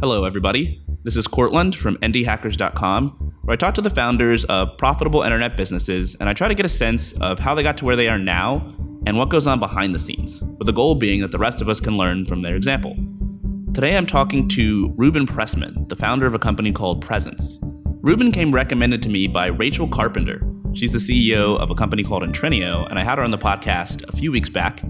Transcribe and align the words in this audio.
Hello, 0.00 0.24
everybody. 0.24 0.80
This 1.02 1.14
is 1.14 1.26
Courtland 1.26 1.76
from 1.76 1.98
indiehackers.com, 1.98 3.34
where 3.42 3.52
I 3.52 3.56
talk 3.56 3.74
to 3.74 3.82
the 3.82 3.90
founders 3.90 4.46
of 4.46 4.78
profitable 4.78 5.20
internet 5.20 5.58
businesses 5.58 6.14
and 6.14 6.26
I 6.26 6.32
try 6.32 6.48
to 6.48 6.54
get 6.54 6.64
a 6.64 6.70
sense 6.70 7.12
of 7.20 7.38
how 7.38 7.54
they 7.54 7.62
got 7.62 7.76
to 7.76 7.84
where 7.84 7.96
they 7.96 8.08
are 8.08 8.18
now 8.18 8.64
and 9.04 9.18
what 9.18 9.28
goes 9.28 9.46
on 9.46 9.60
behind 9.60 9.94
the 9.94 9.98
scenes, 9.98 10.40
with 10.40 10.64
the 10.64 10.72
goal 10.72 10.94
being 10.94 11.20
that 11.20 11.32
the 11.32 11.38
rest 11.38 11.60
of 11.60 11.68
us 11.68 11.82
can 11.82 11.98
learn 11.98 12.24
from 12.24 12.40
their 12.40 12.56
example. 12.56 12.96
Today 13.74 13.94
I'm 13.94 14.06
talking 14.06 14.48
to 14.48 14.90
Ruben 14.96 15.26
Pressman, 15.26 15.86
the 15.90 15.96
founder 15.96 16.24
of 16.24 16.34
a 16.34 16.38
company 16.38 16.72
called 16.72 17.02
Presence. 17.02 17.58
Ruben 18.00 18.32
came 18.32 18.54
recommended 18.54 19.02
to 19.02 19.10
me 19.10 19.26
by 19.26 19.48
Rachel 19.48 19.86
Carpenter. 19.86 20.40
She's 20.72 20.92
the 20.92 20.98
CEO 20.98 21.58
of 21.58 21.70
a 21.70 21.74
company 21.74 22.04
called 22.04 22.22
Intrinio, 22.22 22.88
and 22.88 22.98
I 22.98 23.04
had 23.04 23.18
her 23.18 23.24
on 23.24 23.32
the 23.32 23.36
podcast 23.36 24.08
a 24.08 24.16
few 24.16 24.32
weeks 24.32 24.48
back. 24.48 24.80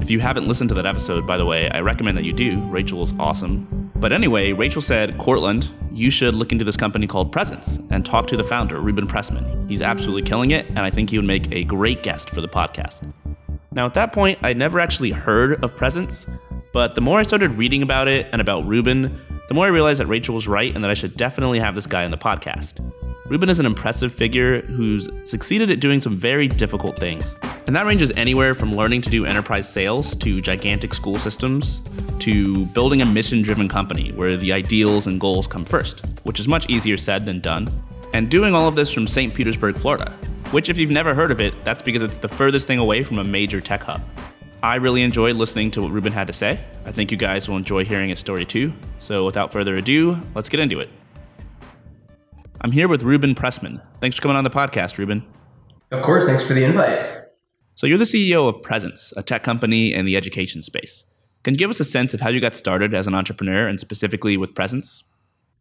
If 0.00 0.10
you 0.10 0.20
haven't 0.20 0.46
listened 0.46 0.68
to 0.68 0.74
that 0.76 0.86
episode, 0.86 1.26
by 1.26 1.38
the 1.38 1.44
way, 1.44 1.68
I 1.70 1.80
recommend 1.80 2.16
that 2.18 2.24
you 2.24 2.32
do. 2.32 2.62
Rachel 2.66 3.02
is 3.02 3.12
awesome. 3.18 3.79
But 4.00 4.12
anyway, 4.12 4.52
Rachel 4.52 4.80
said, 4.80 5.18
Courtland, 5.18 5.74
you 5.92 6.10
should 6.10 6.34
look 6.34 6.52
into 6.52 6.64
this 6.64 6.76
company 6.76 7.06
called 7.06 7.30
Presence 7.32 7.78
and 7.90 8.04
talk 8.04 8.26
to 8.28 8.36
the 8.36 8.42
founder, 8.42 8.80
Ruben 8.80 9.06
Pressman. 9.06 9.68
He's 9.68 9.82
absolutely 9.82 10.22
killing 10.22 10.52
it, 10.52 10.66
and 10.68 10.78
I 10.78 10.88
think 10.88 11.10
he 11.10 11.18
would 11.18 11.26
make 11.26 11.52
a 11.52 11.64
great 11.64 12.02
guest 12.02 12.30
for 12.30 12.40
the 12.40 12.48
podcast. 12.48 13.12
Now, 13.72 13.84
at 13.84 13.92
that 13.94 14.14
point, 14.14 14.38
I'd 14.42 14.56
never 14.56 14.80
actually 14.80 15.10
heard 15.10 15.62
of 15.62 15.76
Presence, 15.76 16.26
but 16.72 16.94
the 16.94 17.02
more 17.02 17.18
I 17.18 17.24
started 17.24 17.52
reading 17.52 17.82
about 17.82 18.08
it 18.08 18.26
and 18.32 18.40
about 18.40 18.66
Ruben, 18.66 19.20
the 19.48 19.54
more 19.54 19.66
I 19.66 19.68
realized 19.68 20.00
that 20.00 20.06
Rachel 20.06 20.34
was 20.34 20.48
right 20.48 20.74
and 20.74 20.82
that 20.82 20.90
I 20.90 20.94
should 20.94 21.16
definitely 21.16 21.58
have 21.58 21.74
this 21.74 21.86
guy 21.86 22.06
on 22.06 22.10
the 22.10 22.16
podcast. 22.16 22.80
Ruben 23.30 23.48
is 23.48 23.60
an 23.60 23.66
impressive 23.66 24.12
figure 24.12 24.60
who's 24.62 25.08
succeeded 25.22 25.70
at 25.70 25.78
doing 25.78 26.00
some 26.00 26.18
very 26.18 26.48
difficult 26.48 26.98
things. 26.98 27.38
And 27.68 27.76
that 27.76 27.86
ranges 27.86 28.10
anywhere 28.16 28.54
from 28.54 28.72
learning 28.72 29.02
to 29.02 29.10
do 29.10 29.24
enterprise 29.24 29.72
sales 29.72 30.16
to 30.16 30.40
gigantic 30.40 30.92
school 30.92 31.16
systems 31.16 31.80
to 32.18 32.66
building 32.66 33.02
a 33.02 33.06
mission 33.06 33.40
driven 33.40 33.68
company 33.68 34.10
where 34.10 34.36
the 34.36 34.52
ideals 34.52 35.06
and 35.06 35.20
goals 35.20 35.46
come 35.46 35.64
first, 35.64 36.04
which 36.24 36.40
is 36.40 36.48
much 36.48 36.68
easier 36.68 36.96
said 36.96 37.24
than 37.24 37.38
done. 37.38 37.68
And 38.14 38.28
doing 38.28 38.52
all 38.52 38.66
of 38.66 38.74
this 38.74 38.90
from 38.90 39.06
St. 39.06 39.32
Petersburg, 39.32 39.76
Florida, 39.78 40.10
which, 40.50 40.68
if 40.68 40.76
you've 40.76 40.90
never 40.90 41.14
heard 41.14 41.30
of 41.30 41.40
it, 41.40 41.54
that's 41.64 41.82
because 41.82 42.02
it's 42.02 42.16
the 42.16 42.28
furthest 42.28 42.66
thing 42.66 42.80
away 42.80 43.04
from 43.04 43.20
a 43.20 43.24
major 43.24 43.60
tech 43.60 43.84
hub. 43.84 44.02
I 44.60 44.74
really 44.74 45.02
enjoyed 45.02 45.36
listening 45.36 45.70
to 45.70 45.82
what 45.82 45.92
Ruben 45.92 46.12
had 46.12 46.26
to 46.26 46.32
say. 46.32 46.58
I 46.84 46.90
think 46.90 47.12
you 47.12 47.16
guys 47.16 47.48
will 47.48 47.58
enjoy 47.58 47.84
hearing 47.84 48.08
his 48.08 48.18
story 48.18 48.44
too. 48.44 48.72
So, 48.98 49.24
without 49.24 49.52
further 49.52 49.76
ado, 49.76 50.20
let's 50.34 50.48
get 50.48 50.58
into 50.58 50.80
it. 50.80 50.90
I'm 52.62 52.72
here 52.72 52.88
with 52.88 53.02
Ruben 53.02 53.34
Pressman. 53.34 53.80
Thanks 54.00 54.16
for 54.16 54.22
coming 54.22 54.36
on 54.36 54.44
the 54.44 54.50
podcast, 54.50 54.98
Ruben. 54.98 55.24
Of 55.90 56.02
course, 56.02 56.26
thanks 56.26 56.46
for 56.46 56.52
the 56.52 56.64
invite. 56.64 57.24
So, 57.74 57.86
you're 57.86 57.96
the 57.96 58.04
CEO 58.04 58.48
of 58.48 58.62
Presence, 58.62 59.14
a 59.16 59.22
tech 59.22 59.42
company 59.42 59.94
in 59.94 60.04
the 60.04 60.14
education 60.14 60.60
space. 60.60 61.04
Can 61.42 61.54
you 61.54 61.58
give 61.58 61.70
us 61.70 61.80
a 61.80 61.84
sense 61.84 62.12
of 62.12 62.20
how 62.20 62.28
you 62.28 62.38
got 62.38 62.54
started 62.54 62.92
as 62.92 63.06
an 63.06 63.14
entrepreneur 63.14 63.66
and 63.66 63.80
specifically 63.80 64.36
with 64.36 64.54
Presence? 64.54 65.04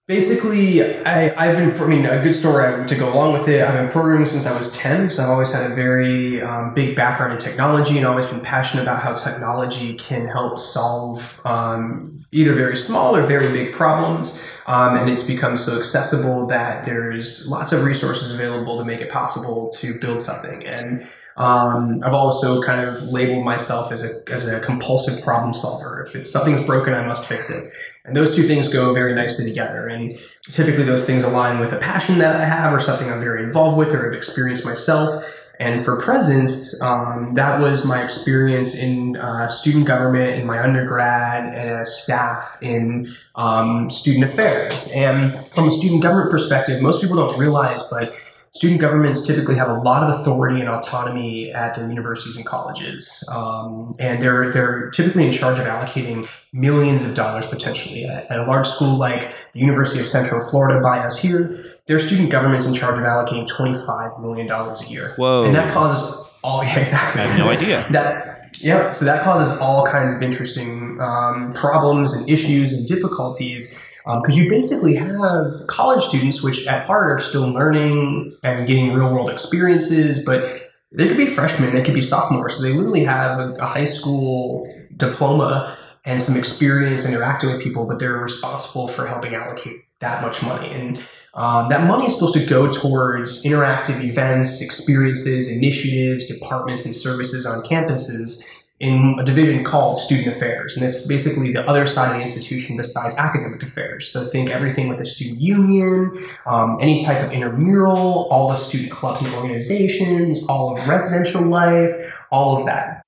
Basically, 0.10 0.84
I, 1.06 1.32
I've 1.38 1.56
been, 1.56 1.80
I 1.80 1.86
mean, 1.86 2.08
a 2.08 2.20
good 2.24 2.34
story 2.34 2.88
to 2.88 2.96
go 2.96 3.14
along 3.14 3.34
with 3.34 3.48
it. 3.48 3.62
I've 3.62 3.76
been 3.76 3.92
programming 3.92 4.26
since 4.26 4.48
I 4.48 4.58
was 4.58 4.76
10 4.76 5.12
so 5.12 5.22
I've 5.22 5.30
always 5.30 5.54
had 5.54 5.70
a 5.70 5.76
very 5.76 6.42
um, 6.42 6.74
big 6.74 6.96
background 6.96 7.34
in 7.34 7.38
technology 7.38 7.96
and 7.96 8.08
always 8.08 8.26
been 8.26 8.42
passionate 8.42 8.82
about 8.82 9.04
how 9.04 9.14
technology 9.14 9.94
can 9.94 10.28
help 10.28 10.58
solve 10.58 11.40
um, 11.46 12.26
either 12.32 12.54
very 12.54 12.76
small 12.76 13.16
or 13.16 13.22
very 13.22 13.54
big 13.54 13.72
problems. 13.72 14.52
Um, 14.66 14.98
and 14.98 15.12
it's 15.12 15.22
become 15.22 15.58
so 15.58 15.78
accessible 15.78 16.48
that 16.48 16.86
there's 16.86 17.48
lots 17.48 17.72
of 17.72 17.84
resources 17.84 18.34
available 18.34 18.80
to 18.80 18.86
make 18.86 19.02
it 19.02 19.12
possible 19.12 19.70
to 19.76 20.00
build 20.00 20.22
something. 20.22 20.66
And 20.66 21.08
um, 21.38 22.02
I've 22.04 22.14
also 22.14 22.64
kind 22.64 22.82
of 22.82 23.04
labeled 23.04 23.46
myself 23.46 23.92
as 23.92 24.04
a, 24.04 24.34
as 24.34 24.48
a 24.48 24.60
compulsive 24.60 25.24
problem 25.24 25.54
solver. 25.54 26.04
If 26.04 26.16
it's 26.16 26.32
something's 26.32 26.66
broken, 26.66 26.96
I 26.96 27.06
must 27.06 27.30
fix 27.30 27.52
it. 27.52 27.72
And 28.10 28.18
those 28.18 28.36
two 28.36 28.44
things 28.44 28.68
go 28.68 28.94
very 28.94 29.14
nicely 29.14 29.48
together. 29.48 29.88
And 29.88 30.18
typically 30.44 30.84
those 30.84 31.06
things 31.06 31.24
align 31.24 31.60
with 31.60 31.72
a 31.74 31.78
passion 31.78 32.18
that 32.20 32.36
I 32.36 32.44
have 32.44 32.74
or 32.74 32.80
something 32.80 33.10
I'm 33.10 33.22
very 33.22 33.44
involved 33.44 33.78
with 33.78 33.90
or 33.90 34.06
have 34.06 34.14
experienced 34.14 34.66
myself. 34.66 35.24
And 35.60 35.84
for 35.84 36.02
Presence, 36.02 36.82
um, 36.82 37.34
that 37.36 37.60
was 37.60 37.86
my 37.86 38.02
experience 38.02 38.76
in 38.76 39.18
uh, 39.18 39.50
student 39.50 39.86
government 39.86 40.40
in 40.40 40.48
my 40.48 40.60
undergrad 40.64 41.54
and 41.54 41.70
as 41.70 42.02
staff 42.02 42.58
in 42.62 43.10
um, 43.36 43.90
student 43.90 44.24
affairs. 44.24 44.92
And 44.96 45.38
from 45.48 45.68
a 45.68 45.72
student 45.72 46.02
government 46.02 46.32
perspective, 46.32 46.82
most 46.82 47.02
people 47.02 47.18
don't 47.18 47.38
realize, 47.38 47.84
but 47.84 48.16
student 48.52 48.82
governments 48.82 49.26
typically 49.26 49.56
have 49.56 49.70
a 49.70 49.74
lot 49.74 50.10
of 50.10 50.20
authority 50.20 50.60
and 50.60 50.70
autonomy 50.70 51.52
at 51.52 51.76
their 51.76 51.88
universities 51.88 52.36
and 52.36 52.46
colleges, 52.46 53.28
um, 53.32 53.96
and 54.00 54.22
they're 54.22 54.52
they're 54.52 54.90
typically 54.92 55.26
in 55.26 55.32
charge 55.32 55.60
of 55.60 55.66
allocating 55.66 56.28
millions 56.52 57.04
of 57.04 57.16
dollars 57.16 57.46
potentially 57.46 58.06
at, 58.06 58.30
at, 58.32 58.40
a 58.40 58.44
large 58.46 58.68
school 58.68 58.98
like 58.98 59.34
the 59.54 59.60
University 59.60 60.00
of 60.00 60.06
Central 60.06 60.46
Florida 60.50 60.82
by 60.82 61.00
us 61.00 61.20
here. 61.20 61.66
Their 61.86 62.00
student 62.00 62.32
government's 62.32 62.68
in 62.68 62.74
charge 62.74 62.98
of 62.98 63.04
allocating 63.04 63.48
twenty 63.48 63.78
five 63.86 64.12
million 64.20 64.48
dollars 64.48 64.82
a 64.82 64.86
year. 64.86 65.14
Whoa! 65.18 65.44
And 65.44 65.56
that 65.56 65.74
causes 65.74 66.28
all 66.44 66.64
yeah, 66.64 66.80
exactly. 66.80 67.22
I 67.22 67.28
have 67.28 67.38
no 67.38 67.50
idea. 67.50 67.86
that 67.92 68.56
yeah, 68.62 68.90
so 68.90 69.06
that 69.06 69.24
causes 69.24 69.60
all 69.60 69.86
kinds 69.86 70.16
of 70.16 70.22
interesting 70.22 71.00
um, 71.00 71.54
problems 71.54 72.14
and 72.14 72.30
issues 72.30 72.74
and 72.74 72.88
difficulties 72.88 73.89
because 74.06 74.38
um, 74.38 74.44
you 74.44 74.50
basically 74.50 74.96
have 74.96 75.52
college 75.68 76.04
students, 76.04 76.42
which 76.42 76.68
at 76.68 76.86
heart 76.86 77.12
are 77.12 77.20
still 77.20 77.48
learning 77.48 78.36
and 78.44 78.68
getting 78.68 78.94
real 78.94 79.14
world 79.14 79.30
experiences, 79.30 80.24
but 80.24 80.44
they 80.92 81.08
could 81.08 81.18
be 81.18 81.26
freshmen, 81.26 81.74
they 81.74 81.84
could 81.84 81.94
be 81.94 82.02
sophomores. 82.02 82.58
So 82.58 82.64
they 82.64 82.74
literally 82.74 83.04
have 83.04 83.40
a, 83.40 83.56
a 83.56 83.66
high 83.66 83.86
school 83.86 84.68
diploma 84.96 85.78
and 86.06 86.22
some 86.22 86.38
experience 86.38 87.06
interacting 87.06 87.50
with 87.50 87.62
people, 87.62 87.88
but 87.88 88.00
they're 88.00 88.18
responsible 88.18 88.88
for 88.88 89.06
helping 89.06 89.36
allocate 89.36 89.82
that 90.00 90.22
much 90.22 90.42
money. 90.42 90.72
And 90.72 91.00
um, 91.34 91.70
that 91.70 91.86
money 91.86 92.06
is 92.06 92.16
supposed 92.16 92.34
to 92.36 92.46
go 92.46 92.72
towards 92.72 93.44
interactive 93.44 94.02
events, 94.02 94.62
experiences, 94.62 95.52
initiatives, 95.52 96.28
departments, 96.28 96.86
and 96.86 96.96
services 96.96 97.46
on 97.46 97.64
campuses 97.64 98.44
in 98.80 99.18
a 99.20 99.26
division 99.26 99.64
called 99.64 100.00
student 100.00 100.28
affairs. 100.28 100.78
And 100.78 100.86
it's 100.86 101.06
basically 101.06 101.52
the 101.52 101.68
other 101.68 101.86
side 101.86 102.12
of 102.12 102.18
the 102.18 102.22
institution 102.22 102.78
besides 102.78 103.18
academic 103.18 103.62
affairs. 103.62 104.10
So 104.10 104.24
think 104.24 104.50
everything 104.50 104.88
with 104.88 105.00
the 105.00 105.06
student 105.06 105.42
union, 105.42 106.18
um, 106.46 106.78
any 106.80 107.04
type 107.04 107.22
of 107.24 107.32
intramural, 107.34 108.28
all 108.32 108.50
the 108.50 108.56
student 108.56 108.92
clubs 108.92 109.22
and 109.22 109.34
organizations, 109.36 110.46
all 110.48 110.74
of 110.74 110.88
residential 110.88 111.42
life, 111.42 111.94
all 112.32 112.58
of 112.58 112.66
that. 112.66 113.02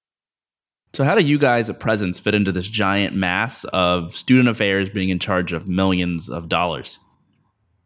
So, 0.94 1.06
how 1.06 1.16
do 1.16 1.22
you 1.22 1.40
guys 1.40 1.70
at 1.70 1.80
Presence 1.80 2.20
fit 2.20 2.36
into 2.36 2.52
this 2.52 2.68
giant 2.68 3.16
mass 3.16 3.64
of 3.66 4.14
student 4.14 4.50
affairs 4.50 4.90
being 4.90 5.08
in 5.08 5.20
charge 5.20 5.54
of 5.54 5.66
millions 5.66 6.30
of 6.30 6.50
dollars? 6.50 7.00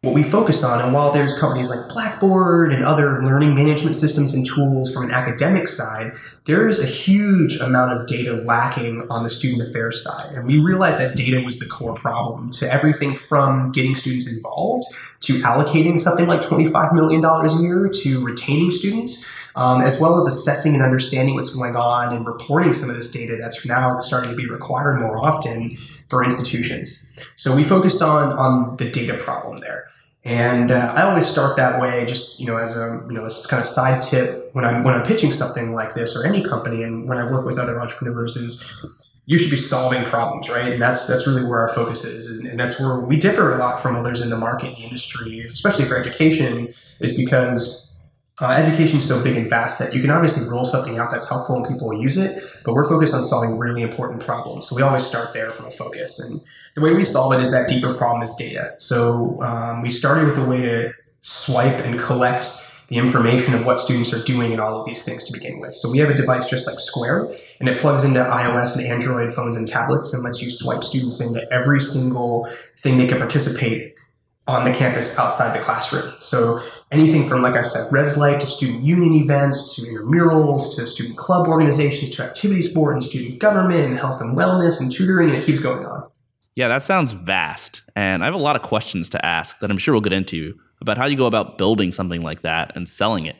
What 0.05 0.13
we 0.13 0.21
focus 0.21 0.63
on. 0.63 0.79
And 0.81 0.93
while 0.93 1.11
there's 1.11 1.37
companies 1.39 1.71
like 1.71 1.89
Blackboard 1.89 2.71
and 2.71 2.83
other 2.83 3.23
learning 3.23 3.55
management 3.55 3.95
systems 3.95 4.35
and 4.35 4.45
tools 4.45 4.93
from 4.93 5.05
an 5.05 5.11
academic 5.11 5.67
side, 5.67 6.13
there 6.45 6.67
is 6.67 6.79
a 6.79 6.85
huge 6.85 7.59
amount 7.59 7.99
of 7.99 8.05
data 8.05 8.33
lacking 8.33 9.01
on 9.09 9.23
the 9.23 9.31
student 9.31 9.67
affairs 9.67 10.03
side. 10.03 10.35
And 10.35 10.45
we 10.45 10.59
realized 10.59 10.99
that 10.99 11.15
data 11.15 11.41
was 11.43 11.57
the 11.57 11.65
core 11.65 11.95
problem 11.95 12.51
to 12.51 12.71
everything 12.71 13.15
from 13.15 13.71
getting 13.71 13.95
students 13.95 14.31
involved 14.31 14.85
to 15.21 15.33
allocating 15.39 15.99
something 15.99 16.27
like 16.27 16.41
$25 16.41 16.93
million 16.93 17.25
a 17.25 17.61
year 17.63 17.89
to 17.89 18.23
retaining 18.23 18.69
students. 18.69 19.27
Um, 19.57 19.79
as 19.79 20.01
well 20.01 20.17
as 20.17 20.27
assessing 20.27 20.73
and 20.73 20.83
understanding 20.83 21.35
what's 21.35 21.55
going 21.55 21.77
on 21.77 22.13
and 22.13 22.27
reporting 22.27 22.73
some 22.73 22.89
of 22.89 22.97
this 22.97 23.09
data 23.09 23.37
that's 23.39 23.65
now 23.65 24.01
starting 24.01 24.29
to 24.29 24.35
be 24.35 24.49
required 24.49 24.99
more 24.99 25.17
often 25.17 25.77
for 26.07 26.23
institutions. 26.23 27.11
So 27.35 27.55
we 27.55 27.63
focused 27.63 28.01
on 28.01 28.31
on 28.33 28.77
the 28.77 28.89
data 28.89 29.15
problem 29.15 29.59
there. 29.59 29.87
And 30.25 30.71
uh, 30.71 30.91
I 30.95 31.03
always 31.03 31.27
start 31.27 31.55
that 31.57 31.79
way, 31.79 32.03
just 32.07 32.39
you 32.39 32.47
know, 32.47 32.57
as 32.57 32.75
a 32.75 33.03
you 33.07 33.13
know, 33.13 33.25
as 33.25 33.45
kind 33.45 33.59
of 33.59 33.65
side 33.65 34.01
tip 34.01 34.49
when 34.53 34.65
I'm 34.65 34.83
when 34.83 34.95
I'm 34.95 35.05
pitching 35.05 35.31
something 35.31 35.73
like 35.73 35.93
this 35.93 36.17
or 36.17 36.25
any 36.25 36.43
company, 36.43 36.81
and 36.81 37.07
when 37.07 37.19
I 37.19 37.31
work 37.31 37.45
with 37.45 37.59
other 37.59 37.79
entrepreneurs, 37.79 38.35
is 38.35 38.85
you 39.27 39.37
should 39.37 39.51
be 39.51 39.57
solving 39.57 40.03
problems, 40.03 40.49
right? 40.49 40.73
And 40.73 40.81
that's 40.81 41.05
that's 41.07 41.27
really 41.27 41.43
where 41.43 41.59
our 41.59 41.69
focus 41.69 42.03
is, 42.03 42.39
and, 42.39 42.47
and 42.49 42.59
that's 42.59 42.79
where 42.79 42.99
we 42.99 43.17
differ 43.17 43.53
a 43.53 43.59
lot 43.59 43.79
from 43.79 43.95
others 43.95 44.19
in 44.19 44.31
the 44.31 44.37
market 44.37 44.79
industry, 44.79 45.41
especially 45.41 45.85
for 45.85 45.95
education, 45.95 46.69
is 46.99 47.15
because 47.15 47.94
uh, 48.41 48.49
education 48.49 48.99
is 48.99 49.07
so 49.07 49.23
big 49.23 49.37
and 49.37 49.49
vast 49.49 49.79
that 49.79 49.93
you 49.93 50.01
can 50.01 50.09
obviously 50.09 50.47
roll 50.49 50.65
something 50.65 50.97
out 50.97 51.09
that's 51.09 51.29
helpful 51.29 51.55
and 51.55 51.65
people 51.65 51.87
will 51.87 52.01
use 52.01 52.17
it, 52.17 52.43
but 52.65 52.73
we're 52.73 52.87
focused 52.87 53.13
on 53.13 53.23
solving 53.23 53.57
really 53.57 53.81
important 53.81 54.21
problems. 54.21 54.67
So 54.67 54.75
we 54.75 54.81
always 54.81 55.05
start 55.05 55.33
there 55.33 55.49
from 55.49 55.67
a 55.67 55.71
focus. 55.71 56.19
And 56.19 56.41
the 56.75 56.81
way 56.81 56.93
we 56.93 57.05
solve 57.05 57.33
it 57.33 57.41
is 57.41 57.51
that 57.51 57.69
deeper 57.69 57.93
problem 57.93 58.21
is 58.23 58.35
data. 58.35 58.75
So 58.77 59.41
um, 59.41 59.81
we 59.81 59.89
started 59.89 60.25
with 60.25 60.37
a 60.37 60.45
way 60.45 60.63
to 60.63 60.93
swipe 61.21 61.85
and 61.85 61.97
collect 61.97 62.45
the 62.89 62.97
information 62.97 63.53
of 63.53 63.65
what 63.65 63.79
students 63.79 64.13
are 64.13 64.23
doing 64.25 64.51
and 64.51 64.61
all 64.61 64.79
of 64.79 64.85
these 64.85 65.03
things 65.03 65.23
to 65.23 65.33
begin 65.33 65.59
with. 65.59 65.73
So 65.73 65.89
we 65.89 65.97
have 65.99 66.09
a 66.09 66.13
device 66.13 66.49
just 66.49 66.67
like 66.67 66.77
Square, 66.77 67.33
and 67.59 67.67
it 67.69 67.79
plugs 67.79 68.03
into 68.03 68.19
iOS 68.19 68.77
and 68.77 68.85
Android 68.85 69.33
phones 69.33 69.55
and 69.55 69.67
tablets 69.67 70.13
and 70.13 70.23
lets 70.23 70.41
you 70.41 70.49
swipe 70.49 70.83
students 70.83 71.19
into 71.19 71.41
every 71.51 71.79
single 71.79 72.47
thing 72.77 72.97
they 72.97 73.07
can 73.07 73.17
participate 73.17 73.95
on 74.47 74.65
the 74.65 74.73
campus 74.73 75.17
outside 75.17 75.57
the 75.57 75.63
classroom. 75.63 76.13
So 76.19 76.61
anything 76.91 77.27
from, 77.27 77.41
like 77.41 77.55
I 77.55 77.61
said, 77.61 77.91
Res 77.91 78.17
Life 78.17 78.39
to 78.41 78.47
student 78.47 78.83
union 78.83 79.13
events 79.15 79.75
to 79.75 79.81
intramurals 79.81 80.75
to 80.75 80.85
student 80.85 81.17
club 81.17 81.47
organizations 81.47 82.15
to 82.15 82.23
activities 82.23 82.73
board 82.73 82.95
and 82.95 83.03
student 83.03 83.39
government 83.39 83.85
and 83.85 83.97
health 83.97 84.21
and 84.21 84.37
wellness 84.37 84.79
and 84.79 84.91
tutoring, 84.91 85.29
and 85.29 85.37
it 85.37 85.45
keeps 85.45 85.59
going 85.59 85.85
on. 85.85 86.09
Yeah, 86.55 86.69
that 86.69 86.83
sounds 86.83 87.11
vast. 87.11 87.81
And 87.95 88.23
I 88.23 88.25
have 88.25 88.33
a 88.33 88.37
lot 88.37 88.55
of 88.55 88.61
questions 88.61 89.09
to 89.09 89.25
ask 89.25 89.59
that 89.59 89.69
I'm 89.69 89.77
sure 89.77 89.93
we'll 89.93 90.01
get 90.01 90.13
into 90.13 90.57
about 90.79 90.97
how 90.97 91.05
you 91.05 91.17
go 91.17 91.25
about 91.25 91.57
building 91.57 91.91
something 91.91 92.21
like 92.21 92.41
that 92.41 92.75
and 92.75 92.87
selling 92.87 93.25
it 93.25 93.35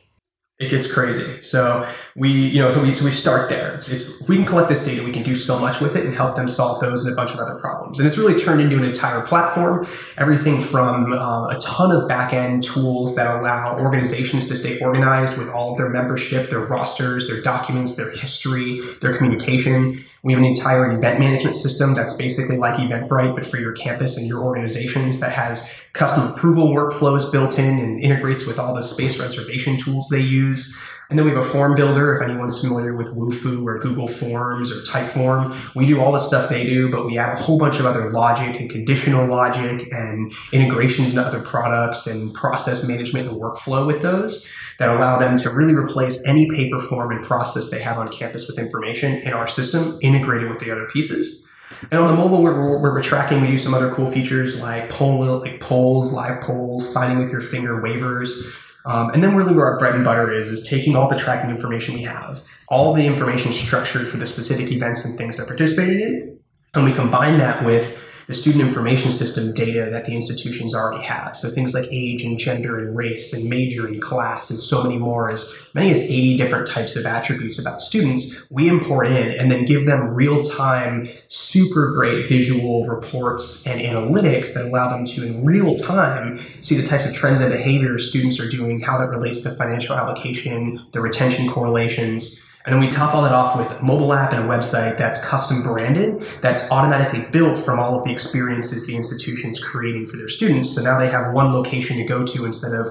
it 0.58 0.70
gets 0.70 0.92
crazy. 0.92 1.42
So 1.42 1.86
we, 2.16 2.32
you 2.32 2.60
know, 2.60 2.72
so 2.72 2.82
we, 2.82 2.96
so 2.96 3.04
we 3.04 3.12
start 3.12 3.50
there. 3.50 3.74
It's, 3.74 3.92
it's, 3.92 4.22
if 4.22 4.30
we 4.30 4.38
can 4.38 4.46
collect 4.46 4.70
this 4.70 4.86
data, 4.86 5.04
we 5.04 5.12
can 5.12 5.24
do 5.24 5.36
so 5.36 5.60
much 5.60 5.82
with 5.82 5.98
it 5.98 6.06
and 6.06 6.16
help 6.16 6.38
them 6.38 6.48
solve 6.48 6.80
those 6.80 7.04
and 7.04 7.12
a 7.12 7.16
bunch 7.16 7.34
of 7.34 7.40
other 7.40 7.60
problems. 7.60 8.00
And 8.00 8.08
it's 8.08 8.18
really 8.18 8.40
turned 8.40 8.62
into 8.62 8.78
an 8.78 8.86
entire 8.86 9.20
platform. 9.22 9.86
Everything 10.18 10.62
from 10.62 11.12
uh, 11.12 11.50
a 11.50 11.60
ton 11.62 11.92
of 11.92 12.08
back-end 12.08 12.64
tools 12.64 13.18
that 13.18 13.36
allow 13.38 13.78
organizations 13.80 14.48
to 14.48 14.56
stay 14.56 14.80
organized 14.80 15.38
with 15.38 15.50
all 15.50 15.72
of 15.72 15.78
their 15.78 15.90
membership, 15.90 16.50
their 16.50 16.62
rosters, 16.62 17.28
their 17.28 17.42
documents, 17.42 17.98
their 17.98 18.12
history, 18.12 18.80
their 19.02 19.18
communication. 19.18 20.06
We 20.26 20.34
have 20.34 20.42
an 20.42 20.48
entire 20.48 20.92
event 20.92 21.20
management 21.20 21.56
system 21.56 21.94
that's 21.94 22.18
basically 22.18 22.58
like 22.58 22.80
Eventbrite, 22.80 23.36
but 23.36 23.46
for 23.46 23.58
your 23.58 23.74
campus 23.74 24.18
and 24.18 24.26
your 24.26 24.44
organizations 24.44 25.20
that 25.20 25.32
has 25.32 25.86
custom 25.94 26.34
approval 26.34 26.70
workflows 26.70 27.32
built 27.32 27.60
in 27.60 27.78
and 27.78 28.00
integrates 28.02 28.48
with 28.48 28.58
all 28.58 28.74
the 28.74 28.82
space 28.82 29.20
reservation 29.20 29.78
tools 29.78 30.10
they 30.10 30.22
use. 30.22 30.76
And 31.10 31.20
then 31.20 31.26
we 31.26 31.32
have 31.32 31.42
a 31.42 31.48
form 31.48 31.76
builder. 31.76 32.14
If 32.14 32.22
anyone's 32.22 32.60
familiar 32.60 32.96
with 32.96 33.16
Wufoo 33.16 33.64
or 33.66 33.80
Google 33.80 34.08
Forms 34.08 34.72
or 34.72 34.82
Typeform, 34.92 35.76
we 35.76 35.86
do 35.86 36.02
all 36.02 36.12
the 36.12 36.20
stuff 36.20 36.50
they 36.50 36.66
do, 36.66 36.90
but 36.90 37.06
we 37.06 37.18
add 37.18 37.38
a 37.38 37.42
whole 37.42 37.60
bunch 37.60 37.80
of 37.80 37.86
other 37.86 38.10
logic 38.10 38.60
and 38.60 38.70
conditional 38.70 39.28
logic 39.28 39.92
and 39.92 40.34
integrations 40.52 41.10
into 41.10 41.22
other 41.22 41.42
products 41.42 42.08
and 42.08 42.34
process 42.34 42.88
management 42.88 43.30
and 43.30 43.40
workflow 43.40 43.86
with 43.86 44.02
those 44.02 44.50
that 44.80 44.90
allow 44.90 45.20
them 45.20 45.38
to 45.38 45.50
really 45.50 45.76
replace 45.76 46.26
any 46.28 46.50
paper 46.50 46.80
form 46.80 47.12
and 47.12 47.24
process 47.24 47.70
they 47.70 47.82
have 47.82 47.98
on 47.98 48.12
campus 48.12 48.48
with 48.48 48.58
information 48.58 49.14
in 49.22 49.34
our 49.34 49.48
system 49.48 49.98
integrated 50.02 50.50
with 50.50 50.60
the 50.60 50.72
other 50.72 50.88
pieces. 50.88 51.46
And 51.92 52.00
on 52.00 52.08
the 52.08 52.14
mobile, 52.14 52.42
where 52.42 52.54
we're, 52.54 52.82
we're, 52.82 53.02
tracking, 53.02 53.42
we 53.42 53.48
do 53.48 53.58
some 53.58 53.74
other 53.74 53.92
cool 53.94 54.08
features 54.08 54.62
like 54.62 54.90
poll, 54.90 55.40
like 55.40 55.60
polls, 55.60 56.14
live 56.14 56.42
polls, 56.42 56.92
signing 56.92 57.20
with 57.20 57.32
your 57.32 57.42
finger 57.42 57.82
waivers, 57.82 58.56
um, 58.86 59.10
and 59.12 59.24
then 59.24 59.36
really 59.36 59.54
where 59.54 59.66
our 59.66 59.80
bread 59.80 59.96
and 59.96 60.04
butter 60.04 60.34
is, 60.34 60.48
is 60.48 60.68
taking 60.68 60.96
all 60.96 61.10
the 61.10 61.18
tracking 61.18 61.50
information 61.50 61.96
we 61.96 62.04
have, 62.04 62.44
all 62.70 62.94
the 62.94 63.06
information 63.06 63.52
structured 63.52 64.08
for 64.08 64.18
the 64.18 64.28
specific 64.28 64.72
events 64.72 65.06
and 65.06 65.18
things 65.18 65.38
they're 65.38 65.46
participating 65.46 66.00
in, 66.02 66.40
and 66.76 66.86
we 66.86 66.94
combine 66.94 67.38
that 67.40 67.64
with 67.64 68.05
the 68.28 68.34
student 68.34 68.64
information 68.64 69.12
system 69.12 69.54
data 69.54 69.90
that 69.92 70.06
the 70.06 70.16
institutions 70.16 70.74
already 70.74 71.04
have. 71.04 71.36
So 71.36 71.50
things 71.50 71.74
like 71.74 71.88
age 71.92 72.24
and 72.24 72.40
gender 72.40 72.80
and 72.80 72.96
race 72.96 73.34
and 73.34 73.50
major 73.50 73.88
and 73.88 74.02
class 74.02 74.50
and 74.50 74.60
so 74.60 74.84
many 74.84 74.98
more, 74.98 75.30
as 75.30 75.70
many 75.74 75.92
as 75.92 76.02
80 76.02 76.38
different 76.38 76.68
types 76.68 76.96
of 76.96 77.06
attributes 77.06 77.60
about 77.60 77.82
students, 77.82 78.50
we 78.50 78.68
import 78.68 79.08
in 79.08 79.32
and 79.32 79.52
then 79.52 79.66
give 79.66 79.86
them 79.86 80.14
real 80.14 80.42
time, 80.44 81.08
super 81.28 81.94
great 81.94 82.28
visual 82.28 82.88
reports 82.88 83.66
and 83.68 83.82
analytics 83.82 84.54
that 84.54 84.66
allow 84.66 84.90
them 84.90 85.06
to, 85.06 85.26
in 85.26 85.46
real 85.46 85.76
time, 85.76 86.38
see 86.62 86.76
the 86.76 86.88
types 86.88 87.06
of 87.06 87.14
trends 87.14 87.42
and 87.42 87.52
behaviors 87.52 88.10
students 88.10 88.40
are 88.40 88.50
doing, 88.50 88.80
how 88.80 88.98
that 88.98 89.10
relates 89.10 89.42
to 89.42 89.52
financial 89.52 89.96
allocation, 89.96 90.80
the 90.92 91.02
retention 91.02 91.48
correlations. 91.48 92.45
And 92.66 92.74
then 92.74 92.80
we 92.80 92.88
top 92.88 93.14
all 93.14 93.22
that 93.22 93.32
off 93.32 93.56
with 93.56 93.80
a 93.80 93.84
mobile 93.84 94.12
app 94.12 94.34
and 94.34 94.44
a 94.44 94.48
website 94.48 94.98
that's 94.98 95.24
custom 95.24 95.62
branded, 95.62 96.22
that's 96.42 96.70
automatically 96.72 97.22
built 97.32 97.60
from 97.60 97.80
all 97.80 97.96
of 97.96 98.04
the 98.04 98.12
experiences 98.12 98.88
the 98.88 98.96
institution's 98.96 99.64
creating 99.64 100.08
for 100.08 100.18
their 100.18 100.30
students. 100.30 100.74
So 100.74 100.82
now 100.82 100.98
they 100.98 101.10
have 101.10 101.34
one 101.34 101.52
location 101.52 101.98
to 101.98 102.04
go 102.04 102.26
to 102.26 102.46
instead 102.46 102.74
of 102.74 102.88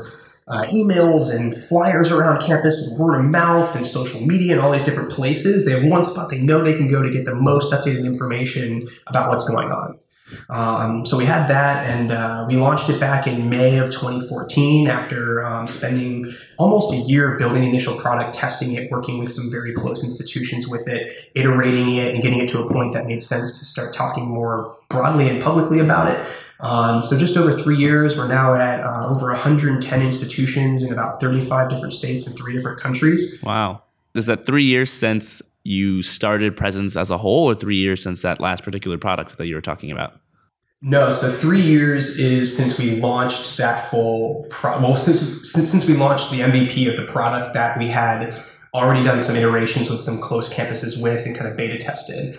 uh, 0.46 0.64
emails 0.72 1.34
and 1.34 1.56
flyers 1.56 2.12
around 2.12 2.40
campus 2.42 2.86
and 2.86 3.00
word 3.00 3.18
of 3.18 3.24
mouth 3.24 3.74
and 3.74 3.84
social 3.84 4.20
media 4.24 4.52
and 4.52 4.60
all 4.60 4.70
these 4.70 4.84
different 4.84 5.10
places. 5.10 5.64
They 5.64 5.72
have 5.72 5.84
one 5.84 6.04
spot 6.04 6.30
they 6.30 6.40
know 6.40 6.62
they 6.62 6.76
can 6.76 6.86
go 6.86 7.02
to 7.02 7.10
get 7.10 7.24
the 7.24 7.34
most 7.34 7.72
updated 7.72 8.04
information 8.04 8.88
about 9.06 9.30
what's 9.30 9.48
going 9.48 9.72
on. 9.72 9.98
Um, 10.48 11.04
so 11.04 11.18
we 11.18 11.24
had 11.24 11.48
that, 11.48 11.88
and 11.88 12.10
uh, 12.10 12.46
we 12.48 12.56
launched 12.56 12.88
it 12.88 12.98
back 12.98 13.26
in 13.26 13.48
May 13.48 13.78
of 13.78 13.86
2014 13.86 14.88
after 14.88 15.44
um, 15.44 15.66
spending 15.66 16.32
almost 16.58 16.92
a 16.92 16.96
year 16.96 17.36
building 17.38 17.64
initial 17.64 17.94
product, 17.96 18.34
testing 18.34 18.72
it, 18.72 18.90
working 18.90 19.18
with 19.18 19.30
some 19.30 19.50
very 19.50 19.72
close 19.72 20.02
institutions 20.02 20.66
with 20.68 20.88
it, 20.88 21.30
iterating 21.34 21.94
it, 21.96 22.14
and 22.14 22.22
getting 22.22 22.40
it 22.40 22.48
to 22.48 22.62
a 22.62 22.72
point 22.72 22.94
that 22.94 23.06
made 23.06 23.22
sense 23.22 23.58
to 23.58 23.64
start 23.64 23.92
talking 23.92 24.26
more 24.26 24.76
broadly 24.88 25.28
and 25.28 25.42
publicly 25.42 25.78
about 25.78 26.08
it. 26.08 26.26
Um, 26.60 27.02
so 27.02 27.18
just 27.18 27.36
over 27.36 27.52
three 27.52 27.76
years, 27.76 28.16
we're 28.16 28.28
now 28.28 28.54
at 28.54 28.80
uh, 28.80 29.08
over 29.08 29.26
110 29.26 30.02
institutions 30.02 30.82
in 30.82 30.92
about 30.92 31.20
35 31.20 31.68
different 31.68 31.92
states 31.92 32.26
and 32.26 32.36
three 32.36 32.54
different 32.54 32.80
countries. 32.80 33.42
Wow. 33.42 33.82
Is 34.14 34.26
that 34.26 34.46
three 34.46 34.62
years 34.62 34.90
since 34.90 35.42
you 35.64 36.02
started 36.02 36.56
Presence 36.56 36.96
as 36.96 37.10
a 37.10 37.18
whole, 37.18 37.46
or 37.46 37.54
three 37.54 37.76
years 37.76 38.02
since 38.02 38.22
that 38.22 38.38
last 38.38 38.62
particular 38.62 38.98
product 38.98 39.38
that 39.38 39.46
you 39.46 39.54
were 39.54 39.60
talking 39.60 39.90
about? 39.90 40.20
No, 40.82 41.10
so 41.10 41.30
three 41.30 41.62
years 41.62 42.18
is 42.18 42.54
since 42.54 42.78
we 42.78 43.00
launched 43.00 43.56
that 43.56 43.88
full. 43.88 44.46
Pro- 44.50 44.78
well, 44.80 44.96
since, 44.96 45.50
since 45.50 45.70
since 45.70 45.88
we 45.88 45.94
launched 45.94 46.30
the 46.30 46.40
MVP 46.40 46.88
of 46.90 46.96
the 46.96 47.10
product 47.10 47.54
that 47.54 47.78
we 47.78 47.88
had 47.88 48.42
already 48.74 49.02
done 49.02 49.20
some 49.22 49.36
iterations 49.36 49.88
with 49.88 50.00
some 50.00 50.20
close 50.20 50.52
campuses 50.52 51.02
with 51.02 51.24
and 51.24 51.34
kind 51.34 51.50
of 51.50 51.56
beta 51.56 51.78
tested. 51.78 52.38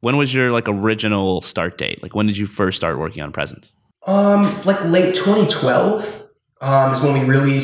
When 0.00 0.16
was 0.16 0.34
your 0.34 0.50
like 0.50 0.68
original 0.68 1.42
start 1.42 1.78
date? 1.78 2.02
Like 2.02 2.14
when 2.14 2.26
did 2.26 2.36
you 2.36 2.46
first 2.46 2.76
start 2.76 2.98
working 2.98 3.22
on 3.22 3.30
Presence? 3.30 3.74
Um, 4.06 4.42
like 4.64 4.82
late 4.86 5.14
2012 5.14 6.26
um, 6.62 6.94
is 6.94 7.00
when 7.02 7.12
we 7.12 7.24
really 7.24 7.60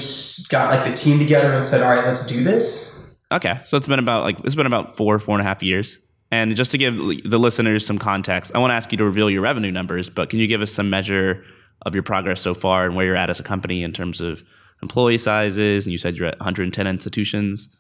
got 0.51 0.71
like 0.71 0.85
the 0.89 0.95
team 0.95 1.19
together 1.19 1.53
and 1.53 1.65
said, 1.65 1.83
"All 1.83 1.95
right, 1.95 2.05
let's 2.05 2.27
do 2.27 2.45
this." 2.45 2.96
Okay, 3.33 3.61
so 3.65 3.77
it's 3.77 3.89
been 3.89 3.99
about 3.99 4.23
like 4.23 4.39
it's 4.45 4.55
been 4.55 4.67
about 4.67 4.97
four 4.97 5.19
four 5.19 5.37
and 5.37 5.43
a 5.43 5.49
half 5.49 5.63
years. 5.63 5.99
And 6.31 6.57
just 6.57 6.71
to 6.73 6.79
give 6.79 6.97
the 6.97 7.39
listeners 7.39 7.87
some 7.87 7.99
context, 7.99 8.53
I 8.55 8.59
want 8.59 8.71
to 8.71 8.75
ask 8.75 8.91
you 8.91 8.99
to 8.99 9.05
reveal 9.05 9.31
your 9.31 9.43
revenue 9.43 9.71
numbers, 9.71 10.09
but 10.09 10.29
can 10.29 10.41
you 10.41 10.47
give 10.47 10.61
us 10.61 10.73
some 10.73 10.91
measure 10.91 11.45
of 11.83 11.95
your 11.95 12.03
progress 12.03 12.41
so 12.41 12.53
far 12.53 12.85
and 12.85 12.97
where 12.97 13.07
you're 13.07 13.17
at 13.17 13.31
as 13.31 13.39
a 13.39 13.45
company 13.45 13.85
in 13.85 13.93
terms 13.93 14.21
of 14.21 14.43
employee 14.83 15.19
sizes? 15.19 15.87
And 15.87 15.93
you 15.93 15.99
said 15.99 16.17
you're 16.17 16.29
at 16.29 16.39
110 16.41 16.87
institutions. 16.87 17.77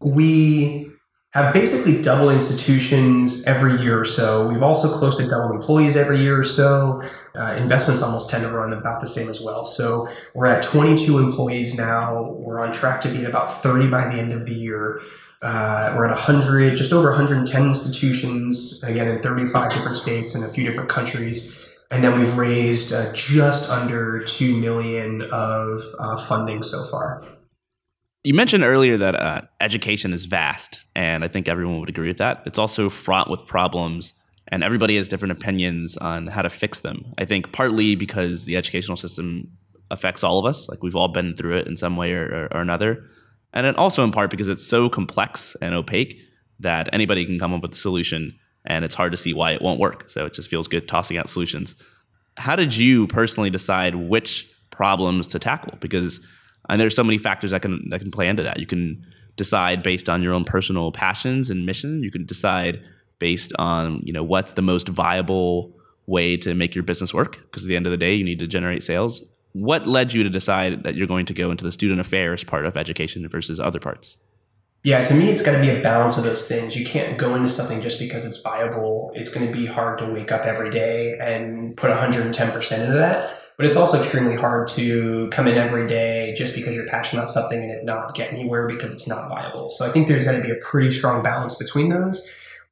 We 0.00 0.88
have 1.32 1.52
basically 1.52 2.00
double 2.00 2.30
institutions 2.30 3.44
every 3.46 3.80
year 3.82 4.00
or 4.00 4.04
so. 4.04 4.48
We've 4.48 4.62
also 4.62 4.88
close 4.88 5.16
to 5.18 5.28
double 5.28 5.52
employees 5.52 5.96
every 5.96 6.20
year 6.20 6.38
or 6.38 6.44
so. 6.44 7.02
Uh, 7.34 7.56
investments 7.58 8.02
almost 8.02 8.30
tend 8.30 8.42
to 8.42 8.50
run 8.50 8.72
about 8.72 9.00
the 9.00 9.06
same 9.06 9.28
as 9.28 9.40
well. 9.40 9.64
So 9.64 10.08
we're 10.34 10.46
at 10.46 10.62
22 10.62 11.18
employees 11.18 11.76
now. 11.76 12.32
We're 12.32 12.60
on 12.60 12.72
track 12.72 13.00
to 13.02 13.08
be 13.08 13.24
at 13.24 13.30
about 13.30 13.52
30 13.52 13.88
by 13.88 14.08
the 14.08 14.20
end 14.20 14.32
of 14.32 14.46
the 14.46 14.54
year. 14.54 15.00
Uh, 15.42 15.94
we're 15.96 16.04
at 16.04 16.10
100, 16.10 16.76
just 16.76 16.92
over 16.92 17.08
110 17.08 17.66
institutions, 17.66 18.82
again, 18.82 19.08
in 19.08 19.18
35 19.18 19.72
different 19.72 19.96
states 19.96 20.34
and 20.34 20.44
a 20.44 20.48
few 20.48 20.64
different 20.64 20.90
countries. 20.90 21.66
And 21.90 22.04
then 22.04 22.18
we've 22.18 22.36
raised 22.36 22.92
uh, 22.92 23.12
just 23.14 23.70
under 23.70 24.22
2 24.22 24.60
million 24.60 25.22
of 25.32 25.82
uh, 25.98 26.16
funding 26.16 26.62
so 26.62 26.84
far. 26.84 27.24
You 28.22 28.34
mentioned 28.34 28.64
earlier 28.64 28.98
that 28.98 29.14
uh, 29.14 29.40
education 29.60 30.12
is 30.12 30.26
vast, 30.26 30.84
and 30.94 31.24
I 31.24 31.28
think 31.28 31.48
everyone 31.48 31.80
would 31.80 31.88
agree 31.88 32.08
with 32.08 32.18
that. 32.18 32.42
It's 32.44 32.58
also 32.58 32.90
fraught 32.90 33.30
with 33.30 33.46
problems, 33.46 34.12
and 34.50 34.62
everybody 34.62 34.96
has 34.96 35.08
different 35.08 35.32
opinions 35.32 35.96
on 35.96 36.26
how 36.26 36.42
to 36.42 36.50
fix 36.50 36.80
them. 36.80 37.12
I 37.18 37.24
think 37.24 37.52
partly 37.52 37.94
because 37.94 38.44
the 38.44 38.56
educational 38.56 38.96
system 38.96 39.48
affects 39.90 40.22
all 40.22 40.38
of 40.38 40.44
us, 40.44 40.68
like 40.68 40.82
we've 40.82 40.96
all 40.96 41.08
been 41.08 41.36
through 41.36 41.56
it 41.56 41.66
in 41.66 41.76
some 41.76 41.96
way 41.96 42.12
or, 42.12 42.24
or, 42.24 42.56
or 42.56 42.60
another. 42.60 43.04
And 43.52 43.66
then 43.66 43.76
also 43.76 44.04
in 44.04 44.12
part 44.12 44.30
because 44.30 44.48
it's 44.48 44.64
so 44.64 44.88
complex 44.88 45.56
and 45.60 45.74
opaque 45.74 46.20
that 46.60 46.88
anybody 46.92 47.24
can 47.24 47.38
come 47.38 47.52
up 47.52 47.62
with 47.62 47.74
a 47.74 47.76
solution, 47.76 48.38
and 48.66 48.84
it's 48.84 48.94
hard 48.94 49.12
to 49.12 49.16
see 49.16 49.32
why 49.32 49.52
it 49.52 49.62
won't 49.62 49.80
work. 49.80 50.08
So 50.10 50.26
it 50.26 50.34
just 50.34 50.50
feels 50.50 50.68
good 50.68 50.86
tossing 50.86 51.16
out 51.16 51.28
solutions. 51.28 51.74
How 52.36 52.54
did 52.54 52.76
you 52.76 53.06
personally 53.06 53.50
decide 53.50 53.94
which 53.94 54.48
problems 54.70 55.26
to 55.28 55.38
tackle? 55.38 55.76
Because 55.80 56.24
and 56.68 56.80
there's 56.80 56.94
so 56.94 57.02
many 57.02 57.18
factors 57.18 57.50
that 57.50 57.62
can 57.62 57.88
that 57.90 58.00
can 58.00 58.10
play 58.10 58.28
into 58.28 58.42
that. 58.42 58.60
You 58.60 58.66
can 58.66 59.04
decide 59.36 59.82
based 59.82 60.08
on 60.08 60.22
your 60.22 60.34
own 60.34 60.44
personal 60.44 60.92
passions 60.92 61.50
and 61.50 61.64
mission. 61.64 62.02
You 62.02 62.10
can 62.10 62.26
decide 62.26 62.84
based 63.20 63.52
on 63.58 64.00
you 64.02 64.12
know 64.12 64.24
what's 64.24 64.54
the 64.54 64.62
most 64.62 64.88
viable 64.88 65.72
way 66.06 66.36
to 66.36 66.54
make 66.54 66.74
your 66.74 66.82
business 66.82 67.14
work. 67.14 67.38
Because 67.42 67.62
at 67.64 67.68
the 67.68 67.76
end 67.76 67.86
of 67.86 67.92
the 67.92 67.96
day, 67.96 68.14
you 68.14 68.24
need 68.24 68.40
to 68.40 68.48
generate 68.48 68.82
sales. 68.82 69.22
What 69.52 69.86
led 69.86 70.12
you 70.12 70.22
to 70.24 70.30
decide 70.30 70.82
that 70.82 70.96
you're 70.96 71.06
going 71.06 71.26
to 71.26 71.34
go 71.34 71.50
into 71.50 71.64
the 71.64 71.72
student 71.72 72.00
affairs 72.00 72.44
part 72.44 72.66
of 72.66 72.76
education 72.76 73.26
versus 73.28 73.58
other 73.58 73.80
parts? 73.80 74.16
Yeah, 74.82 75.04
to 75.04 75.14
me, 75.14 75.28
it's 75.28 75.42
got 75.42 75.52
to 75.52 75.60
be 75.60 75.68
a 75.68 75.82
balance 75.82 76.16
of 76.16 76.24
those 76.24 76.48
things. 76.48 76.74
You 76.74 76.86
can't 76.86 77.18
go 77.18 77.34
into 77.34 77.48
something 77.48 77.82
just 77.82 77.98
because 77.98 78.24
it's 78.24 78.40
viable. 78.40 79.12
It's 79.14 79.32
going 79.32 79.46
to 79.46 79.52
be 79.52 79.66
hard 79.66 79.98
to 79.98 80.06
wake 80.06 80.32
up 80.32 80.46
every 80.46 80.70
day 80.70 81.18
and 81.18 81.76
put 81.76 81.90
110% 81.90 82.80
into 82.80 82.92
that. 82.94 83.36
But 83.58 83.66
it's 83.66 83.76
also 83.76 84.00
extremely 84.00 84.36
hard 84.36 84.68
to 84.68 85.28
come 85.28 85.46
in 85.46 85.58
every 85.58 85.86
day 85.86 86.34
just 86.34 86.56
because 86.56 86.74
you're 86.74 86.88
passionate 86.88 87.20
about 87.20 87.30
something 87.30 87.62
and 87.62 87.70
it 87.70 87.84
not 87.84 88.14
get 88.14 88.32
anywhere 88.32 88.66
because 88.66 88.90
it's 88.90 89.06
not 89.06 89.28
viable. 89.28 89.68
So 89.68 89.86
I 89.86 89.90
think 89.90 90.08
there's 90.08 90.24
going 90.24 90.40
to 90.40 90.42
be 90.42 90.50
a 90.50 90.58
pretty 90.62 90.90
strong 90.90 91.22
balance 91.22 91.56
between 91.56 91.90
those. 91.90 92.26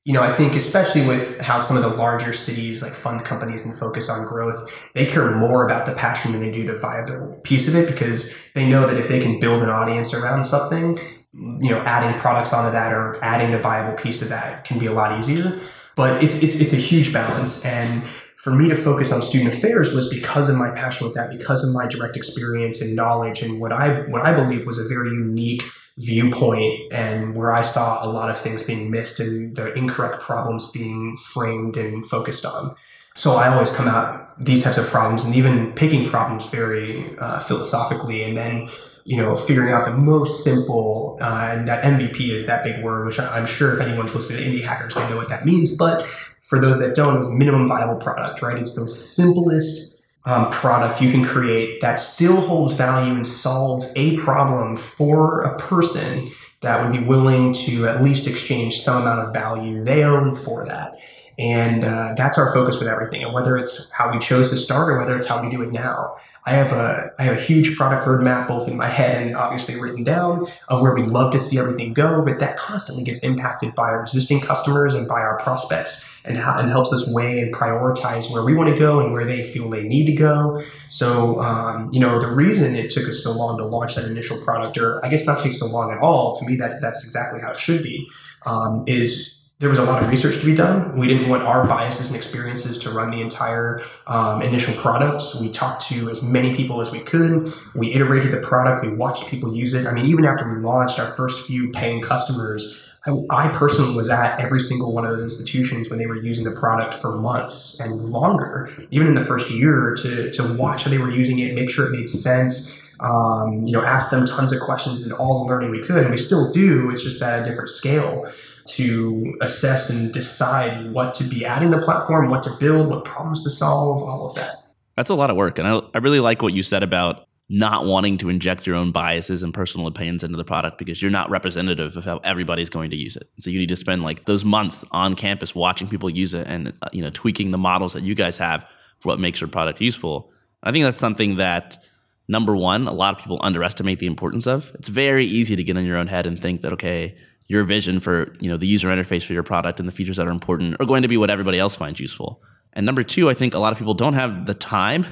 You 0.08 0.14
know, 0.14 0.22
I 0.22 0.32
think 0.32 0.54
especially 0.54 1.06
with 1.06 1.38
how 1.38 1.58
some 1.58 1.76
of 1.76 1.82
the 1.82 1.90
larger 1.90 2.32
cities 2.32 2.82
like 2.82 2.92
fund 2.92 3.26
companies 3.26 3.66
and 3.66 3.74
focus 3.74 4.08
on 4.08 4.26
growth, 4.26 4.74
they 4.94 5.04
care 5.04 5.36
more 5.36 5.66
about 5.66 5.84
the 5.84 5.92
passion 5.92 6.32
than 6.32 6.40
they 6.40 6.50
do 6.50 6.64
the 6.64 6.78
viable 6.78 7.38
piece 7.42 7.68
of 7.68 7.74
it 7.74 7.86
because 7.86 8.34
they 8.54 8.66
know 8.66 8.86
that 8.86 8.96
if 8.96 9.06
they 9.06 9.20
can 9.20 9.38
build 9.38 9.62
an 9.62 9.68
audience 9.68 10.14
around 10.14 10.44
something, 10.44 10.98
you 11.34 11.70
know, 11.70 11.82
adding 11.84 12.18
products 12.18 12.54
onto 12.54 12.72
that 12.72 12.94
or 12.94 13.22
adding 13.22 13.50
the 13.50 13.58
viable 13.58 13.98
piece 13.98 14.22
of 14.22 14.30
that 14.30 14.64
can 14.64 14.78
be 14.78 14.86
a 14.86 14.92
lot 14.92 15.18
easier. 15.18 15.60
But 15.94 16.24
it's 16.24 16.42
it's 16.42 16.54
it's 16.54 16.72
a 16.72 16.76
huge 16.76 17.12
balance 17.12 17.62
and 17.66 18.02
for 18.38 18.54
me 18.54 18.70
to 18.70 18.76
focus 18.76 19.12
on 19.12 19.20
student 19.20 19.52
affairs 19.52 19.92
was 19.92 20.08
because 20.08 20.48
of 20.48 20.56
my 20.56 20.70
passion 20.70 21.06
with 21.06 21.16
that, 21.16 21.28
because 21.36 21.68
of 21.68 21.74
my 21.74 21.86
direct 21.86 22.16
experience 22.16 22.80
and 22.80 22.96
knowledge, 22.96 23.42
and 23.42 23.60
what 23.60 23.72
I 23.72 24.04
what 24.08 24.22
I 24.22 24.32
believe 24.32 24.66
was 24.66 24.78
a 24.78 24.88
very 24.88 25.10
unique 25.10 25.64
viewpoint, 25.98 26.92
and 26.92 27.34
where 27.34 27.52
I 27.52 27.62
saw 27.62 28.04
a 28.04 28.08
lot 28.08 28.30
of 28.30 28.38
things 28.38 28.62
being 28.62 28.90
missed 28.90 29.20
and 29.20 29.54
the 29.56 29.74
incorrect 29.74 30.22
problems 30.22 30.70
being 30.70 31.16
framed 31.16 31.76
and 31.76 32.06
focused 32.06 32.46
on. 32.46 32.74
So 33.16 33.32
I 33.32 33.52
always 33.52 33.74
come 33.74 33.88
out 33.88 34.42
these 34.42 34.62
types 34.62 34.78
of 34.78 34.86
problems, 34.86 35.24
and 35.24 35.34
even 35.34 35.72
picking 35.72 36.08
problems 36.08 36.48
very 36.48 37.18
uh, 37.18 37.40
philosophically, 37.40 38.22
and 38.22 38.36
then 38.36 38.68
you 39.04 39.16
know 39.16 39.36
figuring 39.36 39.72
out 39.72 39.84
the 39.84 39.92
most 39.92 40.44
simple. 40.44 41.18
Uh, 41.20 41.48
and 41.52 41.68
that 41.68 41.82
MVP 41.82 42.30
is 42.30 42.46
that 42.46 42.62
big 42.62 42.82
word, 42.82 43.06
which 43.06 43.18
I'm 43.18 43.46
sure 43.46 43.74
if 43.74 43.80
anyone's 43.80 44.14
listening 44.14 44.44
to 44.44 44.48
indie 44.48 44.64
hackers, 44.64 44.94
they 44.94 45.08
know 45.10 45.16
what 45.16 45.28
that 45.30 45.44
means, 45.44 45.76
but 45.76 46.06
for 46.42 46.60
those 46.60 46.78
that 46.78 46.94
don't, 46.94 47.18
it's 47.18 47.30
minimum 47.30 47.68
viable 47.68 47.96
product, 47.96 48.40
right? 48.40 48.56
It's 48.56 48.74
the 48.74 48.88
simplest 48.88 49.97
um, 50.25 50.50
product 50.50 51.00
you 51.00 51.10
can 51.10 51.25
create 51.25 51.80
that 51.80 51.98
still 51.98 52.40
holds 52.40 52.75
value 52.75 53.14
and 53.14 53.26
solves 53.26 53.92
a 53.96 54.16
problem 54.18 54.76
for 54.76 55.42
a 55.42 55.58
person 55.58 56.30
that 56.60 56.82
would 56.82 56.98
be 56.98 57.04
willing 57.04 57.52
to 57.52 57.87
at 57.87 58.02
least 58.02 58.26
exchange 58.26 58.78
some 58.78 59.02
amount 59.02 59.20
of 59.20 59.32
value 59.32 59.82
they 59.82 60.02
own 60.02 60.34
for 60.34 60.66
that. 60.66 60.98
And 61.38 61.84
uh, 61.84 62.14
that's 62.16 62.37
our 62.37 62.52
focus 62.52 62.80
with 62.80 62.88
everything. 62.88 63.22
And 63.22 63.32
whether 63.32 63.56
it's 63.56 63.92
how 63.92 64.12
we 64.12 64.18
chose 64.18 64.50
to 64.50 64.56
start 64.56 64.90
or 64.90 64.98
whether 64.98 65.16
it's 65.16 65.28
how 65.28 65.40
we 65.40 65.48
do 65.48 65.62
it 65.62 65.70
now, 65.70 66.16
I 66.44 66.50
have 66.50 66.72
a 66.72 67.12
I 67.18 67.25
have 67.25 67.37
a 67.37 67.40
huge 67.40 67.76
product 67.76 68.06
roadmap 68.06 68.48
both 68.48 68.68
in 68.68 68.76
my 68.76 68.88
head 68.88 69.25
and 69.25 69.37
obviously 69.37 69.80
written 69.80 70.02
down 70.02 70.48
of 70.66 70.82
where 70.82 70.94
we'd 70.94 71.08
love 71.10 71.32
to 71.32 71.38
see 71.38 71.58
everything 71.58 71.92
go. 71.92 72.25
But 72.25 72.40
that 72.40 72.56
constantly 72.56 73.04
gets 73.04 73.22
impacted 73.22 73.76
by 73.76 73.90
our 73.90 74.02
existing 74.02 74.40
customers 74.40 74.96
and 74.96 75.06
by 75.06 75.20
our 75.20 75.38
prospects 75.38 76.08
and, 76.28 76.38
and 76.38 76.70
helps 76.70 76.92
us 76.92 77.12
weigh 77.14 77.40
and 77.40 77.54
prioritize 77.54 78.30
where 78.30 78.44
we 78.44 78.54
want 78.54 78.73
to 78.73 78.78
go 78.78 79.00
and 79.00 79.12
where 79.12 79.25
they 79.25 79.42
feel 79.42 79.68
they 79.68 79.82
need 79.82 80.06
to 80.06 80.12
go. 80.12 80.62
So, 80.88 81.40
um, 81.40 81.92
you 81.92 82.00
know, 82.00 82.20
the 82.20 82.28
reason 82.28 82.76
it 82.76 82.90
took 82.90 83.08
us 83.08 83.23
so 83.23 83.32
long 83.32 83.58
to 83.58 83.64
launch 83.64 83.94
that 83.97 84.04
initial 84.04 84.40
product, 84.42 84.78
or 84.78 85.04
I 85.04 85.08
guess 85.08 85.26
not 85.26 85.40
take 85.40 85.52
so 85.52 85.66
long 85.66 85.92
at 85.92 85.99
all, 85.99 86.35
to 86.38 86.47
me, 86.47 86.56
that 86.56 86.80
that's 86.80 87.04
exactly 87.04 87.40
how 87.40 87.50
it 87.50 87.56
should 87.56 87.82
be, 87.82 88.08
um, 88.47 88.85
is 88.87 89.38
there 89.61 89.68
was 89.68 89.80
a 89.80 89.85
lot 89.85 90.00
of 90.00 90.08
research 90.08 90.38
to 90.38 90.47
be 90.47 90.54
done. 90.54 90.97
We 90.97 91.08
didn't 91.08 91.28
want 91.28 91.42
our 91.42 91.66
biases 91.66 92.11
and 92.11 92.16
experiences 92.16 92.78
to 92.80 92.90
run 92.90 93.11
the 93.11 93.20
entire 93.20 93.82
um, 94.06 94.40
initial 94.40 94.73
products. 94.75 95.40
We 95.40 95.50
talked 95.50 95.82
to 95.88 96.08
as 96.11 96.23
many 96.23 96.54
people 96.54 96.80
as 96.80 96.92
we 96.92 97.00
could. 97.00 97.52
We 97.75 97.92
iterated 97.92 98.30
the 98.30 98.40
product. 98.40 98.85
We 98.85 98.94
watched 98.94 99.26
people 99.26 99.52
use 99.56 99.75
it. 99.75 99.87
I 99.87 99.92
mean, 99.92 100.06
even 100.06 100.25
after 100.25 100.49
we 100.49 100.61
launched 100.61 101.00
our 101.00 101.08
first 101.08 101.44
few 101.44 101.70
paying 101.73 102.02
customers, 102.02 102.88
I, 103.30 103.48
personally 103.48 103.96
was 103.96 104.10
at 104.10 104.40
every 104.40 104.60
single 104.60 104.92
one 104.92 105.04
of 105.04 105.10
those 105.10 105.22
institutions 105.22 105.90
when 105.90 105.98
they 105.98 106.06
were 106.06 106.16
using 106.16 106.44
the 106.44 106.52
product 106.52 106.94
for 106.94 107.16
months 107.18 107.80
and 107.80 108.10
longer, 108.10 108.70
even 108.90 109.06
in 109.06 109.14
the 109.14 109.24
first 109.24 109.50
year, 109.50 109.94
to, 110.02 110.30
to 110.32 110.54
watch 110.54 110.84
how 110.84 110.90
they 110.90 110.98
were 110.98 111.10
using 111.10 111.38
it, 111.38 111.54
make 111.54 111.70
sure 111.70 111.86
it 111.86 111.92
made 111.92 112.08
sense. 112.08 112.82
Um, 113.00 113.62
you 113.62 113.72
know, 113.72 113.82
ask 113.82 114.10
them 114.10 114.26
tons 114.26 114.52
of 114.52 114.60
questions 114.60 115.04
and 115.04 115.12
all 115.12 115.44
the 115.44 115.48
learning 115.48 115.70
we 115.70 115.82
could, 115.82 116.02
and 116.02 116.10
we 116.10 116.16
still 116.16 116.50
do. 116.50 116.90
It's 116.90 117.04
just 117.04 117.22
at 117.22 117.42
a 117.42 117.48
different 117.48 117.70
scale 117.70 118.28
to 118.66 119.36
assess 119.40 119.88
and 119.88 120.12
decide 120.12 120.92
what 120.92 121.14
to 121.14 121.24
be 121.24 121.46
adding 121.46 121.70
the 121.70 121.80
platform, 121.80 122.28
what 122.28 122.42
to 122.42 122.50
build, 122.58 122.88
what 122.88 123.04
problems 123.04 123.44
to 123.44 123.50
solve, 123.50 124.02
all 124.02 124.28
of 124.28 124.34
that. 124.34 124.50
That's 124.96 125.10
a 125.10 125.14
lot 125.14 125.30
of 125.30 125.36
work, 125.36 125.60
and 125.60 125.68
I, 125.68 125.80
I 125.94 125.98
really 125.98 126.18
like 126.18 126.42
what 126.42 126.52
you 126.52 126.64
said 126.64 126.82
about 126.82 127.27
not 127.48 127.86
wanting 127.86 128.18
to 128.18 128.28
inject 128.28 128.66
your 128.66 128.76
own 128.76 128.92
biases 128.92 129.42
and 129.42 129.54
personal 129.54 129.86
opinions 129.86 130.22
into 130.22 130.36
the 130.36 130.44
product 130.44 130.76
because 130.76 131.00
you're 131.00 131.10
not 131.10 131.30
representative 131.30 131.96
of 131.96 132.04
how 132.04 132.18
everybody's 132.18 132.68
going 132.68 132.90
to 132.90 132.96
use 132.96 133.16
it. 133.16 133.30
So 133.38 133.48
you 133.48 133.58
need 133.58 133.70
to 133.70 133.76
spend 133.76 134.02
like 134.02 134.26
those 134.26 134.44
months 134.44 134.84
on 134.90 135.16
campus 135.16 135.54
watching 135.54 135.88
people 135.88 136.10
use 136.10 136.34
it 136.34 136.46
and 136.46 136.74
uh, 136.82 136.88
you 136.92 137.00
know 137.00 137.10
tweaking 137.10 137.50
the 137.50 137.58
models 137.58 137.94
that 137.94 138.02
you 138.02 138.14
guys 138.14 138.36
have 138.36 138.68
for 138.98 139.08
what 139.08 139.18
makes 139.18 139.40
your 139.40 139.48
product 139.48 139.80
useful. 139.80 140.30
I 140.62 140.72
think 140.72 140.84
that's 140.84 140.98
something 140.98 141.36
that 141.36 141.78
number 142.26 142.54
one, 142.54 142.86
a 142.86 142.92
lot 142.92 143.16
of 143.16 143.22
people 143.22 143.38
underestimate 143.40 143.98
the 143.98 144.06
importance 144.06 144.46
of. 144.46 144.70
It's 144.74 144.88
very 144.88 145.24
easy 145.24 145.56
to 145.56 145.64
get 145.64 145.76
in 145.76 145.86
your 145.86 145.96
own 145.96 146.08
head 146.08 146.26
and 146.26 146.40
think 146.40 146.60
that 146.62 146.72
okay, 146.74 147.16
your 147.46 147.64
vision 147.64 147.98
for 147.98 148.34
you 148.40 148.50
know 148.50 148.58
the 148.58 148.66
user 148.66 148.88
interface 148.88 149.24
for 149.24 149.32
your 149.32 149.42
product 149.42 149.80
and 149.80 149.88
the 149.88 149.92
features 149.92 150.18
that 150.18 150.26
are 150.26 150.32
important 150.32 150.76
are 150.80 150.86
going 150.86 151.00
to 151.00 151.08
be 151.08 151.16
what 151.16 151.30
everybody 151.30 151.58
else 151.58 151.74
finds 151.74 151.98
useful. 151.98 152.42
And 152.74 152.84
number 152.84 153.02
two, 153.02 153.30
I 153.30 153.34
think 153.34 153.54
a 153.54 153.58
lot 153.58 153.72
of 153.72 153.78
people 153.78 153.94
don't 153.94 154.12
have 154.12 154.44
the 154.44 154.52
time 154.52 155.06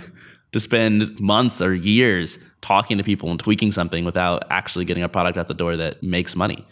to 0.57 0.61
spend 0.61 1.21
months 1.21 1.61
or 1.61 1.75
years 1.75 2.39
talking 2.63 2.97
to 2.97 3.05
people 3.05 3.31
and 3.31 3.39
tweaking 3.39 3.71
something 3.71 4.07
without 4.07 4.43
actually 4.49 4.87
getting 4.87 5.03
a 5.03 5.09
product 5.09 5.37
out 5.37 5.49
the 5.49 5.55
door 5.55 5.77
that 5.77 6.03
makes 6.03 6.35
money. 6.35 6.67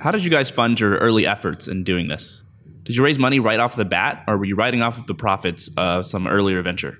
How 0.00 0.10
did 0.10 0.24
you 0.24 0.30
guys 0.30 0.50
fund 0.50 0.80
your 0.80 0.96
early 0.96 1.28
efforts 1.28 1.68
in 1.68 1.84
doing 1.84 2.08
this? 2.08 2.42
Did 2.82 2.96
you 2.96 3.04
raise 3.04 3.20
money 3.20 3.38
right 3.38 3.60
off 3.60 3.76
the 3.76 3.84
bat, 3.84 4.24
or 4.26 4.36
were 4.36 4.46
you 4.46 4.56
riding 4.56 4.82
off 4.82 4.98
of 4.98 5.06
the 5.06 5.14
profits 5.14 5.70
of 5.76 6.06
some 6.06 6.26
earlier 6.26 6.60
venture? 6.60 6.98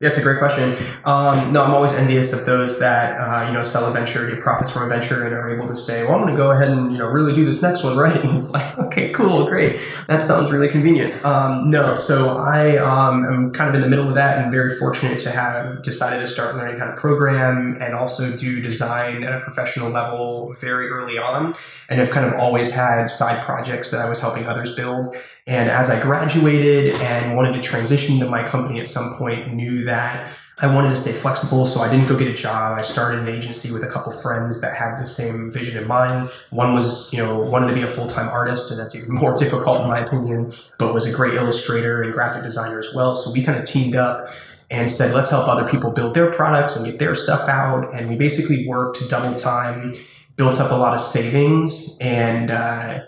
That's 0.00 0.16
a 0.16 0.22
great 0.22 0.38
question. 0.38 0.76
Um, 1.04 1.52
no, 1.52 1.64
I'm 1.64 1.74
always 1.74 1.92
envious 1.92 2.32
of 2.32 2.46
those 2.46 2.78
that 2.78 3.18
uh, 3.18 3.48
you 3.48 3.52
know 3.52 3.62
sell 3.62 3.84
a 3.84 3.92
venture, 3.92 4.30
get 4.30 4.38
profits 4.38 4.70
from 4.70 4.84
a 4.84 4.88
venture, 4.88 5.24
and 5.24 5.34
are 5.34 5.52
able 5.52 5.66
to 5.66 5.74
say, 5.74 6.04
"Well, 6.04 6.14
I'm 6.14 6.20
going 6.20 6.32
to 6.32 6.36
go 6.36 6.52
ahead 6.52 6.70
and 6.70 6.92
you 6.92 6.98
know 6.98 7.06
really 7.06 7.34
do 7.34 7.44
this 7.44 7.62
next 7.62 7.82
one 7.82 7.96
right." 7.96 8.16
And 8.28 8.36
it's 8.36 8.52
like, 8.52 8.78
okay, 8.78 9.12
cool, 9.12 9.46
great. 9.48 9.80
That 10.06 10.22
sounds 10.22 10.52
really 10.52 10.68
convenient. 10.68 11.24
Um, 11.24 11.68
no, 11.68 11.96
so 11.96 12.36
I 12.36 12.76
um, 12.76 13.24
am 13.24 13.52
kind 13.52 13.70
of 13.70 13.74
in 13.74 13.80
the 13.80 13.88
middle 13.88 14.06
of 14.06 14.14
that, 14.14 14.40
and 14.40 14.52
very 14.52 14.78
fortunate 14.78 15.18
to 15.20 15.32
have 15.32 15.82
decided 15.82 16.20
to 16.20 16.28
start 16.28 16.54
learning 16.54 16.78
how 16.78 16.86
to 16.86 16.94
program 16.94 17.76
and 17.80 17.94
also 17.94 18.36
do 18.36 18.62
design 18.62 19.24
at 19.24 19.32
a 19.32 19.40
professional 19.40 19.90
level 19.90 20.54
very 20.60 20.90
early 20.90 21.18
on, 21.18 21.56
and 21.88 21.98
have 21.98 22.10
kind 22.10 22.24
of 22.24 22.34
always 22.34 22.72
had 22.72 23.06
side 23.06 23.42
projects 23.42 23.90
that 23.90 24.00
I 24.00 24.08
was 24.08 24.20
helping 24.20 24.46
others 24.46 24.76
build. 24.76 25.16
And 25.48 25.70
as 25.70 25.88
I 25.88 25.98
graduated 26.02 26.92
and 26.92 27.34
wanted 27.34 27.54
to 27.54 27.62
transition 27.62 28.18
to 28.18 28.28
my 28.28 28.46
company 28.46 28.80
at 28.80 28.86
some 28.86 29.14
point, 29.16 29.54
knew 29.54 29.82
that 29.86 30.30
I 30.60 30.66
wanted 30.74 30.90
to 30.90 30.96
stay 30.96 31.12
flexible, 31.12 31.64
so 31.64 31.80
I 31.80 31.90
didn't 31.90 32.06
go 32.06 32.18
get 32.18 32.28
a 32.28 32.34
job. 32.34 32.76
I 32.76 32.82
started 32.82 33.20
an 33.20 33.28
agency 33.28 33.72
with 33.72 33.82
a 33.82 33.86
couple 33.86 34.12
friends 34.12 34.60
that 34.60 34.76
had 34.76 35.00
the 35.00 35.06
same 35.06 35.50
vision 35.50 35.80
in 35.80 35.88
mind. 35.88 36.28
One 36.50 36.74
was, 36.74 37.10
you 37.14 37.18
know, 37.18 37.38
wanted 37.38 37.68
to 37.68 37.74
be 37.74 37.80
a 37.80 37.88
full 37.88 38.08
time 38.08 38.28
artist, 38.28 38.70
and 38.70 38.78
that's 38.78 38.94
even 38.94 39.14
more 39.14 39.38
difficult 39.38 39.80
in 39.80 39.88
my 39.88 40.00
opinion, 40.00 40.52
but 40.78 40.92
was 40.92 41.06
a 41.06 41.16
great 41.16 41.32
illustrator 41.32 42.02
and 42.02 42.12
graphic 42.12 42.42
designer 42.42 42.78
as 42.78 42.94
well. 42.94 43.14
So 43.14 43.32
we 43.32 43.42
kind 43.42 43.58
of 43.58 43.64
teamed 43.64 43.96
up 43.96 44.28
and 44.70 44.90
said, 44.90 45.14
let's 45.14 45.30
help 45.30 45.48
other 45.48 45.66
people 45.66 45.92
build 45.92 46.12
their 46.12 46.30
products 46.30 46.76
and 46.76 46.84
get 46.84 46.98
their 46.98 47.14
stuff 47.14 47.48
out. 47.48 47.94
And 47.94 48.10
we 48.10 48.16
basically 48.16 48.66
worked 48.68 49.00
double 49.08 49.34
time, 49.34 49.94
built 50.36 50.60
up 50.60 50.72
a 50.72 50.74
lot 50.74 50.92
of 50.92 51.00
savings, 51.00 51.96
and 52.02 52.50
uh, 52.50 52.98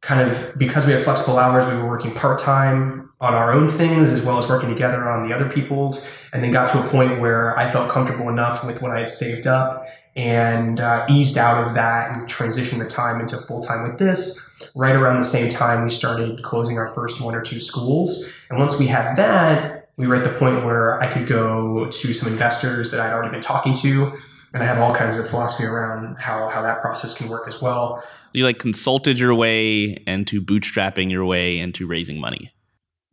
kind 0.00 0.30
of 0.30 0.56
because 0.56 0.86
we 0.86 0.92
had 0.92 1.02
flexible 1.02 1.38
hours, 1.38 1.66
we 1.66 1.76
were 1.76 1.88
working 1.88 2.14
part 2.14 2.38
time 2.38 3.10
on 3.20 3.34
our 3.34 3.52
own 3.52 3.68
things 3.68 4.10
as 4.10 4.22
well 4.22 4.38
as 4.38 4.48
working 4.48 4.68
together 4.68 5.08
on 5.08 5.28
the 5.28 5.34
other 5.34 5.50
people's. 5.50 6.10
And 6.32 6.42
then 6.42 6.52
got 6.52 6.70
to 6.72 6.84
a 6.84 6.88
point 6.88 7.20
where 7.20 7.58
I 7.58 7.68
felt 7.70 7.90
comfortable 7.90 8.28
enough 8.28 8.64
with 8.64 8.82
what 8.82 8.92
I 8.92 9.00
had 9.00 9.08
saved 9.08 9.46
up 9.46 9.86
and 10.14 10.80
uh, 10.80 11.06
eased 11.08 11.38
out 11.38 11.66
of 11.66 11.74
that 11.74 12.12
and 12.12 12.28
transitioned 12.28 12.82
the 12.82 12.88
time 12.88 13.20
into 13.20 13.38
full 13.38 13.62
time 13.62 13.88
with 13.88 13.98
this. 13.98 14.44
Right 14.74 14.94
around 14.94 15.18
the 15.18 15.24
same 15.24 15.50
time, 15.50 15.84
we 15.84 15.90
started 15.90 16.42
closing 16.42 16.76
our 16.76 16.88
first 16.88 17.22
one 17.22 17.34
or 17.34 17.42
two 17.42 17.60
schools. 17.60 18.28
And 18.50 18.58
once 18.58 18.78
we 18.78 18.86
had 18.86 19.16
that, 19.16 19.90
we 19.96 20.06
were 20.06 20.14
at 20.14 20.24
the 20.24 20.30
point 20.30 20.64
where 20.64 21.00
I 21.00 21.12
could 21.12 21.26
go 21.26 21.86
to 21.86 22.12
some 22.12 22.32
investors 22.32 22.90
that 22.90 23.00
I'd 23.00 23.12
already 23.12 23.30
been 23.30 23.40
talking 23.40 23.74
to. 23.76 24.12
And 24.58 24.64
I 24.64 24.66
have 24.66 24.78
all 24.78 24.94
kinds 24.94 25.18
of 25.18 25.28
philosophy 25.28 25.64
around 25.64 26.16
how, 26.18 26.48
how 26.48 26.62
that 26.62 26.80
process 26.80 27.16
can 27.16 27.28
work 27.28 27.46
as 27.46 27.62
well. 27.62 28.02
You 28.32 28.44
like 28.44 28.58
consulted 28.58 29.18
your 29.18 29.34
way 29.34 30.02
into 30.06 30.42
bootstrapping 30.42 31.10
your 31.10 31.24
way 31.24 31.58
into 31.58 31.86
raising 31.86 32.20
money. 32.20 32.52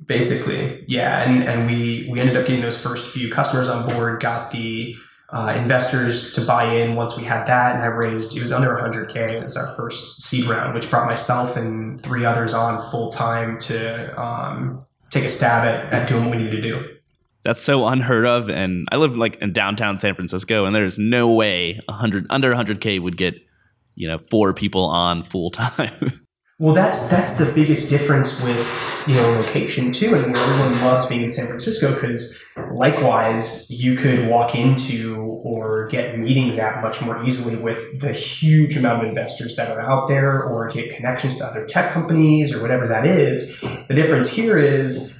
Basically 0.05 0.83
yeah 0.87 1.23
and 1.23 1.43
and 1.43 1.67
we 1.67 2.07
we 2.11 2.19
ended 2.19 2.37
up 2.37 2.45
getting 2.45 2.61
those 2.61 2.81
first 2.81 3.13
few 3.13 3.31
customers 3.31 3.69
on 3.69 3.87
board 3.87 4.21
got 4.21 4.51
the 4.51 4.95
uh, 5.29 5.53
investors 5.57 6.33
to 6.35 6.41
buy 6.41 6.75
in 6.75 6.95
once 6.95 7.17
we 7.17 7.23
had 7.23 7.45
that 7.47 7.75
and 7.75 7.83
i 7.83 7.87
raised 7.87 8.37
it 8.37 8.41
was 8.41 8.51
under 8.51 8.69
100k 8.69 9.15
it 9.15 9.43
was 9.43 9.57
our 9.57 9.67
first 9.75 10.21
seed 10.21 10.45
round 10.45 10.73
which 10.73 10.89
brought 10.89 11.07
myself 11.07 11.57
and 11.57 12.01
three 12.01 12.23
others 12.23 12.53
on 12.53 12.79
full 12.91 13.11
time 13.11 13.57
to 13.59 14.21
um, 14.21 14.85
take 15.09 15.23
a 15.23 15.29
stab 15.29 15.65
at, 15.65 15.91
at 15.93 16.07
doing 16.07 16.25
what 16.25 16.37
we 16.37 16.43
need 16.43 16.51
to 16.51 16.61
do 16.61 16.94
that's 17.45 17.61
so 17.61 17.87
unheard 17.87 18.25
of 18.25 18.49
and 18.49 18.85
i 18.91 18.97
live 18.97 19.15
like 19.15 19.37
in 19.37 19.53
downtown 19.53 19.97
san 19.97 20.13
francisco 20.13 20.65
and 20.65 20.75
there's 20.75 20.99
no 20.99 21.33
way 21.33 21.79
100 21.85 22.27
under 22.29 22.53
100k 22.53 23.01
would 23.01 23.15
get 23.15 23.39
you 23.95 24.07
know 24.07 24.17
four 24.17 24.53
people 24.53 24.85
on 24.85 25.23
full 25.23 25.49
time. 25.49 26.11
well, 26.59 26.75
that's 26.75 27.09
that's 27.09 27.37
the 27.37 27.51
biggest 27.53 27.89
difference 27.89 28.41
with 28.43 29.03
you 29.07 29.15
know 29.15 29.27
location 29.39 29.91
too, 29.91 30.13
and 30.13 30.35
everyone 30.35 30.71
loves 30.83 31.07
being 31.07 31.23
in 31.23 31.29
San 31.29 31.47
Francisco 31.47 31.93
because 31.93 32.43
likewise 32.71 33.69
you 33.71 33.95
could 33.95 34.27
walk 34.27 34.53
into 34.55 35.15
or 35.15 35.87
get 35.87 36.19
meetings 36.19 36.57
at 36.57 36.81
much 36.81 37.01
more 37.01 37.23
easily 37.23 37.55
with 37.55 37.99
the 37.99 38.11
huge 38.11 38.77
amount 38.77 39.03
of 39.03 39.09
investors 39.09 39.55
that 39.55 39.69
are 39.69 39.81
out 39.81 40.07
there, 40.07 40.43
or 40.43 40.69
get 40.69 40.95
connections 40.95 41.37
to 41.37 41.45
other 41.45 41.65
tech 41.65 41.91
companies 41.93 42.53
or 42.53 42.61
whatever 42.61 42.87
that 42.87 43.05
is. 43.05 43.59
The 43.87 43.93
difference 43.93 44.29
here 44.29 44.57
is 44.57 45.14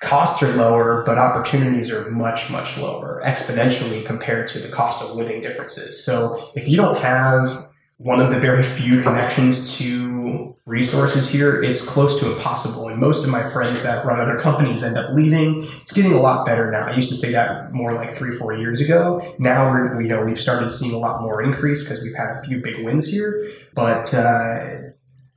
costs 0.00 0.42
are 0.42 0.52
lower, 0.54 1.02
but 1.04 1.18
opportunities 1.18 1.90
are 1.90 2.10
much, 2.10 2.50
much 2.50 2.78
lower 2.78 3.20
exponentially 3.24 4.04
compared 4.06 4.48
to 4.48 4.58
the 4.58 4.68
cost 4.68 5.02
of 5.02 5.16
living 5.16 5.40
differences. 5.40 6.04
So 6.04 6.38
if 6.54 6.68
you 6.68 6.76
don't 6.76 6.98
have 6.98 7.48
one 7.96 8.20
of 8.20 8.30
the 8.30 8.38
very 8.38 8.62
few 8.62 9.02
connections 9.02 9.76
to 9.78 10.54
resources 10.66 11.28
here, 11.28 11.60
it's 11.60 11.84
close 11.84 12.20
to 12.20 12.32
impossible. 12.32 12.86
And 12.88 13.00
most 13.00 13.24
of 13.24 13.30
my 13.30 13.42
friends 13.50 13.82
that 13.82 14.04
run 14.04 14.20
other 14.20 14.38
companies 14.38 14.84
end 14.84 14.96
up 14.96 15.10
leaving. 15.12 15.64
It's 15.80 15.92
getting 15.92 16.12
a 16.12 16.20
lot 16.20 16.46
better 16.46 16.70
now. 16.70 16.86
I 16.86 16.94
used 16.94 17.08
to 17.08 17.16
say 17.16 17.32
that 17.32 17.72
more 17.72 17.92
like 17.92 18.12
three, 18.12 18.36
four 18.36 18.56
years 18.56 18.80
ago. 18.80 19.20
Now 19.40 19.70
we're, 19.70 20.00
you 20.00 20.08
know, 20.08 20.24
we've 20.24 20.38
started 20.38 20.70
seeing 20.70 20.94
a 20.94 20.98
lot 20.98 21.22
more 21.22 21.42
increase 21.42 21.82
because 21.82 22.02
we've 22.02 22.14
had 22.14 22.36
a 22.36 22.42
few 22.42 22.62
big 22.62 22.84
wins 22.84 23.08
here. 23.08 23.48
But 23.74 24.14
uh, 24.14 24.78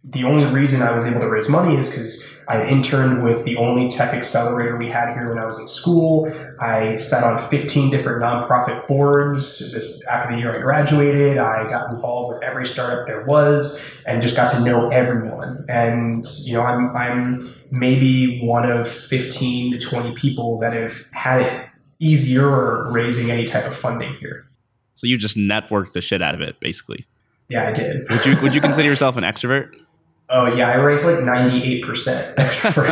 the 0.03 0.23
only 0.23 0.45
reason 0.45 0.83
I 0.83 0.95
was 0.95 1.07
able 1.07 1.21
to 1.21 1.29
raise 1.29 1.49
money 1.49 1.75
is 1.75 1.89
because 1.89 2.37
I 2.51 2.67
interned 2.67 3.23
with 3.23 3.45
the 3.45 3.55
only 3.55 3.89
tech 3.89 4.13
accelerator 4.13 4.75
we 4.75 4.89
had 4.89 5.13
here 5.13 5.29
when 5.29 5.37
I 5.37 5.45
was 5.45 5.57
in 5.57 5.69
school. 5.69 6.29
I 6.59 6.95
sat 6.95 7.23
on 7.23 7.39
15 7.49 7.89
different 7.89 8.21
nonprofit 8.21 8.87
boards. 8.87 9.71
This 9.71 10.05
after 10.07 10.33
the 10.33 10.39
year 10.41 10.53
I 10.53 10.59
graduated, 10.59 11.37
I 11.37 11.69
got 11.69 11.89
involved 11.91 12.33
with 12.33 12.43
every 12.43 12.65
startup 12.65 13.07
there 13.07 13.23
was 13.23 13.81
and 14.05 14.21
just 14.21 14.35
got 14.35 14.51
to 14.51 14.59
know 14.59 14.89
everyone. 14.89 15.65
And 15.69 16.25
you 16.43 16.53
know, 16.53 16.61
I'm 16.61 16.93
I'm 16.93 17.47
maybe 17.71 18.41
one 18.41 18.69
of 18.69 18.85
15 18.85 19.71
to 19.71 19.79
20 19.79 20.13
people 20.15 20.59
that 20.59 20.73
have 20.73 21.07
had 21.13 21.41
it 21.41 21.69
easier 21.99 22.91
raising 22.91 23.31
any 23.31 23.45
type 23.45 23.65
of 23.65 23.75
funding 23.75 24.15
here. 24.15 24.49
So 24.95 25.07
you 25.07 25.17
just 25.17 25.37
networked 25.37 25.93
the 25.93 26.01
shit 26.01 26.21
out 26.21 26.35
of 26.35 26.41
it, 26.41 26.59
basically. 26.59 27.05
Yeah, 27.47 27.69
I 27.69 27.71
did. 27.71 28.09
Would 28.09 28.25
you 28.25 28.41
would 28.41 28.53
you 28.53 28.59
consider 28.59 28.89
yourself 28.89 29.15
an 29.15 29.23
extrovert? 29.23 29.73
Oh 30.31 30.47
yeah, 30.47 30.69
I 30.69 30.77
rank 30.77 31.03
like 31.03 31.23
ninety 31.23 31.63
eight 31.63 31.83
percent 31.83 32.37
extrovert. 32.37 32.87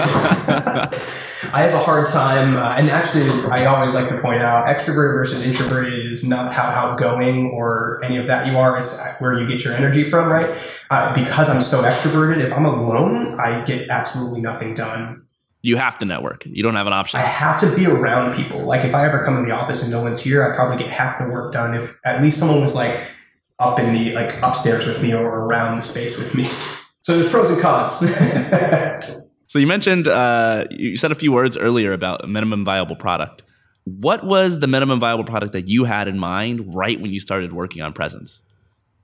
I 1.54 1.62
have 1.62 1.74
a 1.74 1.80
hard 1.80 2.08
time, 2.08 2.58
uh, 2.58 2.76
and 2.76 2.90
actually, 2.90 3.28
I 3.50 3.66
always 3.66 3.96
like 3.96 4.08
to 4.10 4.22
point 4.22 4.42
out, 4.42 4.68
extrovert 4.68 5.14
versus 5.14 5.42
introverted 5.42 6.06
is 6.06 6.28
not 6.28 6.54
how 6.54 6.64
outgoing 6.64 7.48
or 7.52 8.04
any 8.04 8.18
of 8.18 8.28
that 8.28 8.46
you 8.46 8.58
are. 8.58 8.78
It's 8.78 9.02
where 9.20 9.40
you 9.40 9.48
get 9.48 9.64
your 9.64 9.74
energy 9.74 10.04
from, 10.04 10.30
right? 10.30 10.54
Uh, 10.90 11.16
because 11.16 11.50
I'm 11.50 11.64
so 11.64 11.82
extroverted, 11.82 12.40
if 12.42 12.54
I'm 12.54 12.66
alone, 12.66 13.40
I 13.40 13.64
get 13.64 13.90
absolutely 13.90 14.42
nothing 14.42 14.74
done. 14.74 15.24
You 15.62 15.78
have 15.78 15.98
to 16.00 16.06
network. 16.06 16.46
You 16.46 16.62
don't 16.62 16.76
have 16.76 16.88
an 16.88 16.94
option. 16.94 17.20
I 17.20 17.24
have 17.24 17.60
to 17.62 17.76
be 17.76 17.86
around 17.86 18.34
people. 18.34 18.62
Like 18.62 18.86
if 18.86 18.94
I 18.94 19.06
ever 19.08 19.24
come 19.24 19.38
in 19.38 19.44
the 19.44 19.52
office 19.52 19.82
and 19.82 19.92
no 19.92 20.02
one's 20.02 20.20
here, 20.20 20.44
I 20.44 20.56
probably 20.56 20.78
get 20.78 20.90
half 20.92 21.20
the 21.20 21.30
work 21.30 21.54
done 21.54 21.74
if 21.74 22.00
at 22.06 22.22
least 22.22 22.38
someone 22.38 22.62
was 22.62 22.76
like 22.76 22.98
up 23.60 23.80
in 23.80 23.94
the 23.94 24.14
like 24.14 24.42
upstairs 24.42 24.86
with 24.86 25.02
me 25.02 25.14
or 25.14 25.26
around 25.28 25.78
the 25.78 25.84
space 25.84 26.18
with 26.18 26.36
me. 26.36 26.50
So 27.10 27.18
there's 27.18 27.32
pros 27.32 27.50
and 27.50 27.60
cons. 27.60 27.96
so 29.48 29.58
you 29.58 29.66
mentioned 29.66 30.08
uh, 30.08 30.66
you 30.70 30.96
said 30.96 31.12
a 31.12 31.16
few 31.16 31.32
words 31.32 31.58
earlier 31.58 31.92
about 31.92 32.30
minimum 32.30 32.64
viable 32.64 32.96
product. 32.96 33.42
What 33.86 34.24
was 34.24 34.60
the 34.60 34.68
minimum 34.68 35.00
viable 35.00 35.24
product 35.24 35.54
that 35.54 35.68
you 35.68 35.86
had 35.86 36.08
in 36.08 36.20
mind 36.20 36.76
right 36.76 37.02
when 37.02 37.12
you 37.12 37.20
started 37.20 37.52
working 37.52 37.82
on 37.82 37.94
Presence? 37.94 38.44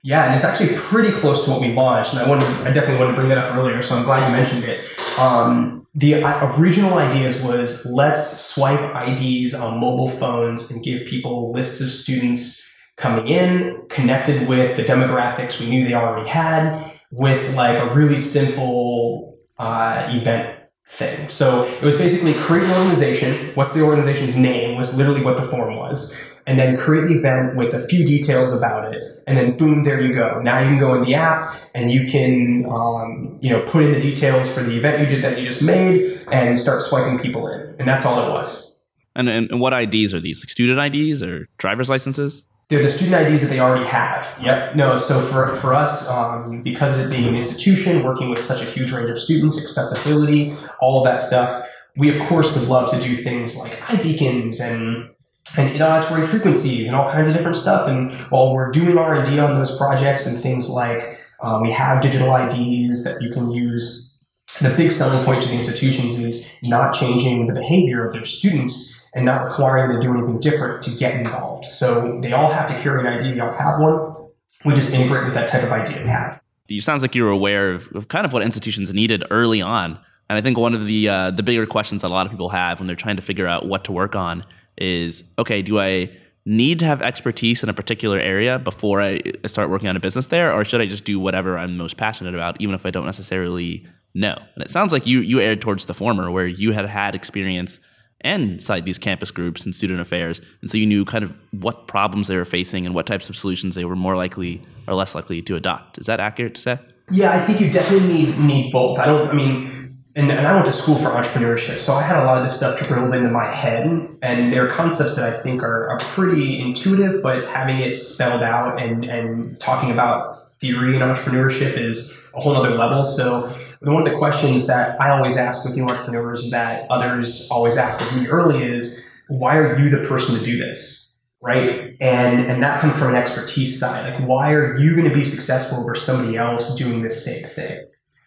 Yeah, 0.04 0.26
and 0.26 0.36
it's 0.36 0.44
actually 0.44 0.76
pretty 0.76 1.10
close 1.18 1.46
to 1.46 1.50
what 1.50 1.60
we 1.60 1.72
launched, 1.72 2.12
and 2.12 2.22
I 2.22 2.28
wanted, 2.28 2.46
I 2.64 2.70
definitely 2.70 2.98
wanted 2.98 3.10
to 3.10 3.16
bring 3.16 3.28
that 3.30 3.38
up 3.38 3.56
earlier, 3.56 3.82
so 3.82 3.96
I'm 3.96 4.04
glad 4.04 4.24
you 4.30 4.36
mentioned 4.36 4.62
it. 4.62 5.18
Um, 5.18 5.84
the 5.96 6.22
uh, 6.22 6.56
original 6.60 6.98
ideas 6.98 7.42
was 7.42 7.84
let's 7.86 8.40
swipe 8.40 9.08
IDs 9.08 9.52
on 9.52 9.80
mobile 9.80 10.08
phones 10.08 10.70
and 10.70 10.84
give 10.84 11.08
people 11.08 11.50
lists 11.50 11.80
of 11.80 11.88
students 11.88 12.64
coming 12.94 13.26
in, 13.26 13.82
connected 13.88 14.46
with 14.46 14.76
the 14.76 14.84
demographics 14.84 15.58
we 15.58 15.68
knew 15.68 15.84
they 15.84 15.94
already 15.94 16.28
had, 16.28 16.95
with 17.10 17.54
like 17.56 17.78
a 17.78 17.94
really 17.94 18.20
simple 18.20 19.38
uh, 19.58 20.08
event 20.10 20.56
thing. 20.88 21.28
So 21.28 21.64
it 21.64 21.82
was 21.82 21.96
basically 21.96 22.34
create 22.34 22.64
an 22.64 22.70
organization. 22.70 23.52
What's 23.54 23.72
the 23.72 23.82
organization's 23.82 24.36
name 24.36 24.76
was 24.76 24.96
literally 24.96 25.22
what 25.22 25.36
the 25.36 25.42
form 25.42 25.76
was. 25.76 26.22
And 26.48 26.60
then 26.60 26.76
create 26.76 27.04
an 27.04 27.18
event 27.18 27.56
with 27.56 27.74
a 27.74 27.80
few 27.80 28.06
details 28.06 28.52
about 28.52 28.94
it. 28.94 29.02
And 29.26 29.36
then 29.36 29.56
boom, 29.56 29.82
there 29.82 30.00
you 30.00 30.14
go. 30.14 30.40
Now 30.40 30.60
you 30.60 30.66
can 30.66 30.78
go 30.78 30.94
in 30.94 31.02
the 31.02 31.14
app 31.16 31.50
and 31.74 31.90
you 31.90 32.08
can, 32.08 32.64
um, 32.66 33.36
you 33.40 33.50
know, 33.50 33.64
put 33.64 33.82
in 33.82 33.92
the 33.92 34.00
details 34.00 34.52
for 34.52 34.60
the 34.60 34.76
event 34.76 35.00
you 35.00 35.06
did 35.06 35.24
that 35.24 35.40
you 35.40 35.44
just 35.44 35.60
made 35.60 36.20
and 36.30 36.56
start 36.56 36.82
swiping 36.82 37.18
people 37.18 37.48
in. 37.48 37.74
And 37.80 37.88
that's 37.88 38.06
all 38.06 38.24
it 38.24 38.30
was. 38.30 38.80
And, 39.16 39.28
and, 39.28 39.50
and 39.50 39.60
what 39.60 39.72
IDs 39.72 40.14
are 40.14 40.20
these? 40.20 40.40
Like 40.40 40.50
student 40.50 40.94
IDs 40.94 41.20
or 41.20 41.48
driver's 41.58 41.90
licenses? 41.90 42.44
They're 42.68 42.82
the 42.82 42.90
student 42.90 43.28
IDs 43.28 43.42
that 43.42 43.48
they 43.48 43.60
already 43.60 43.86
have. 43.86 44.36
Yep. 44.42 44.74
No, 44.74 44.96
so 44.96 45.20
for, 45.20 45.54
for 45.54 45.72
us, 45.72 46.08
um, 46.10 46.62
because 46.62 46.98
of 46.98 47.10
being 47.10 47.28
an 47.28 47.36
institution, 47.36 48.02
working 48.02 48.28
with 48.28 48.42
such 48.42 48.60
a 48.60 48.64
huge 48.64 48.90
range 48.92 49.08
of 49.08 49.20
students, 49.20 49.56
accessibility, 49.56 50.52
all 50.80 50.98
of 50.98 51.04
that 51.04 51.20
stuff, 51.20 51.64
we 51.96 52.14
of 52.14 52.20
course 52.26 52.58
would 52.58 52.68
love 52.68 52.90
to 52.90 53.00
do 53.00 53.16
things 53.16 53.56
like 53.56 53.72
iBeacons 53.72 54.60
and 54.60 55.10
and 55.56 55.80
auditory 55.80 56.26
frequencies 56.26 56.88
and 56.88 56.96
all 56.96 57.10
kinds 57.10 57.28
of 57.28 57.34
different 57.34 57.56
stuff. 57.56 57.88
And 57.88 58.12
while 58.30 58.52
we're 58.52 58.72
doing 58.72 58.98
R&D 58.98 59.38
on 59.38 59.54
those 59.54 59.76
projects 59.78 60.26
and 60.26 60.42
things 60.42 60.68
like 60.68 61.20
um, 61.40 61.62
we 61.62 61.70
have 61.70 62.02
digital 62.02 62.34
IDs 62.34 63.04
that 63.04 63.22
you 63.22 63.30
can 63.30 63.52
use, 63.52 64.18
the 64.60 64.70
big 64.70 64.90
selling 64.90 65.24
point 65.24 65.42
to 65.42 65.48
the 65.48 65.54
institutions 65.54 66.18
is 66.18 66.58
not 66.64 66.94
changing 66.94 67.46
the 67.46 67.54
behavior 67.54 68.04
of 68.04 68.12
their 68.12 68.24
students 68.24 68.95
and 69.16 69.24
not 69.24 69.48
requiring 69.48 69.90
them 69.90 70.00
to 70.00 70.06
do 70.06 70.14
anything 70.14 70.38
different 70.38 70.82
to 70.82 70.90
get 70.90 71.14
involved. 71.14 71.64
So 71.64 72.20
they 72.20 72.32
all 72.32 72.52
have 72.52 72.68
to 72.68 72.74
carry 72.82 73.00
an 73.00 73.06
ID, 73.06 73.32
they 73.32 73.40
all 73.40 73.54
have 73.54 73.80
one. 73.80 74.28
We 74.64 74.74
just 74.74 74.94
integrate 74.94 75.24
with 75.24 75.34
that 75.34 75.48
type 75.48 75.62
of 75.62 75.72
idea 75.72 76.02
we 76.02 76.08
have. 76.08 76.40
You 76.68 76.80
sounds 76.80 77.00
like 77.00 77.14
you 77.14 77.24
were 77.24 77.30
aware 77.30 77.72
of, 77.72 77.90
of 77.94 78.08
kind 78.08 78.26
of 78.26 78.32
what 78.32 78.42
institutions 78.42 78.92
needed 78.92 79.24
early 79.30 79.62
on. 79.62 79.98
And 80.28 80.36
I 80.36 80.40
think 80.40 80.58
one 80.58 80.74
of 80.74 80.86
the 80.86 81.08
uh, 81.08 81.30
the 81.30 81.42
bigger 81.42 81.64
questions 81.66 82.02
that 82.02 82.08
a 82.08 82.14
lot 82.14 82.26
of 82.26 82.32
people 82.32 82.50
have 82.50 82.78
when 82.78 82.88
they're 82.88 82.96
trying 82.96 83.16
to 83.16 83.22
figure 83.22 83.46
out 83.46 83.66
what 83.66 83.84
to 83.84 83.92
work 83.92 84.16
on 84.16 84.44
is, 84.76 85.24
okay, 85.38 85.62
do 85.62 85.78
I 85.78 86.10
need 86.44 86.80
to 86.80 86.84
have 86.84 87.00
expertise 87.00 87.62
in 87.62 87.68
a 87.68 87.72
particular 87.72 88.18
area 88.18 88.58
before 88.58 89.00
I 89.00 89.20
start 89.46 89.70
working 89.70 89.88
on 89.88 89.96
a 89.96 90.00
business 90.00 90.26
there, 90.28 90.52
or 90.52 90.64
should 90.64 90.80
I 90.80 90.86
just 90.86 91.04
do 91.04 91.18
whatever 91.18 91.56
I'm 91.56 91.76
most 91.76 91.96
passionate 91.96 92.34
about, 92.34 92.60
even 92.60 92.74
if 92.74 92.84
I 92.84 92.90
don't 92.90 93.06
necessarily 93.06 93.86
know? 94.14 94.36
And 94.54 94.64
it 94.64 94.70
sounds 94.70 94.92
like 94.92 95.06
you 95.06 95.20
you 95.20 95.40
erred 95.40 95.60
towards 95.60 95.84
the 95.86 95.94
former, 95.94 96.30
where 96.30 96.46
you 96.46 96.72
had 96.72 96.86
had 96.86 97.14
experience 97.14 97.80
inside 98.20 98.84
these 98.84 98.98
campus 98.98 99.30
groups 99.30 99.64
and 99.64 99.74
student 99.74 100.00
affairs. 100.00 100.40
And 100.60 100.70
so 100.70 100.78
you 100.78 100.86
knew 100.86 101.04
kind 101.04 101.24
of 101.24 101.34
what 101.52 101.86
problems 101.86 102.28
they 102.28 102.36
were 102.36 102.44
facing 102.44 102.86
and 102.86 102.94
what 102.94 103.06
types 103.06 103.28
of 103.28 103.36
solutions 103.36 103.74
they 103.74 103.84
were 103.84 103.96
more 103.96 104.16
likely 104.16 104.62
or 104.88 104.94
less 104.94 105.14
likely 105.14 105.42
to 105.42 105.56
adopt. 105.56 105.98
Is 105.98 106.06
that 106.06 106.20
accurate 106.20 106.54
to 106.54 106.60
say? 106.60 106.78
Yeah, 107.10 107.32
I 107.32 107.44
think 107.44 107.60
you 107.60 107.70
definitely 107.70 108.08
need 108.08 108.38
need 108.38 108.72
both. 108.72 108.98
I 108.98 109.06
don't. 109.06 109.28
I 109.28 109.32
mean, 109.32 110.02
and, 110.16 110.30
and 110.30 110.46
I 110.46 110.54
went 110.54 110.66
to 110.66 110.72
school 110.72 110.96
for 110.96 111.10
entrepreneurship, 111.10 111.78
so 111.78 111.92
I 111.92 112.02
had 112.02 112.20
a 112.20 112.24
lot 112.24 112.38
of 112.38 112.44
this 112.44 112.56
stuff 112.56 112.80
drilled 112.80 113.14
into 113.14 113.30
my 113.30 113.44
head, 113.44 113.86
and 114.22 114.52
there 114.52 114.66
are 114.66 114.70
concepts 114.70 115.14
that 115.16 115.32
I 115.32 115.36
think 115.36 115.62
are, 115.62 115.88
are 115.90 115.98
pretty 115.98 116.58
intuitive, 116.60 117.22
but 117.22 117.46
having 117.48 117.78
it 117.78 117.96
spelled 117.96 118.42
out 118.42 118.80
and 118.80 119.04
and 119.04 119.60
talking 119.60 119.92
about 119.92 120.36
theory 120.58 120.96
and 120.96 121.04
entrepreneurship 121.04 121.76
is 121.76 122.28
a 122.34 122.40
whole 122.40 122.56
other 122.56 122.70
level. 122.70 123.04
So 123.04 123.52
one 123.80 124.06
of 124.06 124.10
the 124.10 124.18
questions 124.18 124.66
that 124.66 125.00
I 125.00 125.10
always 125.10 125.36
ask 125.36 125.64
with 125.64 125.76
new 125.76 125.84
entrepreneurs 125.84 126.50
that 126.50 126.86
others 126.90 127.48
always 127.50 127.76
ask 127.76 128.00
of 128.00 128.20
me 128.20 128.28
early 128.28 128.62
is, 128.62 129.08
why 129.28 129.56
are 129.56 129.78
you 129.78 129.90
the 129.90 130.06
person 130.06 130.38
to 130.38 130.44
do 130.44 130.56
this? 130.58 131.16
Right. 131.42 131.96
And, 132.00 132.50
and 132.50 132.62
that 132.62 132.80
comes 132.80 132.98
from 132.98 133.10
an 133.10 133.14
expertise 133.14 133.78
side. 133.78 134.12
Like, 134.12 134.28
why 134.28 134.52
are 134.52 134.76
you 134.78 134.96
going 134.96 135.08
to 135.08 135.14
be 135.14 135.24
successful 135.24 135.78
over 135.78 135.94
somebody 135.94 136.36
else 136.36 136.74
doing 136.76 137.02
the 137.02 137.10
same 137.10 137.44
thing? 137.44 137.86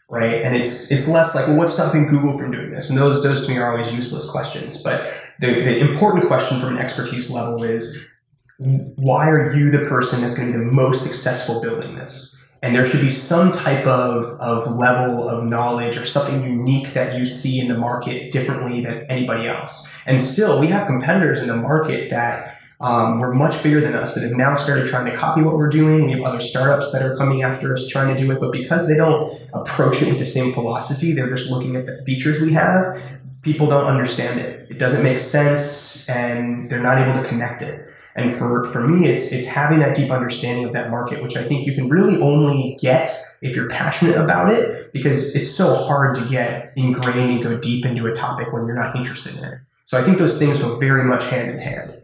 Right. 0.10 0.42
And 0.42 0.56
it's, 0.56 0.92
it's 0.92 1.08
less 1.08 1.36
like, 1.36 1.48
well, 1.48 1.58
what's 1.58 1.74
stopping 1.74 2.08
Google 2.08 2.38
from 2.38 2.52
doing 2.52 2.72
this? 2.72 2.90
And 2.90 2.98
those, 2.98 3.22
those 3.24 3.46
to 3.46 3.52
me 3.52 3.58
are 3.60 3.72
always 3.72 3.94
useless 3.94 4.30
questions. 4.30 4.82
But 4.82 5.12
the, 5.40 5.48
the 5.48 5.80
important 5.80 6.28
question 6.28 6.60
from 6.60 6.76
an 6.76 6.78
expertise 6.78 7.30
level 7.30 7.64
is, 7.64 8.10
why 8.58 9.30
are 9.30 9.54
you 9.54 9.72
the 9.72 9.86
person 9.86 10.22
that's 10.22 10.36
going 10.36 10.52
to 10.52 10.58
be 10.58 10.66
the 10.66 10.72
most 10.72 11.04
successful 11.04 11.62
building 11.62 11.96
this? 11.96 12.36
And 12.62 12.76
there 12.76 12.86
should 12.86 13.02
be 13.02 13.12
some 13.12 13.52
type 13.52 13.86
of, 13.88 14.26
of 14.42 14.76
level 14.76 15.28
of 15.28 15.46
knowledge 15.46 15.98
or 15.98 16.06
something 16.06 16.44
unique 16.44 16.94
that 16.94 17.18
you 17.18 17.26
see 17.26 17.60
in 17.60 17.68
the 17.70 17.78
market 17.78 18.32
differently 18.32 18.82
than 18.82 19.06
anybody 19.10 19.48
else. 19.48 19.90
And 20.06 20.22
still, 20.22 20.60
we 20.60 20.68
have 20.68 20.86
competitors 20.86 21.40
in 21.40 21.48
the 21.48 21.56
market 21.56 22.10
that 22.10 22.60
um, 22.82 23.20
were 23.20 23.34
much 23.34 23.62
bigger 23.62 23.82
than 23.82 23.94
us 23.94 24.16
that 24.16 24.24
have 24.24 24.38
now 24.38 24.56
started 24.56 24.88
trying 24.88 25.12
to 25.12 25.16
copy 25.16 25.42
what 25.42 25.56
we're 25.56 25.70
doing. 25.70 26.06
We 26.06 26.14
have 26.14 26.22
other 26.22 26.40
startups 26.40 26.92
that 26.94 27.02
are 27.02 27.16
coming 27.18 27.44
after 27.44 27.74
us 27.74 27.88
trying 27.88 28.16
to 28.16 28.22
do 28.22 28.32
it, 28.32 28.40
but 28.40 28.52
because 28.52 28.88
they 28.88 28.96
don't 28.96 29.40
approach 29.54 30.02
it 30.02 30.08
with 30.08 30.20
the 30.20 30.26
same 30.26 30.54
philosophy, 30.54 31.12
they're 31.12 31.30
just 31.30 31.52
looking 31.52 31.76
at 31.76 31.86
the 31.86 32.02
features 32.06 32.40
we 32.40 32.54
have. 32.54 33.02
People 33.42 33.68
don't 33.68 33.86
understand 33.86 34.40
it. 34.40 34.70
It 34.70 34.80
doesn't 34.80 35.04
make 35.04 35.20
sense, 35.20 35.99
and 36.10 36.70
they're 36.70 36.82
not 36.82 36.98
able 36.98 37.22
to 37.22 37.28
connect 37.28 37.62
it. 37.62 37.86
And 38.16 38.32
for, 38.32 38.66
for 38.66 38.86
me, 38.88 39.08
it's, 39.08 39.32
it's 39.32 39.46
having 39.46 39.80
that 39.80 39.96
deep 39.96 40.12
understanding 40.12 40.66
of 40.66 40.74
that 40.74 40.90
market, 40.90 41.22
which 41.24 41.38
I 41.38 41.44
think 41.44 41.66
you 41.66 41.74
can 41.74 41.88
really 41.88 42.22
only 42.22 42.78
get 42.82 43.10
if 43.42 43.56
you're 43.56 43.70
passionate 43.70 44.18
about 44.18 44.52
it, 44.52 44.92
because 44.92 45.36
it's 45.36 45.50
so 45.50 45.76
hard 45.76 46.16
to 46.16 46.26
get 46.28 46.74
ingrained 46.76 47.32
and 47.32 47.44
go 47.44 47.58
deep 47.58 47.86
into 47.86 48.08
a 48.08 48.12
topic 48.12 48.52
when 48.52 48.66
you're 48.66 48.76
not 48.76 48.96
interested 48.96 49.38
in 49.38 49.46
it. 49.46 49.60
So 49.86 49.98
I 49.98 50.04
think 50.04 50.18
those 50.18 50.38
things 50.38 50.60
go 50.60 50.78
very 50.78 51.06
much 51.06 51.26
hand 51.28 51.50
in 51.52 51.60
hand. 51.60 51.96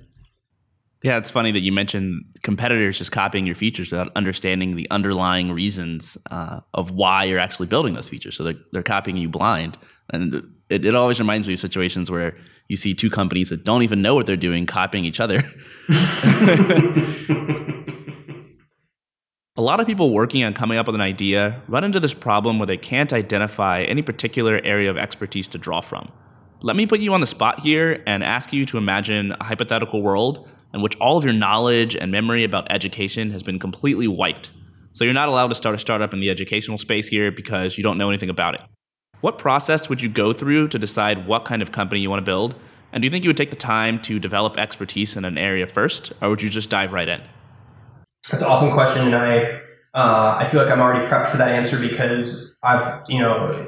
Yeah, 1.03 1.17
it's 1.17 1.29
funny 1.29 1.51
that 1.51 1.59
you 1.59 1.71
mentioned 1.71 2.23
competitors 2.41 2.97
just 2.97 3.11
copying 3.11 3.45
your 3.45 3.55
features 3.55 3.91
without 3.91 4.11
understanding 4.15 4.75
the 4.75 4.89
underlying 4.89 5.51
reasons 5.51 6.17
uh, 6.31 6.61
of 6.73 6.91
why 6.91 7.25
you're 7.25 7.37
actually 7.37 7.67
building 7.67 7.93
those 7.93 8.09
features. 8.09 8.37
So 8.37 8.43
they're, 8.43 8.59
they're 8.71 8.83
copying 8.83 9.17
you 9.17 9.29
blind. 9.29 9.77
And 10.11 10.33
it, 10.69 10.85
it 10.85 10.95
always 10.95 11.19
reminds 11.19 11.47
me 11.47 11.53
of 11.53 11.59
situations 11.59 12.09
where 12.09 12.35
you 12.67 12.77
see 12.77 12.93
two 12.93 13.09
companies 13.09 13.49
that 13.49 13.63
don't 13.63 13.83
even 13.83 14.01
know 14.01 14.15
what 14.15 14.25
they're 14.25 14.35
doing 14.35 14.65
copying 14.65 15.05
each 15.05 15.19
other. 15.19 15.43
A 19.57 19.61
lot 19.61 19.79
of 19.79 19.87
people 19.87 20.13
working 20.13 20.43
on 20.43 20.53
coming 20.53 20.77
up 20.77 20.85
with 20.85 20.95
an 20.95 21.01
idea 21.01 21.61
run 21.69 21.85
into 21.85 22.01
this 22.01 22.13
problem 22.13 22.59
where 22.59 22.65
they 22.65 22.75
can't 22.75 23.13
identify 23.13 23.83
any 23.83 24.01
particular 24.01 24.59
area 24.65 24.89
of 24.89 24.97
expertise 24.97 25.47
to 25.47 25.57
draw 25.57 25.79
from. 25.79 26.11
Let 26.61 26.75
me 26.75 26.85
put 26.85 26.99
you 26.99 27.13
on 27.13 27.21
the 27.21 27.27
spot 27.27 27.61
here 27.61 28.03
and 28.05 28.21
ask 28.21 28.51
you 28.51 28.65
to 28.65 28.77
imagine 28.77 29.31
a 29.39 29.45
hypothetical 29.45 30.01
world 30.01 30.49
in 30.73 30.81
which 30.81 30.97
all 30.97 31.15
of 31.15 31.23
your 31.23 31.33
knowledge 31.33 31.95
and 31.95 32.11
memory 32.11 32.43
about 32.43 32.69
education 32.69 33.31
has 33.31 33.43
been 33.43 33.57
completely 33.57 34.09
wiped. 34.09 34.51
So 34.91 35.05
you're 35.05 35.13
not 35.13 35.29
allowed 35.29 35.47
to 35.47 35.55
start 35.55 35.73
a 35.73 35.77
startup 35.77 36.13
in 36.13 36.19
the 36.19 36.29
educational 36.29 36.77
space 36.77 37.07
here 37.07 37.31
because 37.31 37.77
you 37.77 37.83
don't 37.83 37.97
know 37.97 38.09
anything 38.09 38.29
about 38.29 38.55
it. 38.55 38.61
What 39.25 39.39
process 39.39 39.89
would 39.89 40.03
you 40.03 40.07
go 40.07 40.33
through 40.33 40.67
to 40.67 40.77
decide 40.77 41.25
what 41.25 41.45
kind 41.45 41.63
of 41.63 41.71
company 41.71 41.99
you 41.99 42.11
want 42.11 42.19
to 42.19 42.29
build? 42.31 42.53
And 42.93 43.01
do 43.01 43.07
you 43.07 43.09
think 43.09 43.23
you 43.23 43.29
would 43.29 43.37
take 43.37 43.49
the 43.49 43.55
time 43.55 43.99
to 44.01 44.19
develop 44.19 44.55
expertise 44.55 45.17
in 45.17 45.25
an 45.25 45.35
area 45.35 45.65
first, 45.65 46.13
or 46.21 46.29
would 46.29 46.43
you 46.43 46.49
just 46.49 46.69
dive 46.69 46.93
right 46.93 47.09
in? 47.09 47.23
That's 48.29 48.43
an 48.43 48.47
awesome 48.47 48.69
question, 48.69 49.07
and 49.07 49.15
I 49.15 49.61
uh, 49.95 50.37
I 50.39 50.45
feel 50.45 50.61
like 50.61 50.71
I'm 50.71 50.79
already 50.79 51.07
prepped 51.07 51.31
for 51.31 51.37
that 51.37 51.49
answer 51.49 51.79
because 51.79 52.59
I've 52.61 53.01
you 53.07 53.17
know 53.17 53.67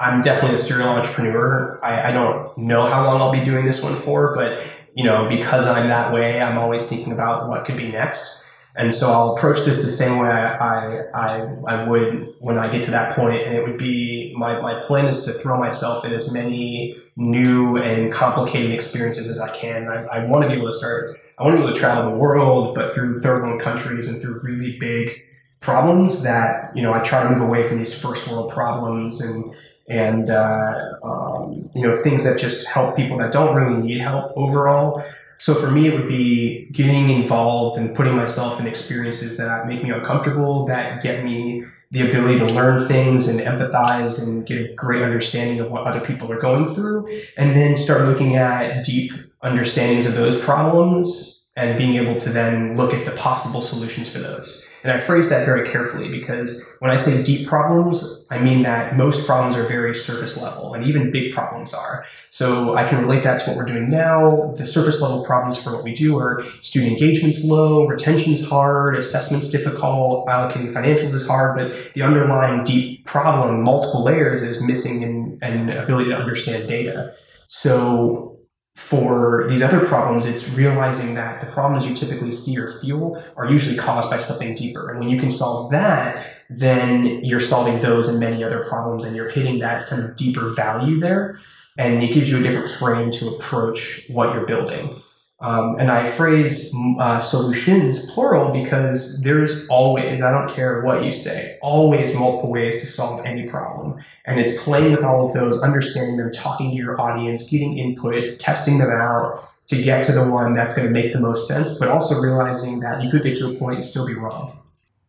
I'm 0.00 0.20
definitely 0.22 0.56
a 0.56 0.58
serial 0.58 0.88
entrepreneur. 0.88 1.78
I, 1.80 2.08
I 2.08 2.10
don't 2.10 2.58
know 2.58 2.88
how 2.88 3.04
long 3.04 3.20
I'll 3.20 3.30
be 3.30 3.44
doing 3.44 3.66
this 3.66 3.84
one 3.84 3.94
for, 3.94 4.34
but 4.34 4.66
you 4.96 5.04
know 5.04 5.28
because 5.28 5.68
I'm 5.68 5.86
that 5.90 6.12
way, 6.12 6.42
I'm 6.42 6.58
always 6.58 6.88
thinking 6.88 7.12
about 7.12 7.48
what 7.48 7.64
could 7.66 7.76
be 7.76 7.88
next. 7.88 8.44
And 8.78 8.94
so 8.94 9.10
I'll 9.10 9.34
approach 9.34 9.64
this 9.64 9.82
the 9.82 9.90
same 9.90 10.20
way 10.20 10.28
I, 10.28 11.00
I, 11.12 11.40
I 11.66 11.88
would 11.88 12.34
when 12.38 12.58
I 12.58 12.70
get 12.70 12.84
to 12.84 12.92
that 12.92 13.16
point. 13.16 13.42
And 13.42 13.56
it 13.56 13.66
would 13.66 13.76
be 13.76 14.32
my, 14.38 14.60
my 14.60 14.80
plan 14.82 15.06
is 15.06 15.24
to 15.24 15.32
throw 15.32 15.58
myself 15.58 16.04
in 16.04 16.12
as 16.12 16.32
many 16.32 16.96
new 17.16 17.76
and 17.76 18.12
complicated 18.12 18.70
experiences 18.70 19.28
as 19.28 19.40
I 19.40 19.54
can. 19.56 19.88
I, 19.88 20.04
I 20.04 20.26
want 20.26 20.44
to 20.44 20.48
be 20.48 20.54
able 20.54 20.68
to 20.68 20.72
start, 20.72 21.20
I 21.38 21.42
want 21.42 21.56
to 21.56 21.58
be 21.58 21.64
able 21.64 21.74
to 21.74 21.80
travel 21.80 22.12
the 22.12 22.16
world, 22.16 22.76
but 22.76 22.94
through 22.94 23.20
third 23.20 23.42
world 23.42 23.60
countries 23.60 24.06
and 24.06 24.22
through 24.22 24.40
really 24.42 24.78
big 24.78 25.24
problems 25.58 26.22
that, 26.22 26.70
you 26.76 26.82
know, 26.82 26.92
I 26.92 27.02
try 27.02 27.24
to 27.24 27.30
move 27.30 27.42
away 27.42 27.64
from 27.64 27.78
these 27.78 28.00
first 28.00 28.30
world 28.30 28.52
problems 28.52 29.20
and, 29.20 29.56
and, 29.88 30.30
uh, 30.30 30.92
um, 31.02 31.68
you 31.74 31.82
know, 31.82 31.96
things 31.96 32.22
that 32.22 32.38
just 32.38 32.68
help 32.68 32.94
people 32.94 33.18
that 33.18 33.32
don't 33.32 33.56
really 33.56 33.82
need 33.82 34.00
help 34.00 34.32
overall. 34.36 35.02
So 35.38 35.54
for 35.54 35.70
me, 35.70 35.86
it 35.86 35.94
would 35.94 36.08
be 36.08 36.68
getting 36.72 37.10
involved 37.10 37.78
and 37.78 37.94
putting 37.96 38.14
myself 38.16 38.60
in 38.60 38.66
experiences 38.66 39.36
that 39.38 39.66
make 39.66 39.82
me 39.82 39.90
uncomfortable, 39.90 40.66
that 40.66 41.02
get 41.02 41.24
me 41.24 41.64
the 41.90 42.08
ability 42.08 42.38
to 42.40 42.54
learn 42.54 42.86
things 42.86 43.28
and 43.28 43.40
empathize 43.40 44.22
and 44.22 44.46
get 44.46 44.70
a 44.70 44.74
great 44.74 45.02
understanding 45.02 45.60
of 45.60 45.70
what 45.70 45.86
other 45.86 46.00
people 46.00 46.30
are 46.30 46.40
going 46.40 46.68
through, 46.68 47.08
and 47.36 47.56
then 47.56 47.78
start 47.78 48.02
looking 48.02 48.36
at 48.36 48.84
deep 48.84 49.12
understandings 49.42 50.04
of 50.04 50.14
those 50.14 50.38
problems 50.44 51.46
and 51.56 51.76
being 51.76 51.94
able 51.94 52.14
to 52.14 52.30
then 52.30 52.76
look 52.76 52.94
at 52.94 53.04
the 53.04 53.10
possible 53.12 53.60
solutions 53.60 54.10
for 54.10 54.18
those. 54.18 54.68
And 54.84 54.92
I 54.92 54.98
phrase 54.98 55.28
that 55.30 55.44
very 55.44 55.68
carefully 55.68 56.08
because 56.08 56.64
when 56.78 56.90
I 56.90 56.96
say 56.96 57.24
deep 57.24 57.48
problems, 57.48 58.26
I 58.30 58.38
mean 58.38 58.62
that 58.62 58.96
most 58.96 59.26
problems 59.26 59.56
are 59.56 59.66
very 59.66 59.92
surface 59.94 60.40
level 60.40 60.74
and 60.74 60.84
even 60.84 61.10
big 61.10 61.34
problems 61.34 61.74
are. 61.74 62.04
So 62.30 62.76
I 62.76 62.88
can 62.88 63.00
relate 63.00 63.24
that 63.24 63.40
to 63.40 63.50
what 63.50 63.56
we're 63.56 63.64
doing 63.64 63.88
now. 63.88 64.54
The 64.56 64.66
surface 64.66 65.00
level 65.00 65.24
problems 65.24 65.62
for 65.62 65.72
what 65.74 65.84
we 65.84 65.94
do 65.94 66.18
are 66.18 66.44
student 66.62 66.92
engagement's 66.92 67.44
low, 67.44 67.86
retention's 67.86 68.48
hard, 68.48 68.96
assessment's 68.96 69.50
difficult, 69.50 70.26
allocating 70.26 70.72
financials 70.72 71.14
is 71.14 71.26
hard, 71.26 71.56
but 71.56 71.94
the 71.94 72.02
underlying 72.02 72.64
deep 72.64 73.06
problem, 73.06 73.62
multiple 73.62 74.04
layers, 74.04 74.42
is 74.42 74.62
missing 74.62 75.02
an, 75.04 75.38
an 75.42 75.70
ability 75.70 76.10
to 76.10 76.16
understand 76.16 76.68
data. 76.68 77.14
So 77.46 78.38
for 78.78 79.46
these 79.48 79.60
other 79.60 79.84
problems, 79.84 80.24
it's 80.24 80.56
realizing 80.56 81.14
that 81.14 81.40
the 81.40 81.50
problems 81.50 81.88
you 81.88 81.96
typically 81.96 82.30
see 82.30 82.56
or 82.56 82.70
feel 82.80 83.20
are 83.36 83.50
usually 83.50 83.76
caused 83.76 84.08
by 84.08 84.18
something 84.18 84.54
deeper. 84.54 84.88
And 84.88 85.00
when 85.00 85.08
you 85.08 85.18
can 85.18 85.32
solve 85.32 85.72
that, 85.72 86.24
then 86.48 87.04
you're 87.24 87.40
solving 87.40 87.82
those 87.82 88.08
and 88.08 88.20
many 88.20 88.44
other 88.44 88.62
problems 88.68 89.04
and 89.04 89.16
you're 89.16 89.30
hitting 89.30 89.58
that 89.58 89.88
kind 89.88 90.04
of 90.04 90.14
deeper 90.14 90.50
value 90.50 91.00
there. 91.00 91.40
And 91.78 92.02
it 92.02 92.12
gives 92.12 92.30
you 92.30 92.38
a 92.38 92.42
different 92.42 92.68
frame 92.68 93.10
to 93.12 93.28
approach 93.28 94.04
what 94.08 94.34
you're 94.34 94.46
building. 94.46 95.00
Um, 95.40 95.76
and 95.78 95.88
I 95.88 96.10
phrase 96.10 96.74
uh, 96.98 97.20
solutions 97.20 98.10
plural 98.10 98.52
because 98.52 99.22
there's 99.22 99.68
always, 99.68 100.20
I 100.20 100.32
don't 100.32 100.50
care 100.50 100.82
what 100.82 101.04
you 101.04 101.12
say, 101.12 101.58
always 101.62 102.16
multiple 102.16 102.50
ways 102.50 102.80
to 102.80 102.88
solve 102.88 103.24
any 103.24 103.46
problem. 103.46 104.02
And 104.26 104.40
it's 104.40 104.60
playing 104.64 104.90
with 104.90 105.04
all 105.04 105.26
of 105.26 105.34
those, 105.34 105.62
understanding 105.62 106.16
them, 106.16 106.32
talking 106.32 106.70
to 106.70 106.76
your 106.76 107.00
audience, 107.00 107.48
getting 107.48 107.78
input, 107.78 108.40
testing 108.40 108.78
them 108.78 108.90
out 108.90 109.40
to 109.68 109.80
get 109.80 110.04
to 110.06 110.12
the 110.12 110.28
one 110.28 110.54
that's 110.54 110.74
going 110.74 110.88
to 110.88 110.92
make 110.92 111.12
the 111.12 111.20
most 111.20 111.46
sense, 111.46 111.78
but 111.78 111.88
also 111.88 112.20
realizing 112.20 112.80
that 112.80 113.04
you 113.04 113.10
could 113.10 113.22
get 113.22 113.36
to 113.38 113.50
a 113.50 113.54
point 113.54 113.76
and 113.76 113.84
still 113.84 114.06
be 114.06 114.14
wrong. 114.14 114.58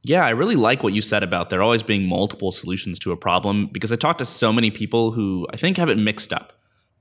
Yeah, 0.03 0.25
I 0.25 0.29
really 0.29 0.55
like 0.55 0.83
what 0.83 0.93
you 0.93 1.01
said 1.01 1.23
about 1.23 1.49
there 1.49 1.61
always 1.61 1.83
being 1.83 2.07
multiple 2.07 2.51
solutions 2.51 2.99
to 2.99 3.11
a 3.11 3.17
problem 3.17 3.67
because 3.67 3.91
I 3.91 3.95
talk 3.95 4.17
to 4.19 4.25
so 4.25 4.53
many 4.53 4.69
people 4.69 5.11
who 5.11 5.47
I 5.51 5.57
think 5.57 5.77
have 5.77 5.89
it 5.89 5.97
mixed 5.97 6.31
up. 6.31 6.53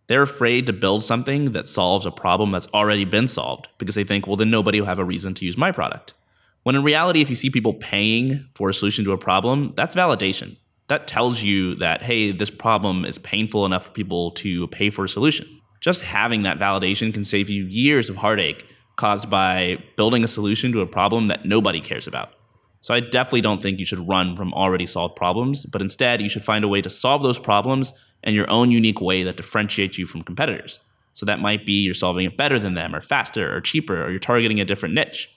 They're 0.09 0.23
afraid 0.23 0.67
to 0.67 0.73
build 0.73 1.05
something 1.05 1.53
that 1.53 1.69
solves 1.69 2.07
a 2.07 2.11
problem 2.11 2.51
that's 2.51 2.67
already 2.69 3.05
been 3.05 3.29
solved 3.29 3.69
because 3.79 3.95
they 3.95 4.05
think, 4.05 4.27
well, 4.27 4.37
then 4.37 4.51
nobody 4.51 4.81
will 4.81 4.89
have 4.89 4.99
a 4.99 5.05
reason 5.05 5.35
to 5.35 5.45
use 5.45 5.57
my 5.57 5.71
product. 5.71 6.15
When 6.63 6.75
in 6.75 6.83
reality, 6.83 7.21
if 7.21 7.31
you 7.31 7.37
see 7.37 7.51
people 7.51 7.75
paying 7.75 8.49
for 8.55 8.71
a 8.71 8.75
solution 8.75 9.05
to 9.05 9.13
a 9.13 9.19
problem, 9.19 9.75
that's 9.77 9.95
validation. 9.95 10.57
That 10.89 11.07
tells 11.07 11.43
you 11.43 11.75
that, 11.77 12.03
hey, 12.03 12.33
this 12.33 12.51
problem 12.51 13.05
is 13.05 13.19
painful 13.19 13.67
enough 13.67 13.85
for 13.85 13.91
people 13.91 14.31
to 14.33 14.67
pay 14.69 14.89
for 14.89 15.05
a 15.05 15.09
solution. 15.09 15.47
Just 15.81 16.03
having 16.03 16.43
that 16.43 16.59
validation 16.59 17.13
can 17.13 17.23
save 17.23 17.51
you 17.51 17.65
years 17.65 18.09
of 18.09 18.17
heartache 18.17 18.67
caused 18.97 19.31
by 19.31 19.79
building 19.97 20.25
a 20.25 20.29
solution 20.29 20.73
to 20.73 20.81
a 20.81 20.87
problem 20.87 21.27
that 21.29 21.45
nobody 21.45 21.81
cares 21.81 22.07
about. 22.07 22.33
So 22.81 22.95
I 22.95 23.01
definitely 23.01 23.41
don't 23.41 23.61
think 23.61 23.79
you 23.79 23.85
should 23.85 24.07
run 24.09 24.37
from 24.37 24.55
already 24.55 24.87
solved 24.87 25.17
problems, 25.17 25.67
but 25.67 25.83
instead 25.83 26.21
you 26.21 26.29
should 26.29 26.45
find 26.45 26.65
a 26.65 26.69
way 26.69 26.81
to 26.81 26.91
solve 26.91 27.23
those 27.23 27.39
problems 27.39 27.93
in 28.23 28.35
your 28.35 28.51
own 28.51 28.71
unique 28.71 29.01
way 29.01 29.23
that 29.23 29.37
differentiates 29.37 29.99
you 29.99 30.07
from 30.07 30.23
competitors. 30.23 30.79
So 31.15 31.27
that 31.27 31.41
might 31.41 31.67
be 31.67 31.83
you're 31.83 31.95
solving 31.95 32.27
it 32.27 32.37
better 32.37 32.59
than 32.59 32.75
them, 32.75 32.95
or 32.95 33.01
faster, 33.01 33.55
or 33.55 33.61
cheaper, 33.61 34.05
or 34.05 34.11
you're 34.11 34.21
targeting 34.21 34.61
a 34.61 34.65
different 34.65 34.95
niche. 34.95 35.29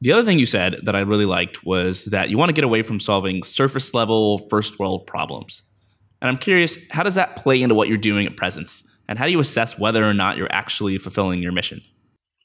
The 0.00 0.12
other 0.12 0.24
thing 0.24 0.38
you 0.38 0.46
said 0.46 0.76
that 0.84 0.94
I 0.94 1.00
really 1.00 1.24
liked 1.24 1.64
was 1.64 2.04
that 2.06 2.30
you 2.30 2.38
want 2.38 2.50
to 2.50 2.52
get 2.52 2.64
away 2.64 2.82
from 2.82 3.00
solving 3.00 3.42
surface 3.42 3.92
level 3.94 4.38
first 4.50 4.78
world 4.78 5.06
problems. 5.06 5.62
And 6.20 6.28
I'm 6.28 6.36
curious, 6.36 6.78
how 6.90 7.02
does 7.02 7.16
that 7.16 7.36
play 7.36 7.60
into 7.60 7.74
what 7.74 7.88
you're 7.88 7.96
doing 7.98 8.26
at 8.26 8.36
Presence? 8.36 8.84
And 9.08 9.18
how 9.18 9.24
do 9.24 9.32
you 9.32 9.40
assess 9.40 9.78
whether 9.78 10.04
or 10.04 10.14
not 10.14 10.36
you're 10.36 10.52
actually 10.52 10.98
fulfilling 10.98 11.42
your 11.42 11.52
mission? 11.52 11.82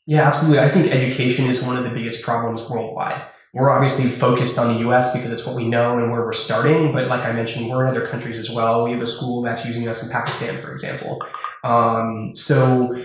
Yeah, 0.07 0.27
absolutely. 0.27 0.59
I 0.59 0.69
think 0.69 0.87
education 0.87 1.45
is 1.45 1.63
one 1.63 1.77
of 1.77 1.83
the 1.83 1.89
biggest 1.89 2.23
problems 2.23 2.67
worldwide 2.69 3.21
we're 3.53 3.69
obviously 3.69 4.09
focused 4.09 4.57
on 4.57 4.73
the 4.73 4.89
US 4.89 5.13
because 5.13 5.31
it's 5.31 5.45
what 5.45 5.55
we 5.55 5.67
know 5.67 5.97
and 5.97 6.11
where 6.11 6.21
we're 6.21 6.33
starting. 6.33 6.93
But 6.93 7.07
like 7.07 7.23
I 7.23 7.33
mentioned, 7.33 7.69
we're 7.69 7.83
in 7.83 7.89
other 7.89 8.07
countries 8.07 8.39
as 8.39 8.49
well. 8.49 8.85
We 8.85 8.91
have 8.91 9.01
a 9.01 9.07
school 9.07 9.41
that's 9.41 9.65
using 9.65 9.87
us 9.87 10.03
in 10.03 10.09
Pakistan, 10.09 10.57
for 10.57 10.71
example. 10.71 11.21
Um, 11.63 12.33
so 12.33 13.03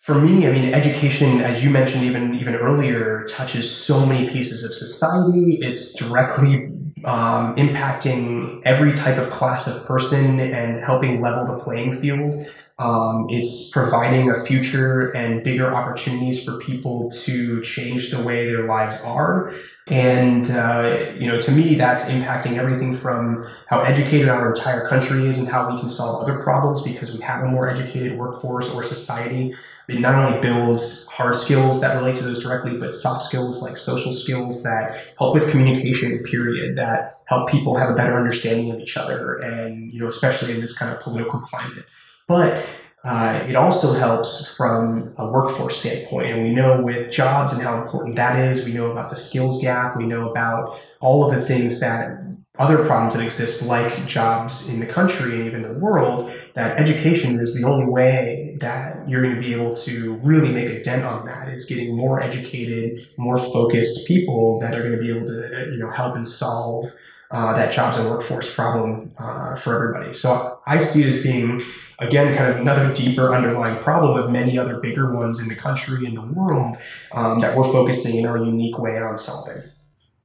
for 0.00 0.16
me, 0.16 0.46
I 0.46 0.52
mean, 0.52 0.74
education, 0.74 1.40
as 1.40 1.64
you 1.64 1.70
mentioned 1.70 2.04
even 2.04 2.34
even 2.34 2.56
earlier, 2.56 3.26
touches 3.28 3.74
so 3.74 4.04
many 4.04 4.28
pieces 4.28 4.64
of 4.64 4.74
society. 4.74 5.58
It's 5.62 5.94
directly 5.94 6.66
um, 7.04 7.54
impacting 7.56 8.60
every 8.64 8.94
type 8.94 9.18
of 9.18 9.30
class 9.30 9.66
of 9.66 9.86
person 9.86 10.40
and 10.40 10.82
helping 10.82 11.20
level 11.20 11.46
the 11.46 11.62
playing 11.62 11.92
field. 11.92 12.34
Um, 12.76 13.26
it's 13.30 13.70
providing 13.70 14.30
a 14.30 14.34
future 14.34 15.14
and 15.14 15.44
bigger 15.44 15.72
opportunities 15.72 16.42
for 16.42 16.58
people 16.58 17.08
to 17.22 17.62
change 17.62 18.10
the 18.10 18.20
way 18.20 18.46
their 18.46 18.64
lives 18.64 19.00
are. 19.04 19.54
And, 19.88 20.50
uh, 20.50 21.12
you 21.16 21.28
know, 21.28 21.40
to 21.40 21.52
me, 21.52 21.76
that's 21.76 22.06
impacting 22.06 22.56
everything 22.56 22.92
from 22.92 23.46
how 23.68 23.82
educated 23.82 24.28
our 24.28 24.48
entire 24.48 24.88
country 24.88 25.26
is 25.26 25.38
and 25.38 25.46
how 25.46 25.72
we 25.72 25.78
can 25.78 25.88
solve 25.88 26.22
other 26.22 26.42
problems 26.42 26.82
because 26.82 27.14
we 27.14 27.20
have 27.22 27.44
a 27.44 27.48
more 27.48 27.68
educated 27.68 28.18
workforce 28.18 28.74
or 28.74 28.82
society. 28.82 29.54
It 29.86 30.00
not 30.00 30.14
only 30.14 30.40
builds 30.40 31.06
hard 31.08 31.36
skills 31.36 31.80
that 31.82 31.94
relate 31.94 32.16
to 32.16 32.24
those 32.24 32.42
directly, 32.42 32.76
but 32.76 32.96
soft 32.96 33.22
skills 33.22 33.62
like 33.62 33.76
social 33.76 34.14
skills 34.14 34.64
that 34.64 35.12
help 35.16 35.34
with 35.34 35.50
communication, 35.50 36.24
period, 36.24 36.76
that 36.76 37.20
help 37.26 37.50
people 37.50 37.76
have 37.76 37.90
a 37.90 37.94
better 37.94 38.16
understanding 38.16 38.72
of 38.72 38.80
each 38.80 38.96
other. 38.96 39.36
And, 39.36 39.92
you 39.92 40.00
know, 40.00 40.08
especially 40.08 40.54
in 40.54 40.60
this 40.60 40.76
kind 40.76 40.92
of 40.92 41.00
political 41.00 41.38
climate. 41.38 41.84
But 42.26 42.64
uh, 43.04 43.44
it 43.46 43.54
also 43.54 43.92
helps 43.92 44.56
from 44.56 45.14
a 45.18 45.30
workforce 45.30 45.78
standpoint. 45.78 46.32
And 46.32 46.42
we 46.42 46.54
know 46.54 46.82
with 46.82 47.12
jobs 47.12 47.52
and 47.52 47.62
how 47.62 47.82
important 47.82 48.16
that 48.16 48.38
is, 48.38 48.64
we 48.64 48.72
know 48.72 48.90
about 48.90 49.10
the 49.10 49.16
skills 49.16 49.60
gap, 49.60 49.96
we 49.96 50.06
know 50.06 50.30
about 50.30 50.80
all 51.00 51.28
of 51.28 51.34
the 51.34 51.42
things 51.42 51.80
that 51.80 52.24
other 52.56 52.86
problems 52.86 53.16
that 53.16 53.24
exist, 53.24 53.66
like 53.66 54.06
jobs 54.06 54.72
in 54.72 54.78
the 54.78 54.86
country 54.86 55.34
and 55.34 55.44
even 55.44 55.62
the 55.62 55.74
world, 55.74 56.32
that 56.54 56.78
education 56.78 57.40
is 57.40 57.60
the 57.60 57.66
only 57.66 57.84
way 57.84 58.56
that 58.60 59.08
you're 59.08 59.22
going 59.22 59.34
to 59.34 59.40
be 59.40 59.52
able 59.52 59.74
to 59.74 60.14
really 60.22 60.52
make 60.52 60.68
a 60.68 60.80
dent 60.82 61.04
on 61.04 61.26
that 61.26 61.48
is 61.48 61.66
getting 61.66 61.96
more 61.96 62.22
educated, 62.22 63.08
more 63.18 63.38
focused 63.38 64.06
people 64.06 64.60
that 64.60 64.72
are 64.72 64.82
going 64.82 64.92
to 64.92 64.98
be 64.98 65.10
able 65.10 65.26
to, 65.26 65.68
you 65.72 65.78
know, 65.78 65.90
help 65.90 66.14
and 66.14 66.28
solve 66.28 66.86
uh, 67.32 67.56
that 67.56 67.72
jobs 67.72 67.98
and 67.98 68.08
workforce 68.08 68.54
problem 68.54 69.10
uh, 69.18 69.56
for 69.56 69.74
everybody. 69.74 70.14
So 70.14 70.60
I 70.64 70.78
see 70.78 71.02
it 71.02 71.08
as 71.08 71.22
being, 71.24 71.60
again, 71.98 72.36
kind 72.36 72.50
of 72.50 72.60
another 72.60 72.92
deeper 72.94 73.34
underlying 73.34 73.82
problem 73.82 74.18
of 74.22 74.30
many 74.30 74.58
other 74.58 74.80
bigger 74.80 75.12
ones 75.12 75.40
in 75.40 75.48
the 75.48 75.54
country 75.54 76.06
and 76.06 76.16
the 76.16 76.22
world 76.22 76.76
um, 77.12 77.40
that 77.40 77.56
we're 77.56 77.64
focusing 77.64 78.16
in 78.16 78.26
our 78.26 78.38
unique 78.38 78.78
way 78.78 78.98
on 78.98 79.18
solving. 79.18 79.62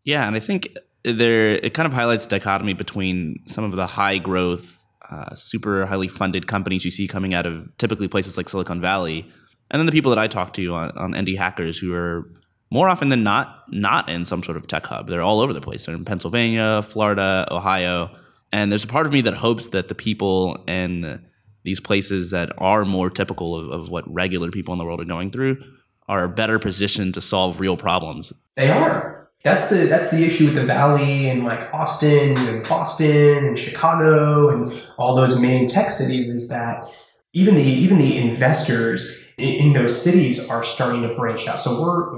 Yeah, 0.04 0.26
and 0.26 0.36
I 0.36 0.40
think 0.40 0.76
there 1.04 1.52
it 1.52 1.74
kind 1.74 1.86
of 1.86 1.94
highlights 1.94 2.26
dichotomy 2.26 2.74
between 2.74 3.40
some 3.46 3.64
of 3.64 3.72
the 3.72 3.88
high 3.88 4.18
growth, 4.18 4.84
uh, 5.10 5.34
super 5.36 5.86
highly 5.86 6.08
funded 6.08 6.48
companies 6.48 6.86
you 6.86 6.92
see 6.92 7.08
coming 7.08 7.34
out 7.34 7.46
of 7.46 7.76
typically 7.78 8.08
places 8.08 8.38
like 8.38 8.50
Silicon 8.50 8.82
Valley, 8.82 9.28
and 9.72 9.80
then 9.80 9.86
the 9.86 9.92
people 9.92 10.10
that 10.10 10.20
I 10.20 10.28
talk 10.28 10.54
to 10.54 10.74
on, 10.74 10.92
on 10.98 11.14
Indie 11.14 11.38
Hackers 11.38 11.78
who 11.78 11.94
are 11.94 12.30
more 12.72 12.90
often 12.90 13.10
than 13.10 13.24
not 13.24 13.64
not 13.70 14.10
in 14.10 14.26
some 14.26 14.44
sort 14.44 14.58
of 14.58 14.68
tech 14.68 14.86
hub. 14.86 15.08
They're 15.08 15.22
all 15.22 15.40
over 15.40 15.54
the 15.54 15.62
place. 15.62 15.86
They're 15.86 15.96
in 15.96 16.06
Pennsylvania, 16.06 16.82
Florida, 16.82 17.48
Ohio, 17.52 18.12
and 18.52 18.72
there's 18.72 18.84
a 18.84 18.88
part 18.88 19.06
of 19.06 19.14
me 19.14 19.22
that 19.22 19.36
hopes 19.36 19.70
that 19.70 19.88
the 19.88 19.96
people 19.96 20.64
in 20.68 21.24
these 21.64 21.80
places 21.80 22.32
that 22.32 22.52
are 22.58 22.86
more 22.86 23.10
typical 23.10 23.56
of, 23.56 23.70
of 23.70 23.90
what 23.90 24.12
regular 24.12 24.52
people 24.52 24.74
in 24.74 24.78
the 24.78 24.86
world 24.86 25.02
are 25.02 25.06
going 25.06 25.32
through 25.32 25.62
are 26.08 26.28
better 26.28 26.58
positioned 26.58 27.14
to 27.14 27.22
solve 27.22 27.60
real 27.60 27.78
problems. 27.78 28.34
They 28.56 28.72
are. 28.72 29.30
That's 29.44 29.70
the 29.70 29.86
that's 29.86 30.12
the 30.12 30.26
issue 30.26 30.46
with 30.46 30.56
the 30.56 30.66
Valley 30.66 31.30
and 31.30 31.46
like 31.46 31.74
Austin 31.74 32.38
and 32.38 32.68
Boston 32.68 33.46
and 33.46 33.60
Chicago 33.60 34.50
and 34.50 34.84
all 34.98 35.16
those 35.16 35.40
main 35.40 35.70
tech 35.70 35.92
cities 35.92 36.28
is 36.28 36.50
that 36.50 36.92
even 37.32 37.56
the 37.56 37.62
even 37.62 38.00
the 38.00 38.18
investors 38.18 39.24
in, 39.38 39.72
those 39.72 40.02
cities 40.02 40.50
are 40.50 40.64
starting 40.64 41.04
to 41.04 41.16
branch 41.16 41.48
out. 41.48 41.62
So 41.62 41.82
we're 41.82 42.12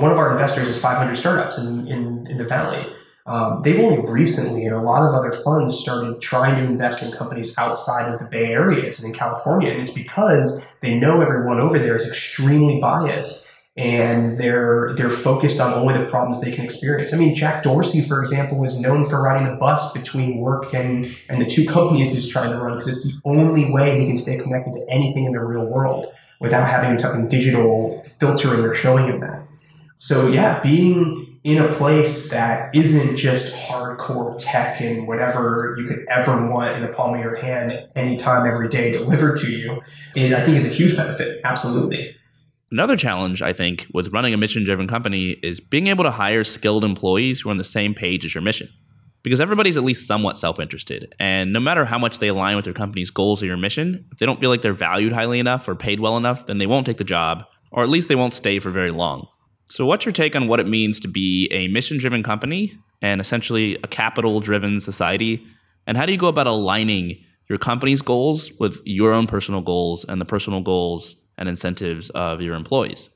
one 0.00 0.10
of 0.10 0.16
our 0.16 0.32
investors 0.32 0.68
is 0.68 0.80
500 0.80 1.14
startups 1.16 1.58
in, 1.58 1.86
in, 1.88 2.26
in 2.30 2.38
the 2.38 2.44
Valley 2.44 2.90
um, 3.26 3.62
they've 3.62 3.78
only 3.78 4.10
recently, 4.10 4.64
and 4.64 4.74
a 4.74 4.80
lot 4.80 5.08
of 5.08 5.14
other 5.14 5.32
funds, 5.32 5.78
started 5.78 6.20
trying 6.20 6.58
to 6.58 6.64
invest 6.64 7.02
in 7.02 7.12
companies 7.12 7.56
outside 7.56 8.12
of 8.12 8.18
the 8.18 8.26
Bay 8.26 8.46
Areas 8.46 9.02
and 9.02 9.12
in 9.12 9.18
California. 9.18 9.70
And 9.70 9.80
it's 9.80 9.94
because 9.94 10.68
they 10.80 10.98
know 10.98 11.20
everyone 11.20 11.60
over 11.60 11.78
there 11.78 11.96
is 11.96 12.08
extremely 12.08 12.80
biased 12.80 13.48
and 13.76 14.36
they're 14.36 14.92
they're 14.96 15.08
focused 15.08 15.58
on 15.58 15.72
only 15.72 15.96
the 15.96 16.04
problems 16.10 16.42
they 16.42 16.52
can 16.52 16.64
experience. 16.64 17.14
I 17.14 17.16
mean, 17.16 17.34
Jack 17.34 17.62
Dorsey, 17.62 18.02
for 18.02 18.20
example, 18.20 18.62
is 18.64 18.78
known 18.78 19.06
for 19.06 19.22
riding 19.22 19.50
the 19.50 19.56
bus 19.56 19.92
between 19.92 20.38
work 20.38 20.74
and 20.74 21.14
and 21.28 21.40
the 21.40 21.46
two 21.46 21.64
companies 21.64 22.12
he's 22.12 22.28
trying 22.28 22.50
to 22.50 22.58
run 22.58 22.74
because 22.74 22.88
it's 22.88 23.04
the 23.04 23.20
only 23.24 23.72
way 23.72 23.98
he 23.98 24.06
can 24.06 24.18
stay 24.18 24.38
connected 24.38 24.74
to 24.74 24.86
anything 24.90 25.24
in 25.24 25.32
the 25.32 25.40
real 25.40 25.64
world 25.64 26.12
without 26.38 26.68
having 26.68 26.98
something 26.98 27.28
digital 27.28 28.02
filtering 28.02 28.60
or 28.60 28.74
showing 28.74 29.06
him 29.06 29.20
that. 29.20 29.46
So 29.96 30.28
yeah, 30.28 30.60
being 30.60 31.31
in 31.44 31.58
a 31.58 31.72
place 31.72 32.30
that 32.30 32.74
isn't 32.74 33.16
just 33.16 33.54
hardcore 33.54 34.36
tech 34.38 34.80
and 34.80 35.08
whatever 35.08 35.74
you 35.78 35.86
could 35.86 36.06
ever 36.08 36.48
want 36.48 36.76
in 36.76 36.82
the 36.82 36.92
palm 36.92 37.14
of 37.14 37.20
your 37.20 37.34
hand 37.34 37.88
anytime, 37.96 38.46
every 38.46 38.68
day 38.68 38.92
delivered 38.92 39.38
to 39.38 39.50
you, 39.50 39.82
it, 40.14 40.32
I 40.32 40.44
think 40.44 40.56
is 40.56 40.66
a 40.66 40.70
huge 40.70 40.96
benefit. 40.96 41.40
Absolutely. 41.42 42.14
Another 42.70 42.96
challenge, 42.96 43.42
I 43.42 43.52
think, 43.52 43.86
with 43.92 44.12
running 44.12 44.32
a 44.32 44.36
mission 44.36 44.64
driven 44.64 44.86
company 44.86 45.30
is 45.42 45.60
being 45.60 45.88
able 45.88 46.04
to 46.04 46.10
hire 46.10 46.44
skilled 46.44 46.84
employees 46.84 47.40
who 47.40 47.48
are 47.48 47.52
on 47.52 47.58
the 47.58 47.64
same 47.64 47.92
page 47.92 48.24
as 48.24 48.34
your 48.34 48.42
mission. 48.42 48.68
Because 49.22 49.40
everybody's 49.40 49.76
at 49.76 49.84
least 49.84 50.06
somewhat 50.06 50.38
self 50.38 50.58
interested. 50.58 51.14
And 51.20 51.52
no 51.52 51.60
matter 51.60 51.84
how 51.84 51.98
much 51.98 52.18
they 52.18 52.28
align 52.28 52.56
with 52.56 52.64
their 52.64 52.74
company's 52.74 53.10
goals 53.10 53.42
or 53.42 53.46
your 53.46 53.56
mission, 53.56 54.06
if 54.10 54.18
they 54.18 54.26
don't 54.26 54.40
feel 54.40 54.50
like 54.50 54.62
they're 54.62 54.72
valued 54.72 55.12
highly 55.12 55.38
enough 55.38 55.68
or 55.68 55.74
paid 55.74 56.00
well 56.00 56.16
enough, 56.16 56.46
then 56.46 56.58
they 56.58 56.66
won't 56.66 56.86
take 56.86 56.96
the 56.96 57.04
job, 57.04 57.44
or 57.70 57.82
at 57.82 57.88
least 57.88 58.08
they 58.08 58.16
won't 58.16 58.34
stay 58.34 58.58
for 58.58 58.70
very 58.70 58.90
long. 58.90 59.28
So, 59.72 59.86
what's 59.86 60.04
your 60.04 60.12
take 60.12 60.36
on 60.36 60.48
what 60.48 60.60
it 60.60 60.66
means 60.66 61.00
to 61.00 61.08
be 61.08 61.48
a 61.50 61.66
mission 61.68 61.96
driven 61.96 62.22
company 62.22 62.74
and 63.00 63.22
essentially 63.22 63.76
a 63.76 63.86
capital 63.86 64.38
driven 64.38 64.80
society? 64.80 65.46
And 65.86 65.96
how 65.96 66.04
do 66.04 66.12
you 66.12 66.18
go 66.18 66.28
about 66.28 66.46
aligning 66.46 67.24
your 67.48 67.56
company's 67.56 68.02
goals 68.02 68.52
with 68.60 68.82
your 68.84 69.14
own 69.14 69.26
personal 69.26 69.62
goals 69.62 70.04
and 70.04 70.20
the 70.20 70.26
personal 70.26 70.60
goals 70.60 71.16
and 71.38 71.48
incentives 71.48 72.10
of 72.10 72.42
your 72.42 72.54
employees? 72.54 73.08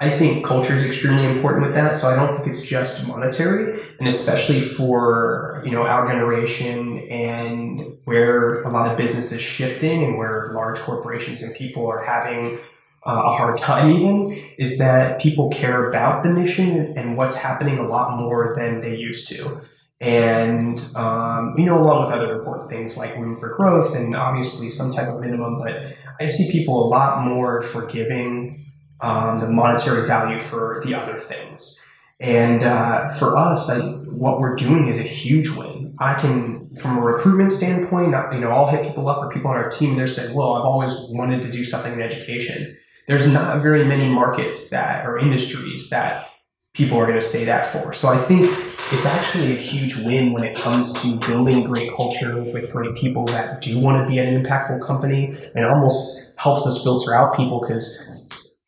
I 0.00 0.10
think 0.10 0.44
culture 0.44 0.74
is 0.74 0.84
extremely 0.84 1.24
important 1.24 1.64
with 1.64 1.74
that. 1.76 1.94
So 1.94 2.08
I 2.08 2.16
don't 2.16 2.36
think 2.36 2.48
it's 2.48 2.64
just 2.64 3.06
monetary, 3.06 3.80
and 4.00 4.08
especially 4.08 4.58
for 4.58 5.62
you 5.64 5.70
know 5.70 5.86
our 5.86 6.08
generation 6.08 7.06
and 7.08 7.98
where 8.04 8.62
a 8.62 8.68
lot 8.68 8.90
of 8.90 8.98
business 8.98 9.30
is 9.30 9.40
shifting 9.40 10.02
and 10.02 10.18
where 10.18 10.50
large 10.54 10.80
corporations 10.80 11.40
and 11.40 11.54
people 11.54 11.86
are 11.86 12.02
having 12.02 12.58
uh, 13.06 13.22
a 13.26 13.36
hard 13.36 13.56
time 13.56 13.90
even 13.90 14.32
is 14.58 14.78
that 14.78 15.20
people 15.20 15.50
care 15.50 15.88
about 15.88 16.22
the 16.22 16.30
mission 16.30 16.96
and 16.96 17.16
what's 17.16 17.36
happening 17.36 17.78
a 17.78 17.86
lot 17.86 18.18
more 18.18 18.54
than 18.56 18.80
they 18.80 18.96
used 18.96 19.28
to. 19.28 19.60
And 20.00 20.78
um, 20.94 21.54
you 21.58 21.66
know 21.66 21.78
along 21.78 22.06
with 22.06 22.14
other 22.14 22.38
important 22.38 22.70
things 22.70 22.96
like 22.96 23.16
room 23.16 23.34
for 23.34 23.56
growth 23.56 23.96
and 23.96 24.14
obviously 24.14 24.70
some 24.70 24.92
type 24.92 25.08
of 25.08 25.20
minimum 25.20 25.58
but 25.58 25.96
i 26.20 26.26
see 26.26 26.52
people 26.52 26.86
a 26.86 26.86
lot 26.86 27.26
more 27.26 27.62
forgiving 27.62 28.64
um, 29.00 29.40
the 29.40 29.48
monetary 29.48 30.06
value 30.06 30.40
for 30.40 30.82
the 30.84 30.94
other 30.94 31.18
things. 31.18 31.84
And 32.20 32.64
uh, 32.64 33.10
for 33.10 33.36
us 33.36 33.70
I, 33.70 33.80
what 34.10 34.40
we're 34.40 34.56
doing 34.56 34.88
is 34.88 34.98
a 34.98 35.02
huge 35.02 35.50
win. 35.50 35.96
I 36.00 36.20
can 36.20 36.58
from 36.76 36.98
a 36.98 37.00
recruitment 37.00 37.52
standpoint 37.52 38.08
you 38.32 38.40
know 38.40 38.50
i'll 38.50 38.68
hit 38.68 38.86
people 38.86 39.08
up 39.08 39.24
or 39.24 39.30
people 39.30 39.50
on 39.50 39.56
our 39.56 39.70
team 39.70 39.90
and 39.90 39.98
they're 39.98 40.06
saying 40.06 40.34
well 40.34 40.54
i've 40.54 40.64
always 40.64 40.92
wanted 41.10 41.42
to 41.42 41.50
do 41.50 41.64
something 41.64 41.94
in 41.94 42.00
education 42.00 42.76
there's 43.08 43.26
not 43.26 43.60
very 43.62 43.84
many 43.84 44.06
markets 44.08 44.68
that 44.68 45.06
or 45.06 45.18
industries 45.18 45.88
that 45.90 46.30
people 46.74 46.98
are 46.98 47.06
going 47.06 47.18
to 47.18 47.22
say 47.22 47.44
that 47.46 47.66
for. 47.66 47.94
So 47.94 48.08
I 48.08 48.18
think 48.18 48.50
it's 48.92 49.06
actually 49.06 49.52
a 49.52 49.56
huge 49.56 49.96
win 49.96 50.32
when 50.32 50.44
it 50.44 50.56
comes 50.56 50.92
to 51.02 51.18
building 51.26 51.64
great 51.64 51.90
culture 51.90 52.40
with 52.40 52.70
great 52.70 52.94
people 52.96 53.24
that 53.26 53.62
do 53.62 53.80
want 53.80 54.06
to 54.06 54.08
be 54.08 54.18
an 54.18 54.42
impactful 54.42 54.86
company 54.86 55.34
and 55.54 55.64
almost 55.64 56.38
helps 56.38 56.66
us 56.66 56.84
filter 56.84 57.14
out 57.14 57.34
people 57.34 57.60
because 57.62 58.08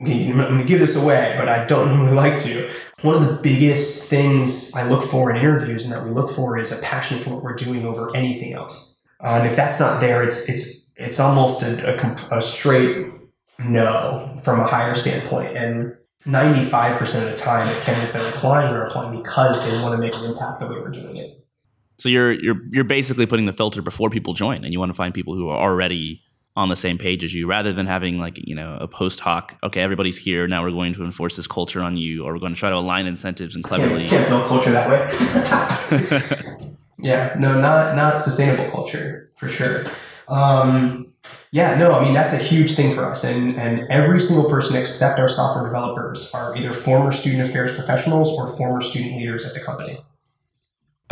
I'm 0.01 0.37
going 0.39 0.59
to 0.59 0.65
give 0.65 0.81
this 0.81 0.97
away, 0.97 1.35
but 1.39 1.49
I 1.49 1.67
don't 1.67 2.01
really 2.01 2.15
like 2.15 2.41
to. 2.41 2.69
One 3.03 3.23
of 3.23 3.29
the 3.29 3.35
biggest 3.35 4.09
things 4.09 4.75
I 4.75 4.89
look 4.89 5.05
for 5.05 5.31
in 5.31 5.37
interviews 5.37 5.85
and 5.85 5.93
that 5.93 6.03
we 6.05 6.11
look 6.11 6.31
for 6.31 6.57
is 6.57 6.73
a 6.73 6.81
passion 6.81 7.19
for 7.19 7.35
what 7.35 7.43
we're 7.43 7.55
doing 7.55 7.85
over 7.85 8.15
anything 8.17 8.55
else. 8.55 9.03
Uh, 9.23 9.41
and 9.41 9.47
if 9.47 9.55
that's 9.55 9.79
not 9.79 10.01
there, 10.01 10.23
it's 10.23 10.49
it's 10.49 10.91
it's 10.97 11.21
almost 11.21 11.63
a, 11.63 12.03
a, 12.31 12.39
a 12.39 12.43
straight 12.43 13.20
no 13.65 14.37
from 14.43 14.61
a 14.61 14.67
higher 14.67 14.95
standpoint. 14.95 15.57
And 15.57 15.97
95% 16.27 17.01
of 17.01 17.31
the 17.31 17.37
time, 17.37 17.67
the 17.67 17.81
candidates 17.81 18.13
that 18.13 18.23
are 18.23 18.37
applying 18.37 18.75
are 18.75 18.87
applying 18.87 19.23
because 19.23 19.65
they 19.65 19.83
want 19.83 19.95
to 19.95 19.99
make 19.99 20.15
an 20.17 20.31
impact 20.31 20.61
the 20.61 20.67
way 20.67 20.77
we're 20.77 20.91
doing 20.91 21.17
it. 21.17 21.37
So 21.99 22.09
you're 22.09 22.33
you're 22.33 22.57
you're 22.71 22.85
basically 22.85 23.27
putting 23.27 23.45
the 23.47 23.53
filter 23.53 23.83
before 23.83 24.09
people 24.09 24.33
join, 24.33 24.65
and 24.65 24.73
you 24.73 24.79
want 24.79 24.91
to 24.91 24.95
find 24.95 25.13
people 25.13 25.35
who 25.35 25.49
are 25.49 25.59
already 25.59 26.23
on 26.57 26.69
the 26.69 26.77
same 26.77 26.99
page 26.99 27.23
as 27.23 27.35
you, 27.35 27.47
rather 27.47 27.73
than 27.73 27.87
having 27.87 28.19
like 28.19 28.39
you 28.47 28.55
know 28.55 28.79
a 28.81 28.89
post 28.89 29.21
hoc. 29.21 29.57
Okay, 29.63 29.83
everybody's 29.83 30.17
here 30.17 30.47
now. 30.49 30.63
We're 30.63 30.71
going 30.71 30.95
to 30.95 31.05
enforce 31.05 31.37
this 31.37 31.47
culture 31.47 31.83
on 31.83 31.99
you, 31.99 32.25
or 32.25 32.33
we're 32.33 32.39
going 32.39 32.55
to 32.55 32.59
try 32.59 32.71
to 32.71 32.77
align 32.77 33.07
incentives 33.07 33.55
and 33.55 33.63
cleverly. 33.63 34.09
Can't, 34.09 34.13
can't 34.13 34.29
build 34.31 34.47
culture 34.47 34.71
that 34.71 34.89
way. 34.89 36.69
yeah, 36.99 37.35
no, 37.39 37.61
not 37.61 37.97
not 37.97 38.19
sustainable 38.19 38.71
culture 38.71 39.31
for 39.37 39.49
sure. 39.49 39.85
Um, 40.31 41.13
yeah, 41.53 41.77
no, 41.77 41.93
I 41.93 42.05
mean 42.05 42.15
that's 42.15 42.33
a 42.33 42.39
huge 42.39 42.75
thing 42.75 42.95
for 42.95 43.05
us, 43.05 43.25
and 43.25 43.57
and 43.59 43.89
every 43.91 44.21
single 44.21 44.49
person 44.49 44.77
except 44.77 45.19
our 45.19 45.29
software 45.29 45.67
developers 45.67 46.33
are 46.33 46.57
either 46.57 46.73
former 46.73 47.13
student 47.13 47.49
affairs 47.49 47.75
professionals 47.75 48.33
or 48.39 48.57
former 48.57 48.81
student 48.81 49.17
leaders 49.17 49.45
at 49.47 49.55
the 49.55 49.61
company. 49.61 49.99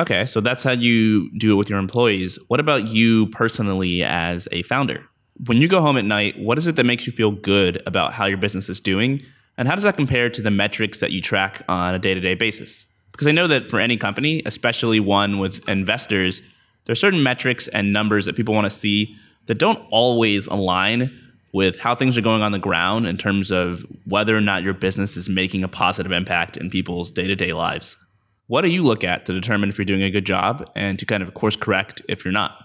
Okay, 0.00 0.26
so 0.26 0.40
that's 0.40 0.62
how 0.62 0.70
you 0.70 1.28
do 1.38 1.52
it 1.52 1.56
with 1.56 1.68
your 1.68 1.80
employees. 1.80 2.38
What 2.46 2.60
about 2.60 2.86
you 2.86 3.26
personally 3.28 4.04
as 4.04 4.46
a 4.52 4.62
founder? 4.62 5.04
When 5.46 5.56
you 5.58 5.66
go 5.66 5.80
home 5.80 5.96
at 5.96 6.04
night, 6.04 6.38
what 6.38 6.56
is 6.56 6.68
it 6.68 6.76
that 6.76 6.86
makes 6.86 7.04
you 7.06 7.12
feel 7.12 7.32
good 7.32 7.82
about 7.84 8.12
how 8.12 8.26
your 8.26 8.38
business 8.38 8.68
is 8.68 8.80
doing? 8.80 9.20
And 9.56 9.66
how 9.66 9.74
does 9.74 9.82
that 9.82 9.96
compare 9.96 10.30
to 10.30 10.40
the 10.40 10.52
metrics 10.52 11.00
that 11.00 11.10
you 11.10 11.20
track 11.20 11.62
on 11.68 11.96
a 11.96 11.98
day 11.98 12.14
to 12.14 12.20
day 12.20 12.34
basis? 12.34 12.86
Because 13.10 13.26
I 13.26 13.32
know 13.32 13.48
that 13.48 13.68
for 13.68 13.80
any 13.80 13.96
company, 13.96 14.40
especially 14.46 15.00
one 15.00 15.40
with 15.40 15.68
investors, 15.68 16.42
there 16.88 16.92
are 16.92 16.96
certain 16.96 17.22
metrics 17.22 17.68
and 17.68 17.92
numbers 17.92 18.24
that 18.24 18.34
people 18.34 18.54
want 18.54 18.64
to 18.64 18.70
see 18.70 19.14
that 19.44 19.58
don't 19.58 19.78
always 19.90 20.46
align 20.46 21.14
with 21.52 21.78
how 21.78 21.94
things 21.94 22.16
are 22.16 22.22
going 22.22 22.40
on 22.40 22.52
the 22.52 22.58
ground 22.58 23.06
in 23.06 23.18
terms 23.18 23.50
of 23.50 23.84
whether 24.06 24.34
or 24.34 24.40
not 24.40 24.62
your 24.62 24.72
business 24.72 25.14
is 25.14 25.28
making 25.28 25.62
a 25.62 25.68
positive 25.68 26.12
impact 26.12 26.56
in 26.56 26.70
people's 26.70 27.10
day 27.10 27.26
to 27.26 27.36
day 27.36 27.52
lives. 27.52 27.98
What 28.46 28.62
do 28.62 28.68
you 28.68 28.82
look 28.82 29.04
at 29.04 29.26
to 29.26 29.34
determine 29.34 29.68
if 29.68 29.76
you're 29.76 29.84
doing 29.84 30.02
a 30.02 30.10
good 30.10 30.24
job 30.24 30.66
and 30.74 30.98
to 30.98 31.04
kind 31.04 31.22
of 31.22 31.34
course 31.34 31.56
correct 31.56 32.00
if 32.08 32.24
you're 32.24 32.32
not? 32.32 32.64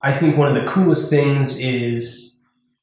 I 0.00 0.12
think 0.12 0.36
one 0.36 0.56
of 0.56 0.62
the 0.62 0.70
coolest 0.70 1.10
things 1.10 1.58
is 1.58 2.40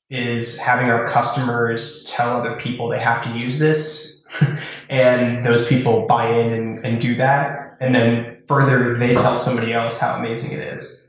is 0.10 0.60
having 0.60 0.90
our 0.90 1.08
customers 1.08 2.04
tell 2.12 2.36
other 2.36 2.58
people 2.58 2.90
they 2.90 3.00
have 3.00 3.24
to 3.24 3.40
use 3.40 3.58
this 3.58 4.24
and 4.90 5.46
those 5.46 5.66
people 5.66 6.06
buy 6.08 6.28
in 6.28 6.54
and, 6.54 6.86
and 6.86 7.00
do 7.00 7.16
that 7.16 7.78
and 7.80 7.96
then 7.96 8.35
further 8.48 8.98
they 8.98 9.16
tell 9.16 9.36
somebody 9.36 9.74
else 9.74 10.00
how 10.00 10.16
amazing 10.16 10.58
it 10.58 10.62
is 10.62 11.06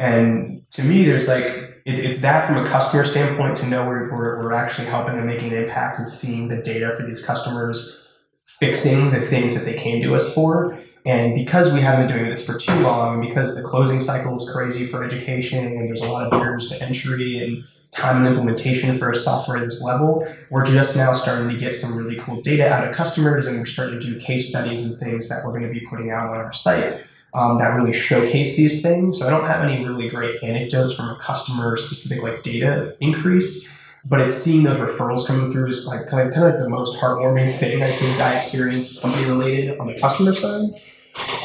and 0.00 0.64
to 0.70 0.82
me, 0.82 1.04
there's 1.04 1.28
like, 1.28 1.82
it's, 1.84 2.00
it's 2.00 2.20
that 2.20 2.46
from 2.46 2.56
a 2.56 2.66
customer 2.66 3.04
standpoint 3.04 3.58
to 3.58 3.66
know 3.66 3.86
we're, 3.86 4.10
we're, 4.10 4.42
we're 4.42 4.54
actually 4.54 4.86
helping 4.86 5.16
and 5.16 5.26
making 5.26 5.52
an 5.52 5.58
impact 5.58 5.98
and 5.98 6.08
seeing 6.08 6.48
the 6.48 6.62
data 6.62 6.96
for 6.96 7.02
these 7.02 7.22
customers 7.22 8.08
fixing 8.46 9.10
the 9.10 9.20
things 9.20 9.54
that 9.54 9.70
they 9.70 9.76
came 9.76 10.02
to 10.02 10.14
us 10.14 10.34
for. 10.34 10.78
And 11.04 11.34
because 11.34 11.70
we 11.70 11.80
haven't 11.80 12.08
been 12.08 12.16
doing 12.16 12.30
this 12.30 12.46
for 12.46 12.58
too 12.58 12.80
long, 12.80 13.20
because 13.20 13.54
the 13.54 13.62
closing 13.62 14.00
cycle 14.00 14.34
is 14.36 14.50
crazy 14.50 14.86
for 14.86 15.04
education, 15.04 15.66
and 15.66 15.86
there's 15.86 16.00
a 16.00 16.10
lot 16.10 16.24
of 16.24 16.30
barriers 16.30 16.70
to 16.70 16.82
entry, 16.82 17.38
and 17.38 17.62
time 17.90 18.18
and 18.18 18.26
implementation 18.26 18.96
for 18.96 19.10
a 19.10 19.16
software 19.16 19.56
at 19.56 19.64
this 19.64 19.82
level. 19.82 20.26
We're 20.48 20.64
just 20.64 20.96
now 20.96 21.14
starting 21.14 21.48
to 21.48 21.56
get 21.56 21.74
some 21.74 21.96
really 21.96 22.16
cool 22.16 22.40
data 22.40 22.68
out 22.68 22.86
of 22.86 22.94
customers, 22.94 23.46
and 23.46 23.58
we're 23.58 23.66
starting 23.66 24.00
to 24.00 24.04
do 24.04 24.20
case 24.20 24.48
studies 24.48 24.84
and 24.84 24.98
things 24.98 25.28
that 25.28 25.42
we're 25.44 25.52
going 25.52 25.72
to 25.72 25.72
be 25.72 25.84
putting 25.86 26.10
out 26.10 26.30
on 26.30 26.36
our 26.36 26.52
site 26.52 27.00
um, 27.32 27.58
that 27.58 27.74
really 27.74 27.92
showcase 27.92 28.56
these 28.56 28.82
things. 28.82 29.18
So 29.18 29.26
I 29.26 29.30
don't 29.30 29.44
have 29.44 29.68
any 29.68 29.84
really 29.84 30.08
great 30.08 30.42
anecdotes 30.42 30.94
from 30.94 31.10
a 31.10 31.16
customer 31.16 31.76
specific 31.76 32.22
like 32.22 32.42
data 32.42 32.96
increase, 33.00 33.68
but 34.04 34.20
it's 34.20 34.34
seeing 34.34 34.64
those 34.64 34.78
referrals 34.78 35.26
coming 35.26 35.52
through 35.52 35.68
is 35.68 35.86
like 35.86 36.06
kind 36.08 36.28
of, 36.28 36.34
kind 36.34 36.46
of 36.46 36.54
like 36.54 36.62
the 36.62 36.68
most 36.68 37.00
heartwarming 37.00 37.50
thing 37.50 37.82
I 37.82 37.90
think 37.90 38.20
I 38.20 38.36
experienced 38.36 39.02
company 39.02 39.26
related 39.26 39.78
on 39.78 39.86
the 39.86 39.98
customer 39.98 40.34
side. 40.34 40.70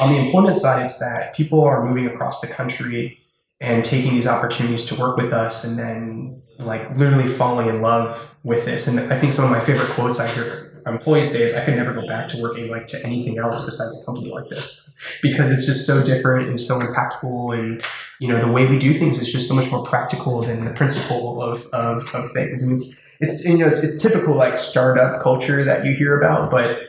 On 0.00 0.12
the 0.12 0.18
employment 0.18 0.56
side, 0.56 0.84
it's 0.84 0.98
that 1.00 1.34
people 1.34 1.64
are 1.64 1.84
moving 1.84 2.06
across 2.06 2.40
the 2.40 2.46
country 2.46 3.18
and 3.60 3.84
taking 3.84 4.12
these 4.12 4.26
opportunities 4.26 4.84
to 4.86 4.94
work 4.96 5.16
with 5.16 5.32
us 5.32 5.64
and 5.64 5.78
then 5.78 6.42
like 6.58 6.96
literally 6.96 7.28
falling 7.28 7.68
in 7.68 7.80
love 7.80 8.36
with 8.42 8.64
this. 8.64 8.86
And 8.86 9.12
I 9.12 9.18
think 9.18 9.32
some 9.32 9.44
of 9.44 9.50
my 9.50 9.60
favorite 9.60 9.90
quotes 9.90 10.20
I 10.20 10.28
hear 10.28 10.82
employees 10.86 11.32
say 11.32 11.42
is 11.42 11.54
I 11.54 11.64
could 11.64 11.74
never 11.74 11.92
go 11.92 12.06
back 12.06 12.28
to 12.28 12.40
working 12.40 12.70
like 12.70 12.86
to 12.88 13.04
anything 13.04 13.38
else 13.38 13.64
besides 13.64 14.02
a 14.02 14.06
company 14.06 14.30
like 14.30 14.48
this 14.48 14.86
because 15.20 15.50
it's 15.50 15.66
just 15.66 15.86
so 15.86 16.04
different 16.04 16.48
and 16.48 16.60
so 16.60 16.78
impactful 16.78 17.58
and 17.58 17.82
you 18.20 18.28
know 18.28 18.44
the 18.44 18.50
way 18.50 18.66
we 18.66 18.78
do 18.78 18.94
things 18.94 19.20
is 19.20 19.30
just 19.30 19.48
so 19.48 19.54
much 19.54 19.70
more 19.70 19.84
practical 19.84 20.42
than 20.42 20.64
the 20.64 20.70
principle 20.72 21.42
of, 21.42 21.66
of, 21.72 22.14
of 22.14 22.30
things 22.32 22.62
and 22.62 22.72
it's 22.72 23.04
it's 23.20 23.44
you 23.44 23.58
know 23.58 23.66
it's, 23.66 23.82
it's 23.82 24.00
typical 24.00 24.34
like 24.34 24.56
startup 24.56 25.20
culture 25.20 25.64
that 25.64 25.84
you 25.84 25.94
hear 25.94 26.18
about 26.18 26.50
but 26.50 26.80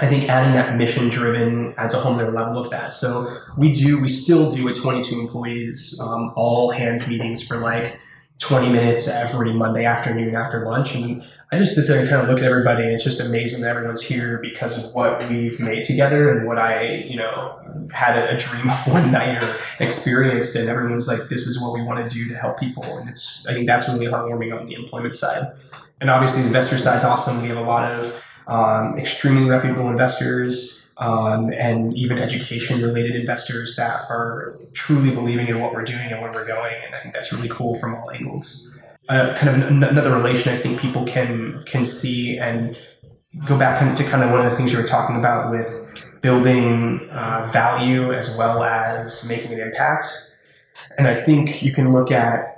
I 0.00 0.06
think 0.06 0.28
adding 0.28 0.52
that 0.52 0.76
mission 0.76 1.08
driven 1.08 1.74
adds 1.76 1.92
a 1.92 1.98
whole 1.98 2.14
other 2.14 2.30
level 2.30 2.58
of 2.58 2.70
that. 2.70 2.92
So 2.92 3.34
we 3.58 3.72
do, 3.72 4.00
we 4.00 4.08
still 4.08 4.54
do 4.54 4.64
with 4.64 4.80
22 4.80 5.18
employees, 5.18 5.98
um, 6.00 6.32
all 6.36 6.70
hands 6.70 7.08
meetings 7.08 7.46
for 7.46 7.56
like 7.56 7.98
20 8.38 8.70
minutes 8.70 9.08
every 9.08 9.52
Monday 9.52 9.84
afternoon 9.84 10.36
after 10.36 10.64
lunch. 10.64 10.94
And 10.94 11.24
I 11.50 11.58
just 11.58 11.74
sit 11.74 11.88
there 11.88 11.98
and 11.98 12.08
kind 12.08 12.22
of 12.22 12.28
look 12.28 12.38
at 12.38 12.44
everybody 12.44 12.84
and 12.84 12.92
it's 12.92 13.02
just 13.02 13.18
amazing 13.18 13.62
that 13.62 13.70
everyone's 13.70 14.02
here 14.02 14.38
because 14.40 14.84
of 14.84 14.94
what 14.94 15.28
we've 15.28 15.58
made 15.58 15.82
together 15.84 16.38
and 16.38 16.46
what 16.46 16.58
I, 16.58 16.92
you 17.08 17.16
know, 17.16 17.58
had 17.92 18.16
a, 18.16 18.36
a 18.36 18.38
dream 18.38 18.70
of 18.70 18.86
one 18.86 19.10
night 19.10 19.42
or 19.42 19.56
experienced. 19.80 20.54
And 20.54 20.68
everyone's 20.68 21.08
like, 21.08 21.22
this 21.28 21.48
is 21.48 21.60
what 21.60 21.74
we 21.74 21.82
want 21.82 22.08
to 22.08 22.16
do 22.16 22.28
to 22.28 22.36
help 22.36 22.60
people. 22.60 22.84
And 22.98 23.08
it's, 23.08 23.44
I 23.48 23.52
think 23.52 23.66
that's 23.66 23.88
really 23.88 24.06
heartwarming 24.06 24.56
on 24.56 24.66
the 24.66 24.74
employment 24.74 25.16
side. 25.16 25.42
And 26.00 26.08
obviously 26.08 26.42
the 26.42 26.48
investor 26.48 26.78
side's 26.78 27.04
awesome. 27.04 27.42
We 27.42 27.48
have 27.48 27.56
a 27.56 27.62
lot 27.62 27.90
of 27.90 28.22
um, 28.48 28.98
extremely 28.98 29.48
reputable 29.48 29.88
investors 29.90 30.86
um, 30.96 31.52
and 31.52 31.94
even 31.94 32.18
education 32.18 32.82
related 32.82 33.14
investors 33.14 33.76
that 33.76 34.10
are 34.10 34.58
truly 34.72 35.14
believing 35.14 35.46
in 35.48 35.60
what 35.60 35.72
we're 35.72 35.84
doing 35.84 36.10
and 36.10 36.20
where 36.20 36.32
we're 36.32 36.46
going. 36.46 36.74
And 36.84 36.94
I 36.94 36.98
think 36.98 37.14
that's 37.14 37.32
really 37.32 37.48
cool 37.48 37.76
from 37.76 37.94
all 37.94 38.10
angles. 38.10 38.76
Uh, 39.08 39.34
kind 39.36 39.48
of 39.48 39.62
n- 39.70 39.84
another 39.84 40.12
relation 40.12 40.52
I 40.52 40.56
think 40.56 40.80
people 40.80 41.06
can 41.06 41.62
can 41.66 41.86
see 41.86 42.36
and 42.38 42.76
go 43.46 43.58
back 43.58 43.96
to 43.96 44.04
kind 44.04 44.22
of 44.22 44.30
one 44.30 44.40
of 44.40 44.50
the 44.50 44.56
things 44.56 44.72
you 44.72 44.78
were 44.78 44.86
talking 44.86 45.16
about 45.16 45.50
with 45.50 46.18
building 46.20 47.08
uh, 47.10 47.48
value 47.52 48.12
as 48.12 48.36
well 48.36 48.62
as 48.62 49.26
making 49.28 49.52
an 49.52 49.60
impact. 49.60 50.08
And 50.98 51.06
I 51.06 51.14
think 51.14 51.62
you 51.62 51.72
can 51.72 51.92
look 51.92 52.10
at 52.10 52.57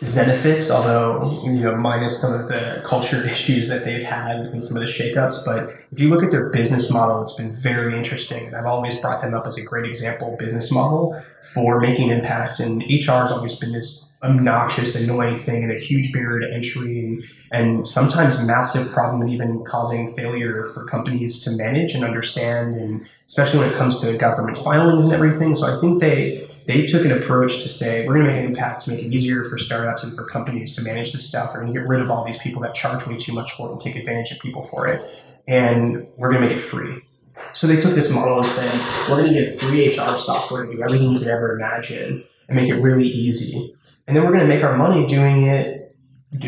Zenefits, 0.00 0.70
although 0.70 1.42
you 1.44 1.60
know, 1.60 1.76
minus 1.76 2.20
some 2.20 2.32
of 2.34 2.48
the 2.48 2.82
culture 2.84 3.24
issues 3.26 3.68
that 3.68 3.84
they've 3.84 4.02
had 4.02 4.40
and 4.40 4.62
some 4.62 4.76
of 4.76 4.82
the 4.82 4.88
shakeups. 4.88 5.44
But 5.44 5.70
if 5.92 6.00
you 6.00 6.08
look 6.08 6.22
at 6.22 6.30
their 6.30 6.50
business 6.50 6.92
model, 6.92 7.22
it's 7.22 7.36
been 7.36 7.52
very 7.52 7.96
interesting. 7.96 8.46
And 8.46 8.56
I've 8.56 8.66
always 8.66 9.00
brought 9.00 9.20
them 9.20 9.34
up 9.34 9.46
as 9.46 9.56
a 9.56 9.64
great 9.64 9.84
example 9.84 10.36
business 10.38 10.72
model 10.72 11.22
for 11.54 11.80
making 11.80 12.10
impact. 12.10 12.60
And 12.60 12.82
HR 12.82 13.22
has 13.22 13.32
always 13.32 13.58
been 13.58 13.72
this 13.72 14.12
obnoxious, 14.24 15.00
annoying 15.00 15.36
thing 15.36 15.62
and 15.62 15.72
a 15.72 15.78
huge 15.78 16.12
barrier 16.12 16.40
to 16.40 16.54
entry 16.54 16.98
and, 16.98 17.24
and 17.52 17.88
sometimes 17.88 18.42
massive 18.44 18.90
problem 18.92 19.20
and 19.20 19.30
even 19.30 19.62
causing 19.64 20.08
failure 20.08 20.64
for 20.64 20.86
companies 20.86 21.44
to 21.44 21.50
manage 21.56 21.94
and 21.94 22.02
understand 22.02 22.74
and 22.74 23.06
especially 23.26 23.60
when 23.60 23.68
it 23.68 23.76
comes 23.76 24.00
to 24.00 24.16
government 24.16 24.56
filings 24.56 25.04
and 25.04 25.12
everything. 25.12 25.54
So 25.54 25.76
I 25.76 25.78
think 25.80 26.00
they 26.00 26.48
they 26.66 26.86
took 26.86 27.04
an 27.04 27.12
approach 27.12 27.62
to 27.62 27.68
say 27.68 28.06
we're 28.06 28.14
going 28.14 28.26
to 28.26 28.32
make 28.32 28.40
an 28.40 28.46
impact 28.46 28.82
to 28.82 28.90
make 28.90 29.00
it 29.00 29.12
easier 29.12 29.44
for 29.44 29.58
startups 29.58 30.02
and 30.02 30.14
for 30.14 30.24
companies 30.24 30.74
to 30.76 30.82
manage 30.82 31.12
this 31.12 31.28
stuff. 31.28 31.50
We're 31.52 31.60
going 31.60 31.72
to 31.72 31.78
get 31.78 31.88
rid 31.88 32.00
of 32.00 32.10
all 32.10 32.24
these 32.24 32.38
people 32.38 32.62
that 32.62 32.74
charge 32.74 33.06
way 33.06 33.16
too 33.16 33.32
much 33.32 33.52
for 33.52 33.68
it 33.68 33.72
and 33.72 33.80
take 33.80 33.96
advantage 33.96 34.32
of 34.32 34.40
people 34.40 34.62
for 34.62 34.88
it, 34.88 35.08
and 35.46 36.06
we're 36.16 36.30
going 36.30 36.42
to 36.42 36.48
make 36.48 36.56
it 36.56 36.60
free. 36.60 37.02
So 37.52 37.66
they 37.66 37.80
took 37.80 37.94
this 37.94 38.12
model 38.12 38.38
and 38.38 38.46
said 38.46 39.10
we're 39.10 39.22
going 39.22 39.34
to 39.34 39.40
give 39.40 39.58
free 39.58 39.88
HR 39.88 40.08
software 40.08 40.66
to 40.66 40.72
do 40.72 40.82
everything 40.82 41.12
you 41.12 41.18
could 41.18 41.28
ever 41.28 41.56
imagine 41.56 42.24
and 42.48 42.56
make 42.56 42.68
it 42.68 42.76
really 42.76 43.08
easy, 43.08 43.74
and 44.06 44.16
then 44.16 44.24
we're 44.24 44.32
going 44.32 44.48
to 44.48 44.54
make 44.54 44.62
our 44.62 44.76
money 44.76 45.06
doing 45.06 45.42
it, 45.42 45.96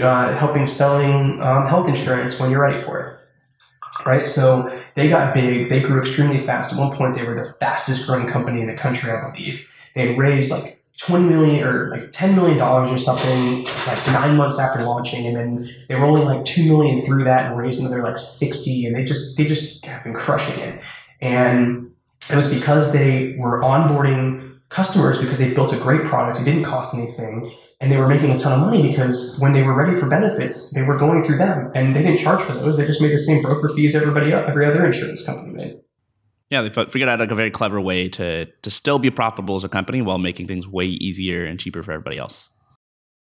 uh, 0.01 0.37
helping 0.37 0.67
selling 0.67 1.43
um, 1.43 1.67
health 1.67 1.89
insurance 1.89 2.41
when 2.41 2.51
you're 2.51 2.63
ready 2.63 2.79
for 2.79 3.01
it 3.01 3.17
right? 4.07 4.27
So 4.27 4.71
they 4.95 5.09
got 5.09 5.35
big, 5.35 5.69
they 5.69 5.81
grew 5.81 5.99
extremely 5.99 6.39
fast. 6.39 6.73
At 6.73 6.79
one 6.79 6.97
point, 6.97 7.17
they 7.17 7.25
were 7.25 7.35
the 7.35 7.53
fastest 7.59 8.07
growing 8.07 8.29
company 8.29 8.61
in 8.61 8.69
the 8.69 8.77
country, 8.77 9.11
I 9.11 9.21
believe. 9.29 9.69
They 9.97 10.15
raised 10.15 10.53
like 10.53 10.85
20 10.99 11.29
million 11.29 11.67
or 11.67 11.91
like 11.91 12.13
10 12.13 12.37
million 12.37 12.59
dollars 12.59 12.91
or 12.93 12.99
something 12.99 13.65
like 13.87 14.07
nine 14.09 14.37
months 14.37 14.59
after 14.59 14.83
launching 14.85 15.27
and 15.27 15.37
then 15.37 15.69
they 15.89 15.95
were 15.95 16.05
only 16.05 16.25
like 16.25 16.45
2 16.45 16.69
million 16.69 17.01
through 17.01 17.25
that 17.25 17.47
and 17.47 17.59
raised 17.59 17.81
another 17.81 18.03
like 18.03 18.17
60 18.17 18.87
and 18.87 18.95
they 18.95 19.05
just 19.05 19.37
they 19.37 19.47
just 19.47 19.85
have 19.85 20.05
been 20.05 20.15
crushing 20.15 20.63
it. 20.63 20.81
And 21.21 21.93
it 22.31 22.37
was 22.37 22.53
because 22.53 22.93
they 22.93 23.37
were 23.39 23.63
onboarding 23.63 24.59
customers 24.69 25.19
because 25.19 25.39
they 25.39 25.55
built 25.55 25.73
a 25.73 25.79
great 25.79 26.05
product 26.05 26.41
it 26.41 26.45
didn't 26.45 26.65
cost 26.65 26.95
anything 26.95 27.55
and 27.81 27.93
they 27.93 27.97
were 27.97 28.09
making 28.09 28.31
a 28.33 28.39
ton 28.39 28.53
of 28.53 28.59
money 28.59 28.83
because 28.83 29.39
when 29.39 29.53
they 29.53 29.63
were 29.63 29.75
ready 29.75 29.97
for 29.97 30.11
benefits 30.11 30.73
they 30.73 30.83
were 30.83 30.99
going 30.99 31.23
through 31.25 31.39
them 31.39 31.71
and 31.75 31.95
they 31.95 32.03
didn't 32.03 32.19
charge 32.19 32.43
for 32.43 32.53
those 32.53 32.77
they 32.77 32.85
just 32.85 33.01
made 33.01 33.13
the 33.13 33.19
same 33.19 33.41
broker 33.43 33.69
fees 33.69 33.95
everybody 33.95 34.33
every 34.33 34.67
other 34.67 34.85
insurance 34.85 35.25
company 35.25 35.55
made 35.55 35.81
yeah, 36.51 36.63
they 36.63 36.71
figured 36.71 37.09
out 37.09 37.19
like 37.19 37.31
a 37.31 37.35
very 37.35 37.51
clever 37.51 37.81
way 37.81 38.09
to 38.11 38.47
to 38.47 38.71
still 38.71 38.99
be 38.99 39.11
profitable 39.11 39.57
as 39.57 39.65
a 39.65 39.69
company 39.69 40.03
while 40.03 40.19
making 40.19 40.47
things 40.47 40.69
way 40.69 40.87
easier 40.87 41.45
and 41.45 41.59
cheaper 41.59 41.83
for 41.83 41.93
everybody 41.93 42.19
else. 42.19 42.51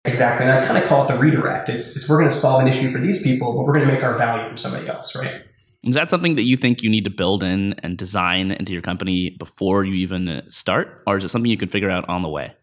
Exactly, 0.06 0.46
and 0.46 0.54
I 0.54 0.66
kind 0.66 0.78
of 0.78 0.88
call 0.88 1.04
it 1.04 1.08
the 1.08 1.18
redirect. 1.18 1.68
It's, 1.68 1.96
it's 1.96 2.08
we're 2.08 2.20
going 2.20 2.30
to 2.30 2.36
solve 2.36 2.62
an 2.62 2.68
issue 2.68 2.90
for 2.90 3.00
these 3.00 3.24
people, 3.24 3.54
but 3.54 3.66
we're 3.66 3.74
going 3.74 3.88
to 3.88 3.92
make 3.92 4.04
our 4.04 4.16
value 4.16 4.48
for 4.48 4.56
somebody 4.56 4.88
else, 4.88 5.16
right? 5.16 5.42
Is 5.84 5.96
that 5.96 6.10
something 6.10 6.36
that 6.36 6.44
you 6.44 6.58
think 6.58 6.84
you 6.84 6.90
need 6.90 7.06
to 7.06 7.12
build 7.12 7.42
in 7.42 7.74
and 7.80 7.98
design 7.98 8.52
into 8.52 8.72
your 8.72 8.84
company 8.84 9.32
before 9.32 9.84
you 9.84 9.94
even 9.96 10.28
uh, 10.28 10.42
start, 10.48 11.04
or 11.08 11.18
is 11.18 11.24
it 11.24 11.30
something 11.30 11.50
you 11.50 11.58
can 11.58 11.70
figure 11.70 11.90
out 11.90 12.08
on 12.08 12.22
the 12.22 12.30
way? 12.30 12.54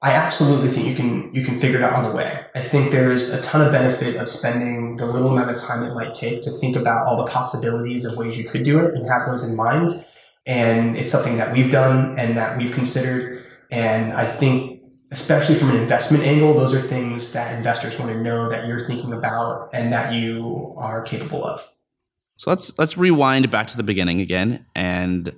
I 0.00 0.12
absolutely 0.12 0.68
think 0.68 0.86
you 0.86 0.94
can 0.94 1.34
you 1.34 1.44
can 1.44 1.58
figure 1.58 1.78
it 1.78 1.82
out 1.82 1.94
on 1.94 2.04
the 2.04 2.14
way. 2.16 2.44
I 2.54 2.62
think 2.62 2.92
there's 2.92 3.32
a 3.32 3.42
ton 3.42 3.62
of 3.62 3.72
benefit 3.72 4.14
of 4.14 4.28
spending 4.28 4.96
the 4.96 5.06
little 5.06 5.30
amount 5.30 5.50
of 5.50 5.56
time 5.56 5.82
it 5.82 5.92
might 5.92 6.14
take 6.14 6.42
to 6.44 6.50
think 6.50 6.76
about 6.76 7.06
all 7.06 7.16
the 7.16 7.30
possibilities 7.30 8.04
of 8.04 8.16
ways 8.16 8.38
you 8.38 8.48
could 8.48 8.62
do 8.62 8.78
it 8.78 8.94
and 8.94 9.08
have 9.08 9.26
those 9.26 9.48
in 9.48 9.56
mind. 9.56 10.04
And 10.46 10.96
it's 10.96 11.10
something 11.10 11.36
that 11.38 11.52
we've 11.52 11.70
done 11.70 12.18
and 12.18 12.36
that 12.36 12.56
we've 12.56 12.72
considered. 12.72 13.44
And 13.70 14.12
I 14.12 14.24
think 14.24 14.82
especially 15.10 15.54
from 15.54 15.70
an 15.70 15.76
investment 15.76 16.22
angle, 16.24 16.54
those 16.54 16.74
are 16.74 16.80
things 16.80 17.32
that 17.32 17.56
investors 17.56 17.98
want 17.98 18.12
to 18.12 18.22
know 18.22 18.48
that 18.50 18.66
you're 18.66 18.86
thinking 18.86 19.12
about 19.12 19.70
and 19.72 19.92
that 19.92 20.12
you 20.12 20.74
are 20.78 21.02
capable 21.02 21.44
of. 21.44 21.68
So 22.36 22.50
let's 22.50 22.78
let's 22.78 22.96
rewind 22.96 23.50
back 23.50 23.66
to 23.68 23.76
the 23.76 23.82
beginning 23.82 24.20
again 24.20 24.64
and 24.76 25.34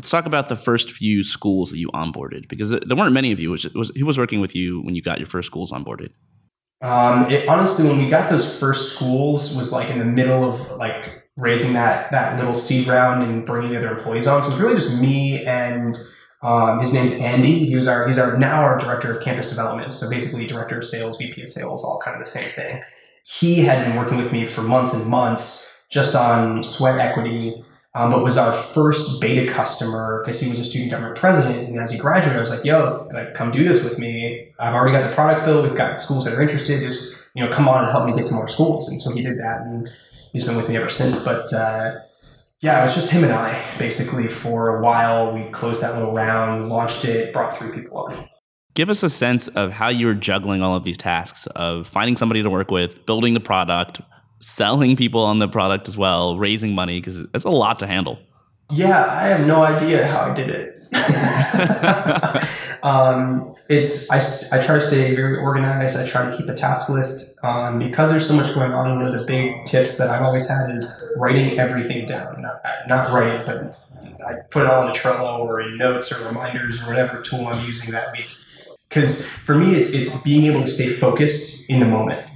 Let's 0.00 0.08
talk 0.08 0.24
about 0.24 0.48
the 0.48 0.56
first 0.56 0.92
few 0.92 1.22
schools 1.22 1.70
that 1.72 1.78
you 1.78 1.88
onboarded 1.88 2.48
because 2.48 2.70
there 2.70 2.96
weren't 2.96 3.12
many 3.12 3.32
of 3.32 3.38
you. 3.38 3.50
Was, 3.50 3.64
who 3.64 4.06
was 4.06 4.16
working 4.16 4.40
with 4.40 4.56
you 4.56 4.80
when 4.80 4.94
you 4.94 5.02
got 5.02 5.18
your 5.18 5.26
first 5.26 5.44
schools 5.44 5.72
onboarded? 5.72 6.12
Um, 6.80 7.30
it, 7.30 7.46
honestly, 7.46 7.86
when 7.86 7.98
we 7.98 8.08
got 8.08 8.30
those 8.30 8.58
first 8.58 8.94
schools, 8.94 9.54
was 9.54 9.74
like 9.74 9.90
in 9.90 9.98
the 9.98 10.06
middle 10.06 10.42
of 10.42 10.78
like 10.78 11.28
raising 11.36 11.74
that 11.74 12.10
that 12.12 12.38
little 12.38 12.54
seed 12.54 12.88
round 12.88 13.22
and 13.24 13.44
bringing 13.44 13.72
the 13.72 13.76
other 13.76 13.98
employees 13.98 14.26
on. 14.26 14.40
So 14.40 14.48
it 14.48 14.52
was 14.52 14.60
really 14.62 14.74
just 14.76 14.98
me 15.02 15.44
and 15.44 15.98
um, 16.40 16.80
his 16.80 16.94
name's 16.94 17.20
Andy. 17.20 17.66
He 17.66 17.76
was 17.76 17.86
our 17.86 18.06
he's 18.06 18.18
our 18.18 18.38
now 18.38 18.62
our 18.62 18.78
director 18.78 19.12
of 19.12 19.22
campus 19.22 19.50
development. 19.50 19.92
So 19.92 20.08
basically, 20.08 20.46
director 20.46 20.78
of 20.78 20.84
sales, 20.86 21.18
VP 21.18 21.42
of 21.42 21.48
sales, 21.48 21.84
all 21.84 22.00
kind 22.02 22.14
of 22.14 22.22
the 22.22 22.30
same 22.30 22.42
thing. 22.44 22.82
He 23.22 23.56
had 23.56 23.84
been 23.84 23.98
working 23.98 24.16
with 24.16 24.32
me 24.32 24.46
for 24.46 24.62
months 24.62 24.94
and 24.94 25.10
months 25.10 25.78
just 25.90 26.14
on 26.14 26.64
sweat 26.64 26.98
equity 26.98 27.62
um, 27.94 28.10
but 28.12 28.22
was 28.22 28.38
our 28.38 28.52
first 28.52 29.20
beta 29.20 29.52
customer 29.52 30.22
because 30.22 30.40
he 30.40 30.48
was 30.48 30.60
a 30.60 30.64
student 30.64 30.92
government 30.92 31.16
president. 31.16 31.68
And 31.68 31.80
as 31.80 31.90
he 31.90 31.98
graduated, 31.98 32.36
I 32.36 32.40
was 32.40 32.50
like, 32.50 32.64
yo, 32.64 33.08
like, 33.12 33.34
come 33.34 33.50
do 33.50 33.64
this 33.64 33.82
with 33.82 33.98
me. 33.98 34.52
I've 34.60 34.74
already 34.74 34.92
got 34.92 35.08
the 35.08 35.14
product 35.14 35.44
built. 35.44 35.64
We've 35.64 35.76
got 35.76 36.00
schools 36.00 36.24
that 36.24 36.34
are 36.34 36.42
interested. 36.42 36.80
Just, 36.80 37.24
you 37.34 37.44
know, 37.44 37.50
come 37.50 37.68
on 37.68 37.84
and 37.84 37.90
help 37.90 38.06
me 38.06 38.14
get 38.14 38.26
to 38.26 38.34
more 38.34 38.46
schools. 38.46 38.88
And 38.88 39.02
so 39.02 39.12
he 39.12 39.22
did 39.22 39.38
that. 39.38 39.62
And 39.62 39.88
he's 40.32 40.46
been 40.46 40.56
with 40.56 40.68
me 40.68 40.76
ever 40.76 40.88
since. 40.88 41.24
But, 41.24 41.52
uh, 41.52 42.00
yeah, 42.60 42.78
it 42.78 42.82
was 42.82 42.94
just 42.94 43.10
him 43.10 43.24
and 43.24 43.32
I 43.32 43.60
basically 43.78 44.28
for 44.28 44.76
a 44.76 44.82
while. 44.82 45.32
We 45.32 45.50
closed 45.50 45.82
that 45.82 45.94
little 45.94 46.12
round, 46.12 46.68
launched 46.68 47.04
it, 47.04 47.32
brought 47.32 47.56
three 47.56 47.72
people 47.72 47.98
on. 47.98 48.28
Give 48.74 48.88
us 48.88 49.02
a 49.02 49.10
sense 49.10 49.48
of 49.48 49.72
how 49.72 49.88
you 49.88 50.06
were 50.06 50.14
juggling 50.14 50.62
all 50.62 50.76
of 50.76 50.84
these 50.84 50.96
tasks 50.96 51.46
of 51.48 51.88
finding 51.88 52.16
somebody 52.16 52.40
to 52.42 52.50
work 52.50 52.70
with, 52.70 53.04
building 53.04 53.34
the 53.34 53.40
product, 53.40 54.00
selling 54.40 54.96
people 54.96 55.22
on 55.22 55.38
the 55.38 55.48
product 55.48 55.88
as 55.88 55.96
well, 55.96 56.36
raising 56.38 56.74
money 56.74 56.98
because 56.98 57.18
it's 57.18 57.44
a 57.44 57.50
lot 57.50 57.78
to 57.80 57.86
handle. 57.86 58.18
Yeah, 58.70 59.04
I 59.06 59.28
have 59.28 59.46
no 59.46 59.62
idea 59.62 60.06
how 60.06 60.30
I 60.30 60.34
did 60.34 60.50
it. 60.50 60.76
um, 62.82 63.54
it's 63.68 64.10
I, 64.10 64.18
I 64.56 64.60
try 64.60 64.76
to 64.76 64.80
stay 64.80 65.14
very 65.14 65.36
organized. 65.36 65.98
I 65.98 66.06
try 66.06 66.28
to 66.28 66.36
keep 66.36 66.48
a 66.48 66.54
task 66.54 66.88
list 66.88 67.42
um, 67.44 67.78
because 67.78 68.10
there's 68.10 68.26
so 68.26 68.34
much 68.34 68.54
going 68.54 68.72
on. 68.72 68.98
One 68.98 69.14
of 69.14 69.20
the 69.20 69.26
big 69.26 69.64
tips 69.64 69.98
that 69.98 70.08
I've 70.08 70.22
always 70.22 70.48
had 70.48 70.70
is 70.70 71.12
writing 71.16 71.58
everything 71.58 72.06
down. 72.06 72.42
Not, 72.42 72.60
not 72.88 73.12
writing, 73.12 73.46
but 73.46 73.78
I 74.26 74.40
put 74.50 74.64
it 74.64 74.70
all 74.70 74.84
in 74.84 74.90
a 74.90 74.92
Trello 74.92 75.40
or 75.40 75.60
in 75.60 75.76
notes 75.76 76.12
or 76.12 76.26
reminders 76.26 76.82
or 76.82 76.86
whatever 76.88 77.20
tool 77.20 77.46
I'm 77.46 77.64
using 77.66 77.92
that 77.92 78.12
week. 78.12 78.34
Because 78.88 79.24
for 79.24 79.54
me, 79.54 79.76
it's 79.76 79.90
it's 79.90 80.20
being 80.22 80.46
able 80.46 80.62
to 80.62 80.66
stay 80.70 80.88
focused 80.88 81.70
in 81.70 81.78
the 81.78 81.86
moment. 81.86 82.26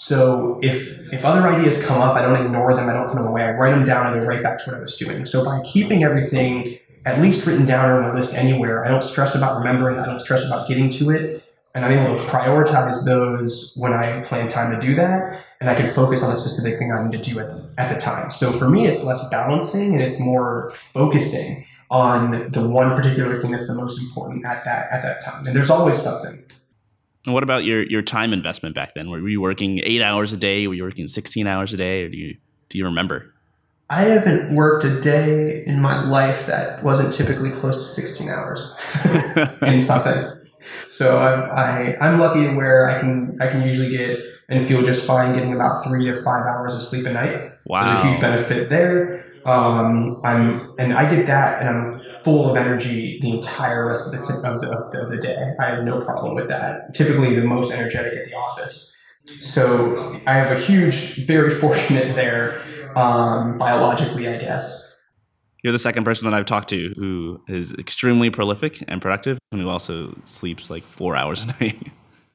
So 0.00 0.58
if 0.62 1.12
if 1.12 1.26
other 1.26 1.46
ideas 1.46 1.84
come 1.84 2.00
up, 2.00 2.16
I 2.16 2.22
don't 2.22 2.42
ignore 2.42 2.72
them. 2.72 2.88
I 2.88 2.94
don't 2.94 3.06
put 3.06 3.16
them 3.16 3.26
away. 3.26 3.42
I 3.42 3.52
write 3.52 3.72
them 3.72 3.84
down 3.84 4.14
and 4.14 4.22
go 4.22 4.26
right 4.26 4.42
back 4.42 4.58
to 4.60 4.70
what 4.70 4.78
I 4.78 4.80
was 4.80 4.96
doing. 4.96 5.26
So 5.26 5.44
by 5.44 5.60
keeping 5.62 6.04
everything 6.04 6.78
at 7.04 7.20
least 7.20 7.46
written 7.46 7.66
down 7.66 7.90
or 7.90 8.02
on 8.02 8.10
a 8.10 8.14
list 8.14 8.34
anywhere, 8.34 8.82
I 8.86 8.88
don't 8.88 9.04
stress 9.04 9.34
about 9.34 9.58
remembering. 9.58 9.98
I 9.98 10.06
don't 10.06 10.20
stress 10.20 10.46
about 10.46 10.66
getting 10.66 10.88
to 10.88 11.10
it, 11.10 11.44
and 11.74 11.84
I'm 11.84 11.92
able 11.92 12.16
to 12.16 12.30
prioritize 12.30 13.04
those 13.04 13.74
when 13.76 13.92
I 13.92 14.22
plan 14.22 14.48
time 14.48 14.74
to 14.74 14.80
do 14.86 14.94
that, 14.94 15.44
and 15.60 15.68
I 15.68 15.74
can 15.74 15.86
focus 15.86 16.24
on 16.24 16.32
a 16.32 16.36
specific 16.36 16.78
thing 16.78 16.90
I 16.92 17.06
need 17.06 17.22
to 17.22 17.30
do 17.30 17.38
at 17.38 17.50
the, 17.50 17.70
at 17.76 17.92
the 17.92 18.00
time. 18.00 18.30
So 18.30 18.52
for 18.52 18.70
me, 18.70 18.86
it's 18.86 19.04
less 19.04 19.28
balancing 19.28 19.92
and 19.92 20.00
it's 20.00 20.18
more 20.18 20.70
focusing 20.70 21.66
on 21.90 22.50
the 22.52 22.66
one 22.66 22.96
particular 22.96 23.36
thing 23.36 23.50
that's 23.50 23.68
the 23.68 23.74
most 23.74 24.00
important 24.00 24.46
at 24.46 24.64
that 24.64 24.90
at 24.92 25.02
that 25.02 25.22
time. 25.22 25.46
And 25.46 25.54
there's 25.54 25.68
always 25.68 26.00
something. 26.00 26.42
And 27.24 27.34
what 27.34 27.42
about 27.42 27.64
your 27.64 27.82
your 27.82 28.02
time 28.02 28.32
investment 28.32 28.74
back 28.74 28.94
then? 28.94 29.10
Were 29.10 29.28
you 29.28 29.40
working 29.40 29.80
eight 29.82 30.02
hours 30.02 30.32
a 30.32 30.36
day? 30.36 30.66
Were 30.66 30.74
you 30.74 30.84
working 30.84 31.06
sixteen 31.06 31.46
hours 31.46 31.72
a 31.72 31.76
day, 31.76 32.04
or 32.04 32.08
do 32.08 32.16
you 32.16 32.36
do 32.68 32.78
you 32.78 32.84
remember? 32.84 33.34
I 33.90 34.02
haven't 34.02 34.54
worked 34.54 34.84
a 34.84 35.00
day 35.00 35.64
in 35.66 35.82
my 35.82 36.08
life 36.08 36.46
that 36.46 36.84
wasn't 36.84 37.12
typically 37.12 37.50
close 37.50 37.76
to 37.76 37.82
16 37.82 38.28
hours 38.28 38.76
in 39.62 39.80
something. 39.80 40.46
So 40.86 41.18
I've, 41.18 41.50
I 41.50 41.96
I'm 42.00 42.20
lucky 42.20 42.54
where 42.54 42.88
I 42.88 43.00
can 43.00 43.36
I 43.40 43.48
can 43.48 43.62
usually 43.62 43.90
get 43.90 44.20
and 44.48 44.66
feel 44.66 44.82
just 44.82 45.06
fine 45.06 45.34
getting 45.34 45.54
about 45.54 45.84
three 45.84 46.04
to 46.06 46.14
five 46.14 46.44
hours 46.46 46.76
of 46.76 46.82
sleep 46.82 47.06
a 47.06 47.12
night. 47.12 47.50
Wow, 47.64 47.84
there's 47.84 48.04
a 48.04 48.08
huge 48.08 48.20
benefit 48.20 48.70
there. 48.70 49.26
Um, 49.44 50.20
I'm 50.22 50.74
and 50.78 50.92
I 50.92 51.12
get 51.12 51.26
that, 51.26 51.60
and 51.62 51.68
I'm 51.68 51.99
full 52.24 52.50
of 52.50 52.56
energy 52.56 53.18
the 53.20 53.32
entire 53.32 53.88
rest 53.88 54.12
of 54.12 54.20
the, 54.20 54.26
t- 54.26 54.46
of, 54.46 54.60
the, 54.60 54.68
of, 54.70 54.92
the, 54.92 55.02
of 55.02 55.08
the 55.10 55.18
day. 55.18 55.54
I 55.58 55.66
have 55.66 55.84
no 55.84 56.00
problem 56.00 56.34
with 56.34 56.48
that. 56.48 56.94
Typically, 56.94 57.34
the 57.34 57.44
most 57.44 57.72
energetic 57.72 58.12
at 58.12 58.26
the 58.26 58.36
office. 58.36 58.96
So 59.38 60.20
I 60.26 60.34
have 60.34 60.56
a 60.56 60.60
huge, 60.60 61.26
very 61.26 61.50
fortunate 61.64 62.14
there, 62.16 62.60
um, 62.96 63.58
biologically, 63.58 64.28
I 64.28 64.38
guess. 64.38 64.88
You're 65.62 65.72
the 65.72 65.78
second 65.78 66.04
person 66.04 66.28
that 66.28 66.34
I've 66.34 66.46
talked 66.46 66.70
to 66.70 66.94
who 66.96 67.42
is 67.46 67.74
extremely 67.74 68.30
prolific 68.30 68.82
and 68.88 69.00
productive, 69.02 69.38
and 69.52 69.60
who 69.60 69.68
also 69.68 70.18
sleeps 70.24 70.70
like 70.70 70.84
four 70.84 71.16
hours 71.16 71.44
a 71.44 71.46
night. 71.60 71.88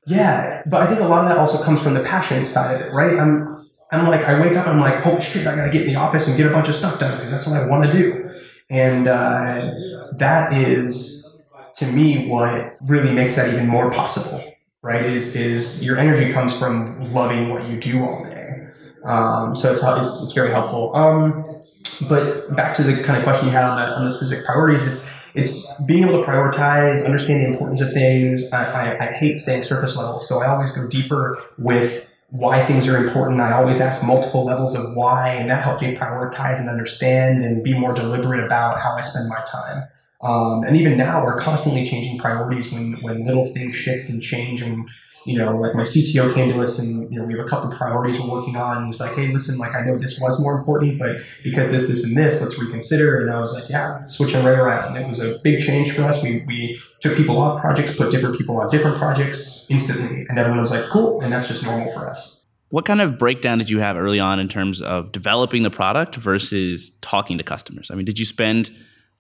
Yeah, 0.08 0.62
but 0.68 0.84
I 0.84 0.88
think 0.88 1.02
a 1.02 1.08
lot 1.08 1.24
of 1.24 1.30
that 1.30 1.38
also 1.40 1.64
comes 1.64 1.82
from 1.82 1.96
the 1.96 2.04
passion 2.04 2.46
side 2.46 2.76
of 2.76 2.88
it, 2.88 2.94
right? 2.94 3.18
I'm, 3.18 3.68
I'm 3.92 4.08
like, 4.08 4.22
I 4.22 4.40
wake 4.40 4.56
up, 4.56 4.68
I'm 4.68 4.80
like, 4.80 5.06
oh 5.06 5.20
shit, 5.20 5.48
I 5.48 5.56
gotta 5.56 5.72
get 5.72 5.84
in 5.84 5.88
the 5.88 5.96
office 5.96 6.28
and 6.28 6.38
get 6.38 6.46
a 6.46 6.52
bunch 6.52 6.70
of 6.70 6.76
stuff 6.76 7.00
done 7.00 7.16
because 7.16 7.32
that's 7.32 7.48
what 7.48 7.58
I 7.58 7.68
want 7.68 7.92
to 7.92 7.92
do, 7.92 8.30
and 8.70 9.08
uh, 9.08 9.72
that 10.14 10.54
is, 10.54 11.36
to 11.78 11.88
me, 11.88 12.28
what 12.28 12.78
really 12.82 13.14
makes 13.14 13.36
that 13.36 13.54
even 13.54 13.68
more 13.68 13.92
possible 13.92 14.44
right? 14.86 15.04
Is 15.04 15.36
is 15.36 15.84
your 15.84 15.98
energy 15.98 16.32
comes 16.32 16.58
from 16.58 17.02
loving 17.12 17.50
what 17.50 17.68
you 17.68 17.82
do 17.82 18.06
all 18.06 18.24
day. 18.24 18.70
Um, 19.04 19.56
so 19.56 19.72
it's, 19.72 19.82
it's 19.84 20.24
it's 20.24 20.34
very 20.34 20.52
helpful. 20.52 20.96
Um, 20.96 21.62
but 22.08 22.56
back 22.56 22.76
to 22.76 22.84
the 22.84 23.04
kind 23.04 23.18
of 23.18 23.24
question 23.24 23.48
you 23.48 23.54
had 23.54 23.66
on 23.66 23.78
the 23.78 23.96
on 23.96 24.06
the 24.06 24.12
specific 24.12 24.46
priorities, 24.46 24.86
it's 24.86 25.12
it's 25.34 25.82
being 25.82 26.04
able 26.04 26.22
to 26.22 26.28
prioritize, 26.28 27.04
understand 27.04 27.42
the 27.42 27.48
importance 27.48 27.82
of 27.82 27.92
things. 27.92 28.54
I, 28.54 28.64
I, 28.64 29.10
I 29.10 29.12
hate 29.14 29.40
staying 29.40 29.64
surface 29.64 29.98
level, 29.98 30.20
so 30.20 30.42
I 30.42 30.48
always 30.48 30.72
go 30.72 30.88
deeper 30.88 31.42
with 31.58 32.10
why 32.38 32.64
things 32.66 32.88
are 32.90 32.98
important. 32.98 33.40
I 33.40 33.54
always 33.54 33.80
ask 33.80 34.04
multiple 34.04 34.44
levels 34.44 34.76
of 34.76 34.96
why, 34.96 35.30
and 35.30 35.50
that 35.50 35.64
helps 35.64 35.82
me 35.82 35.96
prioritize 35.96 36.60
and 36.60 36.70
understand 36.70 37.44
and 37.46 37.64
be 37.64 37.78
more 37.78 37.94
deliberate 37.94 38.44
about 38.44 38.82
how 38.82 38.92
I 38.92 39.04
spend 39.04 39.30
my 39.30 39.42
time. 39.50 39.88
Um, 40.22 40.64
and 40.64 40.76
even 40.76 40.98
now, 40.98 41.24
we're 41.24 41.40
constantly 41.40 41.86
changing 41.86 42.20
priorities 42.20 42.74
when, 42.74 43.02
when 43.02 43.24
little 43.24 43.46
things 43.46 43.76
shift 43.76 44.10
and 44.10 44.22
change. 44.22 44.62
And, 44.62 44.90
you 45.26 45.38
know, 45.40 45.58
like 45.58 45.74
my 45.74 45.82
CTO 45.82 46.34
came 46.34 46.52
to 46.54 46.62
us 46.62 46.78
and, 46.78 47.12
you 47.12 47.20
know, 47.20 47.26
we 47.26 47.34
have 47.34 47.46
a 47.46 47.50
couple 47.50 47.72
of 47.72 47.78
priorities 47.78 48.22
we're 48.22 48.30
working 48.30 48.56
on. 48.56 48.86
He's 48.86 49.00
like, 49.00 49.16
hey, 49.16 49.34
listen, 49.34 49.58
like, 49.58 49.74
I 49.74 49.82
know 49.82 49.98
this 49.98 50.20
was 50.20 50.42
more 50.42 50.58
important, 50.58 51.00
but 51.00 51.18
because 51.44 51.72
this, 51.72 51.88
this, 51.88 52.06
and 52.06 52.16
this, 52.16 52.42
let's 52.42 52.62
reconsider. 52.62 53.22
And 53.22 53.32
I 53.32 53.40
was 53.40 53.54
like, 53.54 53.68
yeah, 53.68 54.06
switching 54.06 54.46
right 54.46 54.58
around. 54.58 54.96
And 54.96 55.04
it 55.04 55.10
was 55.10 55.20
a 55.20 55.40
big 55.40 55.64
change 55.64 55.92
for 55.92 56.04
us. 56.04 56.22
We, 56.22 56.44
we 56.46 56.80
took 57.02 57.18
people 57.18 57.40
off 57.40 57.60
projects, 57.60 57.96
put 57.96 58.12
different 58.12 58.38
people 58.38 58.58
on 58.58 58.70
different 58.70 58.98
projects 58.98 59.66
instantly. 59.70 60.28
And 60.30 60.38
everyone 60.38 60.60
was 60.60 60.72
like, 60.72 60.86
cool. 60.86 61.22
And 61.22 61.34
that's 61.34 61.48
just 61.48 61.64
normal 61.64 61.92
for 61.92 62.08
us. 62.08 62.46
What 62.70 62.86
kind 62.86 63.02
of 63.02 63.18
breakdown 63.18 63.58
did 63.58 63.70
you 63.70 63.80
have 63.80 63.98
early 63.98 64.20
on 64.20 64.40
in 64.40 64.48
terms 64.48 64.82
of 64.82 65.12
developing 65.12 65.64
the 65.64 65.72
product 65.72 66.16
versus 66.16 66.92
talking 67.02 67.38
to 67.40 67.44
customers? 67.44 67.90
I 67.90 67.96
mean, 67.96 68.06
did 68.06 68.20
you 68.20 68.26
spend 68.26 68.70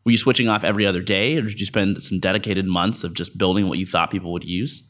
were 0.05 0.11
you 0.11 0.17
switching 0.19 0.47
off 0.47 0.63
every 0.63 0.85
other 0.85 1.01
day, 1.01 1.35
or 1.35 1.41
did 1.41 1.59
you 1.59 1.65
spend 1.65 2.01
some 2.03 2.19
dedicated 2.19 2.67
months 2.67 3.03
of 3.03 3.15
just 3.15 3.39
building 3.39 3.67
what 3.67 3.79
you 3.79 3.87
thought 3.87 4.11
people 4.11 4.31
would 4.33 4.43
use? 4.43 4.83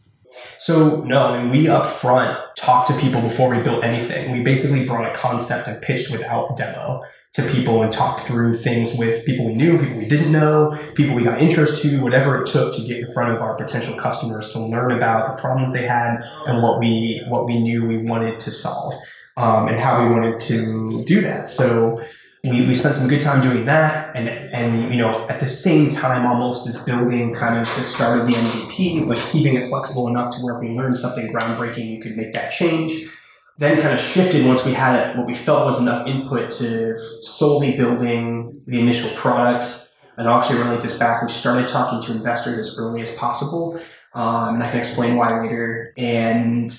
So 0.59 1.03
no, 1.03 1.27
I 1.27 1.41
mean 1.41 1.51
we 1.51 1.67
up 1.67 1.87
front 1.87 2.37
talked 2.55 2.87
to 2.89 2.99
people 2.99 3.21
before 3.21 3.55
we 3.55 3.61
built 3.61 3.83
anything. 3.83 4.31
We 4.31 4.43
basically 4.43 4.85
brought 4.85 5.09
a 5.09 5.15
concept 5.15 5.67
and 5.67 5.81
pitched 5.81 6.11
without 6.11 6.57
demo 6.57 7.03
to 7.33 7.43
people 7.51 7.83
and 7.83 7.91
talked 7.91 8.21
through 8.21 8.53
things 8.53 8.97
with 8.97 9.25
people 9.25 9.45
we 9.45 9.53
knew, 9.53 9.77
people 9.77 9.97
we 9.97 10.05
didn't 10.05 10.31
know, 10.31 10.77
people 10.95 11.13
we 11.13 11.23
got 11.23 11.41
interest 11.41 11.81
to, 11.81 12.01
whatever 12.01 12.41
it 12.41 12.47
took 12.47 12.73
to 12.73 12.81
get 12.81 12.97
in 12.99 13.13
front 13.13 13.35
of 13.35 13.41
our 13.41 13.55
potential 13.55 13.93
customers 13.97 14.53
to 14.53 14.59
learn 14.59 14.91
about 14.91 15.35
the 15.35 15.41
problems 15.41 15.73
they 15.73 15.85
had 15.85 16.21
and 16.47 16.63
what 16.63 16.79
we 16.79 17.21
what 17.27 17.45
we 17.45 17.61
knew 17.61 17.85
we 17.85 17.97
wanted 17.97 18.39
to 18.39 18.51
solve 18.51 18.93
um, 19.35 19.67
and 19.67 19.79
how 19.79 20.05
we 20.05 20.13
wanted 20.13 20.39
to 20.39 21.03
do 21.05 21.21
that. 21.21 21.45
So 21.45 22.01
we, 22.49 22.65
we 22.65 22.75
spent 22.75 22.95
some 22.95 23.07
good 23.07 23.21
time 23.21 23.41
doing 23.41 23.65
that. 23.65 24.15
And 24.15 24.29
and 24.29 24.93
you 24.93 24.99
know 24.99 25.27
at 25.27 25.39
the 25.39 25.47
same 25.47 25.89
time 25.89 26.25
almost 26.25 26.67
as 26.67 26.83
building 26.83 27.33
kind 27.33 27.59
of 27.59 27.65
the 27.75 27.81
start 27.81 28.19
of 28.19 28.27
the 28.27 28.33
MVP 28.33 29.07
but 29.07 29.17
keeping 29.31 29.55
it 29.55 29.67
flexible 29.67 30.07
enough 30.07 30.35
to 30.35 30.41
where 30.41 30.55
if 30.55 30.61
we 30.61 30.69
learned 30.69 30.97
something 30.97 31.31
groundbreaking 31.33 31.89
you 31.89 32.01
could 32.01 32.17
make 32.17 32.33
that 32.33 32.51
change. 32.51 33.09
Then 33.57 33.81
kind 33.81 33.93
of 33.93 34.01
shifted 34.01 34.45
once 34.45 34.65
we 34.65 34.73
had 34.73 35.17
what 35.17 35.25
we 35.25 35.33
felt 35.33 35.65
was 35.65 35.79
enough 35.79 36.05
input 36.07 36.51
to 36.51 36.99
solely 36.99 37.77
building 37.77 38.61
the 38.67 38.81
initial 38.81 39.09
product. 39.11 39.89
And 40.17 40.27
I'll 40.27 40.39
actually 40.39 40.59
relate 40.59 40.81
this 40.81 40.97
back. 40.97 41.21
We 41.21 41.29
started 41.29 41.69
talking 41.69 42.01
to 42.03 42.17
investors 42.17 42.59
as 42.59 42.77
early 42.77 43.01
as 43.01 43.15
possible 43.15 43.79
um, 44.15 44.55
and 44.55 44.63
I 44.63 44.71
can 44.71 44.79
explain 44.79 45.17
why 45.17 45.41
later. 45.41 45.93
And 45.97 46.71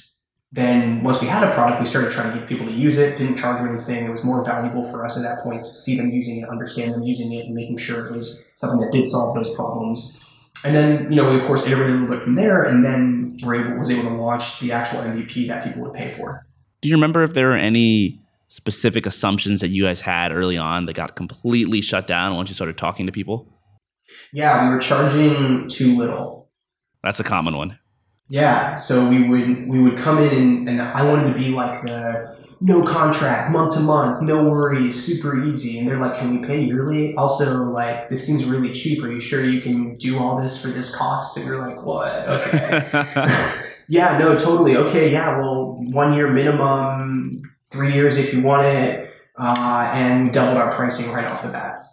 then 0.57 1.03
once 1.03 1.21
we 1.21 1.27
had 1.27 1.45
a 1.45 1.53
product, 1.53 1.81
we 1.81 1.87
started 1.87 2.11
trying 2.13 2.33
to 2.33 2.39
get 2.39 2.49
people 2.49 2.65
to 2.65 2.73
use 2.73 2.99
it. 2.99 3.19
Didn't 3.19 3.37
charge 3.37 3.59
them 3.59 3.69
anything. 3.69 4.07
It 4.07 4.11
was 4.11 4.25
more 4.25 4.43
valuable 4.43 4.85
for 4.85 5.05
us 5.05 5.19
at 5.19 5.23
that 5.23 5.45
point 5.45 5.65
to 5.65 5.71
see 5.71 5.99
them 5.99 6.09
using 6.09 6.39
it, 6.39 6.49
understand 6.49 6.95
them 6.95 7.03
using 7.03 7.31
it, 7.35 7.45
and 7.45 7.55
making 7.55 7.77
sure 7.77 8.07
it 8.07 8.13
was 8.13 8.51
something 8.57 8.81
that 8.81 8.91
did 8.91 9.07
solve 9.07 9.37
those 9.37 9.55
problems. 9.55 10.23
And 10.65 10.75
then, 10.75 11.13
you 11.13 11.17
know, 11.17 11.31
we 11.31 11.39
of 11.39 11.47
course 11.47 11.67
iterated 11.67 11.91
a 11.91 11.99
little 11.99 12.09
bit 12.09 12.23
from 12.23 12.37
there, 12.37 12.63
and 12.63 12.83
then 12.83 13.37
were 13.45 13.55
able 13.55 13.79
was 13.79 13.91
able 13.91 14.09
to 14.09 14.17
launch 14.17 14.61
the 14.61 14.73
actual 14.73 15.01
MVP 15.01 15.47
that 15.49 15.63
people 15.63 15.83
would 15.83 15.93
pay 15.93 16.11
for. 16.11 16.47
Do 16.81 16.89
you 16.89 16.95
remember 16.95 17.23
if 17.23 17.35
there 17.35 17.49
were 17.49 17.55
any 17.55 18.23
specific 18.49 19.05
assumptions 19.05 19.61
that 19.61 19.69
you 19.69 19.85
guys 19.85 20.01
had 20.01 20.33
early 20.33 20.57
on 20.57 20.87
that 20.87 20.95
got 20.95 21.17
completely 21.17 21.83
shut 21.83 22.07
down 22.07 22.35
once 22.35 22.49
you 22.49 22.55
started 22.55 22.79
talking 22.79 23.05
to 23.05 23.13
people? 23.13 23.47
Yeah, 24.33 24.65
we 24.65 24.75
were 24.75 24.81
charging 24.81 25.69
too 25.69 25.99
little. 25.99 26.49
That's 27.03 27.21
a 27.21 27.25
common 27.25 27.57
one. 27.57 27.79
Yeah, 28.29 28.75
so 28.75 29.09
we 29.09 29.29
would 29.29 29.69
we 29.69 29.81
would 29.81 29.99
come 29.99 30.19
in 30.19 30.33
and, 30.33 30.69
and 30.69 30.83
I 30.83 31.05
wanted 31.05 31.33
to 31.33 31.39
be 31.39 31.51
like 31.51 31.83
the 31.83 32.37
no 32.61 32.85
contract, 32.85 33.53
month 33.53 33.75
to 33.75 33.81
month, 33.81 34.23
no 34.23 34.49
worries, 34.49 35.05
super 35.05 35.45
easy. 35.45 35.79
And 35.79 35.87
they're 35.87 35.99
like, 35.99 36.19
"Can 36.19 36.41
we 36.41 36.47
pay 36.47 36.61
yearly?" 36.63 37.15
Also, 37.15 37.65
like 37.65 38.09
this 38.09 38.27
seems 38.27 38.45
really 38.45 38.73
cheap. 38.73 39.03
Are 39.05 39.13
you 39.13 39.21
sure 39.21 39.45
you 39.45 39.61
can 39.61 39.97
do 39.97 40.19
all 40.19 40.41
this 40.41 40.61
for 40.61 40.69
this 40.69 40.95
cost? 40.95 41.37
And 41.37 41.47
we're 41.49 41.59
like, 41.59 41.85
"What? 41.85 42.29
Okay." 42.29 42.83
yeah, 43.89 44.19
no, 44.19 44.37
totally. 44.39 44.77
Okay, 44.77 45.13
yeah. 45.13 45.39
Well, 45.39 45.79
one 45.93 46.15
year 46.15 46.29
minimum, 46.29 47.43
three 47.71 47.93
years 47.93 48.17
if 48.17 48.33
you 48.33 48.43
want 48.43 48.67
it, 48.67 49.11
uh, 49.39 49.91
and 49.95 50.25
we 50.25 50.31
doubled 50.31 50.57
our 50.57 50.73
pricing 50.73 51.13
right 51.13 51.31
off 51.31 51.43
the 51.43 51.51
bat. 51.51 51.86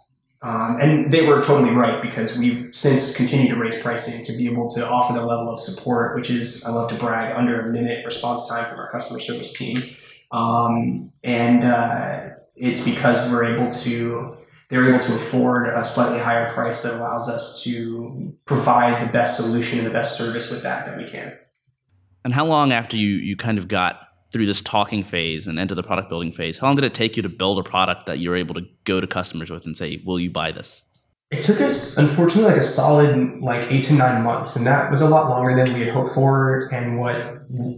Um, 0.44 0.78
and 0.78 1.10
they 1.10 1.26
were 1.26 1.42
totally 1.42 1.70
right 1.70 2.02
because 2.02 2.38
we've 2.38 2.66
since 2.74 3.16
continued 3.16 3.48
to 3.48 3.56
raise 3.56 3.80
pricing 3.80 4.26
to 4.26 4.36
be 4.36 4.46
able 4.46 4.68
to 4.72 4.86
offer 4.86 5.14
the 5.14 5.24
level 5.24 5.50
of 5.50 5.58
support, 5.58 6.14
which 6.14 6.28
is, 6.28 6.62
I 6.66 6.70
love 6.70 6.90
to 6.90 6.96
brag, 6.96 7.34
under 7.34 7.62
a 7.62 7.72
minute 7.72 8.04
response 8.04 8.46
time 8.46 8.66
from 8.66 8.78
our 8.78 8.90
customer 8.90 9.20
service 9.20 9.54
team. 9.54 9.78
Um, 10.32 11.12
and 11.24 11.64
uh, 11.64 12.28
it's 12.56 12.84
because 12.84 13.30
we're 13.30 13.54
able 13.54 13.72
to, 13.72 14.36
they're 14.68 14.86
able 14.86 14.98
to 14.98 15.14
afford 15.14 15.66
a 15.68 15.82
slightly 15.82 16.18
higher 16.18 16.52
price 16.52 16.82
that 16.82 16.92
allows 16.92 17.30
us 17.30 17.62
to 17.64 18.36
provide 18.44 19.06
the 19.06 19.10
best 19.10 19.38
solution 19.38 19.78
and 19.78 19.86
the 19.86 19.92
best 19.92 20.18
service 20.18 20.50
with 20.50 20.62
that 20.62 20.84
that 20.84 20.98
we 20.98 21.08
can. 21.08 21.38
And 22.22 22.34
how 22.34 22.44
long 22.44 22.70
after 22.70 22.98
you, 22.98 23.08
you 23.08 23.34
kind 23.34 23.56
of 23.56 23.66
got 23.66 24.08
through 24.34 24.46
this 24.46 24.60
talking 24.60 25.04
phase 25.04 25.46
and 25.46 25.60
into 25.60 25.76
the 25.76 25.82
product 25.84 26.08
building 26.08 26.32
phase, 26.32 26.58
how 26.58 26.66
long 26.66 26.74
did 26.74 26.84
it 26.84 26.92
take 26.92 27.16
you 27.16 27.22
to 27.22 27.28
build 27.28 27.56
a 27.56 27.62
product 27.62 28.06
that 28.06 28.18
you're 28.18 28.34
able 28.34 28.52
to 28.52 28.62
go 28.82 29.00
to 29.00 29.06
customers 29.06 29.48
with 29.48 29.64
and 29.64 29.76
say, 29.76 30.02
"Will 30.04 30.18
you 30.18 30.28
buy 30.28 30.50
this?" 30.50 30.82
It 31.30 31.42
took 31.42 31.60
us, 31.60 31.96
unfortunately, 31.96 32.50
like 32.50 32.60
a 32.60 32.64
solid 32.64 33.40
like 33.40 33.70
eight 33.70 33.84
to 33.84 33.92
nine 33.94 34.24
months, 34.24 34.56
and 34.56 34.66
that 34.66 34.90
was 34.90 35.00
a 35.02 35.08
lot 35.08 35.30
longer 35.30 35.54
than 35.54 35.72
we 35.74 35.86
had 35.86 35.94
hoped 35.94 36.14
for, 36.14 36.68
and 36.72 36.98
what 36.98 37.14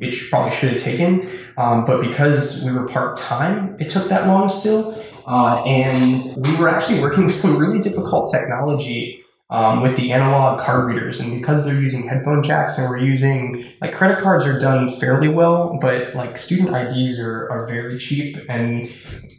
it 0.01 0.31
probably 0.31 0.51
should 0.57 0.73
have 0.73 0.83
taken. 0.83 1.29
Um, 1.59 1.85
but 1.85 2.01
because 2.01 2.65
we 2.65 2.73
were 2.73 2.89
part 2.89 3.19
time, 3.19 3.77
it 3.79 3.91
took 3.91 4.09
that 4.09 4.27
long 4.27 4.49
still, 4.49 4.99
uh, 5.27 5.63
and 5.65 6.25
we 6.39 6.57
were 6.57 6.71
actually 6.71 7.03
working 7.03 7.27
with 7.27 7.35
some 7.35 7.59
really 7.59 7.83
difficult 7.83 8.31
technology 8.33 9.23
um, 9.49 9.81
with 9.81 9.97
the 9.97 10.13
analog 10.13 10.61
card 10.61 10.87
readers, 10.87 11.21
and 11.21 11.39
because 11.39 11.65
they're 11.65 11.81
using 11.81 12.09
headphone 12.09 12.43
jacks, 12.43 12.79
and 12.79 12.89
we're 12.89 12.99
using 12.99 13.65
like 13.81 13.95
credit 13.95 14.19
cards 14.21 14.45
are 14.47 14.59
done 14.59 14.89
fairly 14.89 15.29
well, 15.29 15.79
but 15.81 16.15
like 16.15 16.37
student 16.37 16.75
IDs 16.75 17.21
are 17.21 17.49
are 17.51 17.67
very 17.67 17.99
cheap, 17.99 18.37
and 18.49 18.91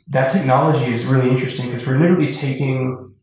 that 0.08 0.32
technology 0.32 0.92
is 0.92 1.06
really 1.06 1.30
interesting 1.30 1.66
because 1.66 1.86
we're 1.86 2.00
literally 2.00 2.32
taking 2.32 3.14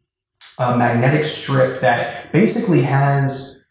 a 0.59 0.77
magnetic 0.77 1.25
strip 1.25 1.81
that 1.81 2.31
basically 2.33 2.83
has 2.83 3.67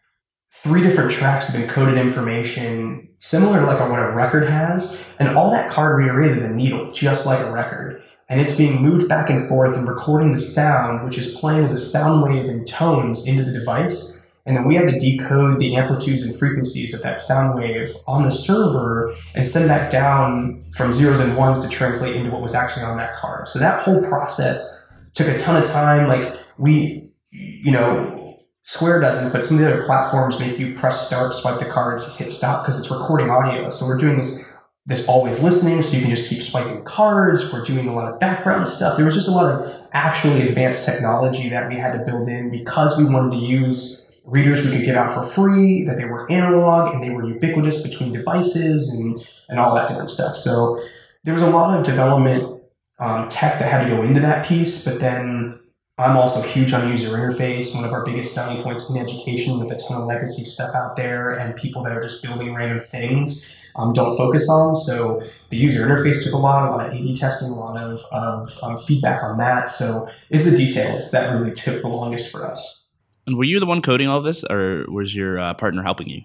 three 0.51 0.81
different 0.81 1.11
tracks 1.11 1.53
of 1.53 1.61
encoded 1.61 1.99
information, 1.99 3.09
similar 3.19 3.59
to 3.59 3.65
like 3.65 3.79
what 3.79 3.99
a 3.99 4.11
record 4.11 4.47
has. 4.47 5.03
And 5.19 5.37
all 5.37 5.51
that 5.51 5.71
card 5.71 5.97
reader 5.97 6.21
is 6.21 6.33
is 6.33 6.51
a 6.51 6.55
needle, 6.55 6.91
just 6.91 7.25
like 7.25 7.39
a 7.45 7.51
record. 7.51 8.01
And 8.33 8.41
it's 8.41 8.55
being 8.55 8.81
moved 8.81 9.07
back 9.07 9.29
and 9.29 9.39
forth 9.39 9.77
and 9.77 9.87
recording 9.87 10.31
the 10.31 10.39
sound, 10.39 11.05
which 11.05 11.19
is 11.19 11.37
playing 11.37 11.65
as 11.65 11.71
a 11.71 11.77
sound 11.77 12.23
wave 12.23 12.45
in 12.45 12.65
tones 12.65 13.27
into 13.27 13.43
the 13.43 13.51
device. 13.51 14.25
And 14.47 14.57
then 14.57 14.67
we 14.67 14.73
have 14.73 14.89
to 14.89 14.97
decode 14.97 15.59
the 15.59 15.75
amplitudes 15.75 16.23
and 16.23 16.35
frequencies 16.35 16.95
of 16.95 17.03
that 17.03 17.19
sound 17.19 17.59
wave 17.59 17.95
on 18.07 18.23
the 18.23 18.31
server 18.31 19.13
and 19.35 19.47
send 19.47 19.69
that 19.69 19.91
down 19.91 20.63
from 20.71 20.93
zeros 20.93 21.19
and 21.19 21.37
ones 21.37 21.61
to 21.61 21.69
translate 21.69 22.15
into 22.15 22.31
what 22.31 22.41
was 22.41 22.55
actually 22.55 22.85
on 22.85 22.97
that 22.97 23.17
card. 23.17 23.49
So 23.49 23.59
that 23.59 23.83
whole 23.83 24.01
process 24.01 24.91
took 25.13 25.27
a 25.27 25.37
ton 25.37 25.61
of 25.61 25.69
time. 25.69 26.07
Like 26.07 26.33
we, 26.57 27.11
you 27.29 27.71
know, 27.71 28.39
Square 28.63 29.01
doesn't, 29.01 29.31
but 29.31 29.45
some 29.45 29.57
of 29.57 29.63
the 29.63 29.71
other 29.71 29.83
platforms 29.83 30.39
make 30.39 30.57
you 30.57 30.73
press 30.73 31.05
start, 31.05 31.35
swipe 31.35 31.59
the 31.59 31.65
card, 31.65 32.01
hit 32.01 32.31
stop 32.31 32.65
because 32.65 32.79
it's 32.79 32.89
recording 32.89 33.29
audio. 33.29 33.69
So 33.69 33.85
we're 33.85 33.99
doing 33.99 34.17
this 34.17 34.51
this 34.85 35.07
always 35.07 35.41
listening, 35.41 35.81
so 35.81 35.95
you 35.95 36.01
can 36.01 36.11
just 36.11 36.29
keep 36.29 36.43
swiping 36.43 36.83
cards. 36.83 37.53
We're 37.53 37.63
doing 37.63 37.87
a 37.87 37.93
lot 37.93 38.11
of 38.11 38.19
background 38.19 38.67
stuff. 38.67 38.97
There 38.97 39.05
was 39.05 39.15
just 39.15 39.29
a 39.29 39.31
lot 39.31 39.53
of 39.53 39.87
actually 39.93 40.47
advanced 40.47 40.85
technology 40.85 41.49
that 41.49 41.69
we 41.69 41.77
had 41.77 41.93
to 41.93 42.03
build 42.03 42.27
in 42.27 42.51
because 42.51 42.97
we 42.97 43.05
wanted 43.05 43.31
to 43.31 43.45
use 43.45 44.11
readers 44.25 44.65
we 44.65 44.75
could 44.75 44.85
get 44.85 44.95
out 44.95 45.11
for 45.11 45.23
free, 45.23 45.85
that 45.85 45.97
they 45.97 46.05
were 46.05 46.29
analog 46.31 46.93
and 46.93 47.03
they 47.03 47.09
were 47.09 47.27
ubiquitous 47.27 47.81
between 47.87 48.11
devices 48.11 48.93
and, 48.93 49.25
and 49.49 49.59
all 49.59 49.75
that 49.75 49.87
different 49.87 50.11
stuff. 50.11 50.35
So 50.35 50.81
there 51.23 51.33
was 51.33 51.43
a 51.43 51.49
lot 51.49 51.77
of 51.77 51.85
development 51.85 52.61
um, 52.99 53.29
tech 53.29 53.59
that 53.59 53.71
had 53.71 53.83
to 53.85 53.89
go 53.89 54.01
into 54.01 54.21
that 54.21 54.45
piece, 54.45 54.85
but 54.85 54.99
then 54.99 55.59
I'm 55.97 56.17
also 56.17 56.41
huge 56.41 56.73
on 56.73 56.89
user 56.89 57.09
interface. 57.17 57.75
One 57.75 57.83
of 57.85 57.91
our 57.91 58.05
biggest 58.05 58.33
selling 58.33 58.61
points 58.63 58.89
in 58.89 58.97
education 58.97 59.59
with 59.59 59.71
a 59.71 59.81
ton 59.87 60.01
of 60.01 60.07
legacy 60.07 60.43
stuff 60.43 60.73
out 60.73 60.97
there 60.97 61.31
and 61.31 61.55
people 61.55 61.83
that 61.83 61.95
are 61.95 62.01
just 62.01 62.23
building 62.23 62.53
random 62.53 62.79
things 62.79 63.45
um, 63.75 63.93
don't 63.93 64.15
focus 64.17 64.49
on. 64.49 64.75
So 64.75 65.23
the 65.49 65.57
user 65.57 65.85
interface 65.85 66.23
took 66.23 66.33
a 66.33 66.37
lot, 66.37 66.69
a 66.69 66.71
lot 66.75 66.87
of 66.87 66.93
A/B 66.93 67.17
testing, 67.17 67.49
a 67.49 67.55
lot 67.55 67.77
of, 67.77 68.01
of 68.11 68.57
um, 68.61 68.77
feedback 68.77 69.23
on 69.23 69.37
that. 69.37 69.69
So 69.69 70.07
it's 70.29 70.45
the 70.45 70.55
details 70.55 71.11
that 71.11 71.33
really 71.33 71.53
took 71.53 71.81
the 71.81 71.87
longest 71.87 72.31
for 72.31 72.45
us. 72.45 72.87
And 73.25 73.37
were 73.37 73.45
you 73.45 73.59
the 73.59 73.65
one 73.65 73.81
coding 73.81 74.07
all 74.07 74.21
this, 74.21 74.43
or 74.43 74.85
was 74.89 75.15
your 75.15 75.39
uh, 75.39 75.53
partner 75.53 75.81
helping 75.81 76.09
you? 76.09 76.21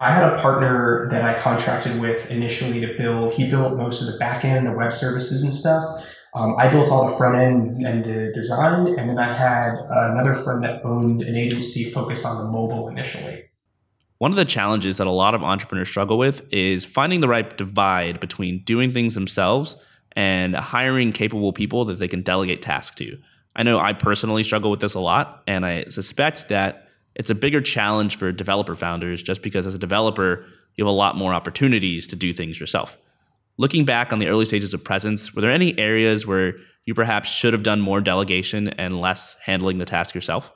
I 0.00 0.12
had 0.12 0.32
a 0.32 0.40
partner 0.40 1.06
that 1.10 1.22
I 1.22 1.40
contracted 1.40 2.00
with 2.00 2.30
initially 2.30 2.80
to 2.80 2.96
build. 2.96 3.34
He 3.34 3.48
built 3.48 3.76
most 3.76 4.00
of 4.00 4.10
the 4.10 4.18
back 4.18 4.44
end, 4.44 4.66
the 4.66 4.76
web 4.76 4.92
services 4.92 5.42
and 5.42 5.52
stuff. 5.52 5.84
Um, 6.34 6.54
I 6.56 6.68
built 6.68 6.90
all 6.90 7.10
the 7.10 7.16
front 7.16 7.36
end 7.36 7.86
and 7.86 8.04
the 8.04 8.32
design, 8.32 8.86
and 8.98 9.10
then 9.10 9.18
I 9.18 9.34
had 9.34 9.74
another 9.90 10.34
friend 10.34 10.64
that 10.64 10.84
owned 10.84 11.22
an 11.22 11.36
agency 11.36 11.84
focused 11.90 12.24
on 12.24 12.38
the 12.38 12.50
mobile 12.50 12.88
initially. 12.88 13.49
One 14.20 14.30
of 14.30 14.36
the 14.36 14.44
challenges 14.44 14.98
that 14.98 15.06
a 15.06 15.10
lot 15.10 15.34
of 15.34 15.42
entrepreneurs 15.42 15.88
struggle 15.88 16.18
with 16.18 16.46
is 16.52 16.84
finding 16.84 17.20
the 17.20 17.28
right 17.28 17.56
divide 17.56 18.20
between 18.20 18.62
doing 18.64 18.92
things 18.92 19.14
themselves 19.14 19.82
and 20.12 20.54
hiring 20.54 21.10
capable 21.12 21.54
people 21.54 21.86
that 21.86 21.98
they 21.98 22.06
can 22.06 22.20
delegate 22.20 22.60
tasks 22.60 22.94
to. 22.96 23.16
I 23.56 23.62
know 23.62 23.78
I 23.78 23.94
personally 23.94 24.42
struggle 24.42 24.70
with 24.70 24.80
this 24.80 24.92
a 24.92 25.00
lot, 25.00 25.42
and 25.46 25.64
I 25.64 25.84
suspect 25.84 26.48
that 26.48 26.86
it's 27.14 27.30
a 27.30 27.34
bigger 27.34 27.62
challenge 27.62 28.16
for 28.16 28.30
developer 28.30 28.74
founders 28.74 29.22
just 29.22 29.40
because 29.40 29.66
as 29.66 29.74
a 29.74 29.78
developer, 29.78 30.44
you 30.76 30.84
have 30.84 30.92
a 30.92 30.94
lot 30.94 31.16
more 31.16 31.32
opportunities 31.32 32.06
to 32.08 32.14
do 32.14 32.34
things 32.34 32.60
yourself. 32.60 32.98
Looking 33.56 33.86
back 33.86 34.12
on 34.12 34.18
the 34.18 34.28
early 34.28 34.44
stages 34.44 34.74
of 34.74 34.84
Presence, 34.84 35.34
were 35.34 35.40
there 35.40 35.50
any 35.50 35.78
areas 35.78 36.26
where 36.26 36.56
you 36.84 36.92
perhaps 36.92 37.30
should 37.30 37.54
have 37.54 37.62
done 37.62 37.80
more 37.80 38.02
delegation 38.02 38.68
and 38.68 39.00
less 39.00 39.36
handling 39.46 39.78
the 39.78 39.86
task 39.86 40.14
yourself? 40.14 40.52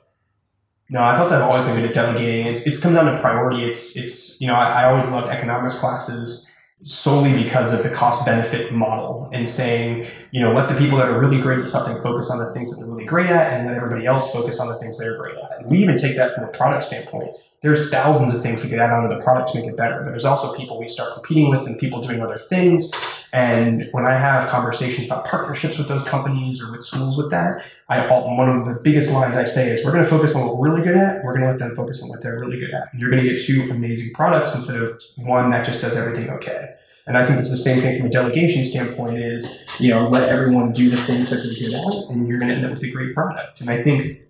No, 0.89 1.03
I 1.03 1.15
felt 1.15 1.31
I've 1.31 1.41
always 1.41 1.65
been 1.65 1.75
good 1.75 1.89
at 1.89 1.95
delegating. 1.95 2.45
It's, 2.45 2.67
it's 2.67 2.79
come 2.79 2.93
down 2.93 3.05
to 3.05 3.19
priority. 3.19 3.65
It's, 3.65 3.95
it's 3.95 4.39
you 4.39 4.47
know, 4.47 4.53
I, 4.53 4.83
I 4.83 4.91
always 4.91 5.09
loved 5.09 5.29
economics 5.29 5.79
classes 5.79 6.51
solely 6.83 7.33
because 7.43 7.73
of 7.73 7.81
the 7.83 7.95
cost 7.95 8.25
benefit 8.25 8.71
model 8.71 9.29
and 9.33 9.49
saying, 9.49 10.07
you 10.31 10.41
know, 10.41 10.53
let 10.53 10.69
the 10.69 10.75
people 10.75 10.97
that 10.99 11.07
are 11.07 11.19
really 11.19 11.41
great 11.41 11.59
at 11.59 11.67
something 11.67 11.97
focus 12.03 12.29
on 12.29 12.37
the 12.37 12.53
things 12.53 12.69
that 12.69 12.83
they're 12.83 12.93
really 12.93 13.05
great 13.05 13.27
at 13.27 13.53
and 13.53 13.67
let 13.67 13.75
everybody 13.75 14.05
else 14.05 14.31
focus 14.31 14.59
on 14.59 14.67
the 14.67 14.75
things 14.75 14.99
they're 14.99 15.17
great 15.17 15.35
at. 15.35 15.44
We 15.65 15.79
even 15.79 15.97
take 15.97 16.15
that 16.17 16.35
from 16.35 16.45
a 16.45 16.47
product 16.47 16.85
standpoint 16.85 17.35
there's 17.65 17.89
thousands 17.89 18.31
of 18.35 18.43
things 18.43 18.61
we 18.61 18.69
could 18.69 18.79
add 18.79 18.91
onto 18.91 19.15
the 19.15 19.19
product 19.21 19.51
to 19.51 19.59
make 19.59 19.67
it 19.67 19.75
better. 19.75 20.03
But 20.03 20.11
there's 20.11 20.23
also 20.23 20.55
people 20.55 20.79
we 20.79 20.87
start 20.87 21.15
competing 21.15 21.49
with 21.49 21.65
and 21.65 21.79
people 21.79 21.99
doing 21.99 22.21
other 22.21 22.37
things. 22.37 22.91
And 23.33 23.89
when 23.91 24.05
I 24.05 24.13
have 24.13 24.49
conversations 24.49 25.07
about 25.07 25.25
partnerships 25.25 25.79
with 25.79 25.87
those 25.87 26.03
companies 26.07 26.61
or 26.61 26.71
with 26.71 26.83
schools 26.83 27.17
with 27.17 27.31
that, 27.31 27.65
I 27.89 28.05
one 28.07 28.49
of 28.49 28.65
the 28.65 28.79
biggest 28.81 29.11
lines 29.11 29.35
I 29.35 29.45
say 29.45 29.69
is 29.69 29.83
we're 29.83 29.91
going 29.91 30.03
to 30.03 30.09
focus 30.09 30.35
on 30.35 30.45
what 30.45 30.57
we're 30.57 30.69
really 30.69 30.83
good 30.83 30.95
at. 30.95 31.23
We're 31.23 31.35
going 31.35 31.45
to 31.45 31.51
let 31.51 31.59
them 31.59 31.75
focus 31.75 32.03
on 32.03 32.09
what 32.09 32.21
they're 32.21 32.39
really 32.39 32.59
good 32.59 32.71
at. 32.71 32.89
You're 32.95 33.09
going 33.09 33.23
to 33.23 33.29
get 33.29 33.41
two 33.41 33.67
amazing 33.71 34.13
products 34.13 34.53
instead 34.53 34.79
of 34.81 35.01
one 35.17 35.49
that 35.49 35.65
just 35.65 35.81
does 35.81 35.97
everything 35.97 36.29
okay. 36.29 36.75
And 37.07 37.17
I 37.17 37.25
think 37.25 37.39
it's 37.39 37.51
the 37.51 37.57
same 37.57 37.81
thing 37.81 37.97
from 37.97 38.07
a 38.07 38.11
delegation 38.11 38.63
standpoint 38.63 39.17
is, 39.17 39.65
you 39.79 39.89
know, 39.89 40.07
let 40.07 40.29
everyone 40.29 40.71
do 40.71 40.89
the 40.89 40.97
things 40.97 41.31
that 41.31 41.37
they're 41.37 41.69
good 41.69 41.73
at 41.73 42.09
and 42.11 42.27
you're 42.27 42.39
going 42.39 42.49
to 42.49 42.55
end 42.55 42.65
up 42.65 42.71
with 42.71 42.83
a 42.83 42.91
great 42.91 43.13
product. 43.13 43.61
And 43.61 43.69
I 43.71 43.81
think, 43.81 44.21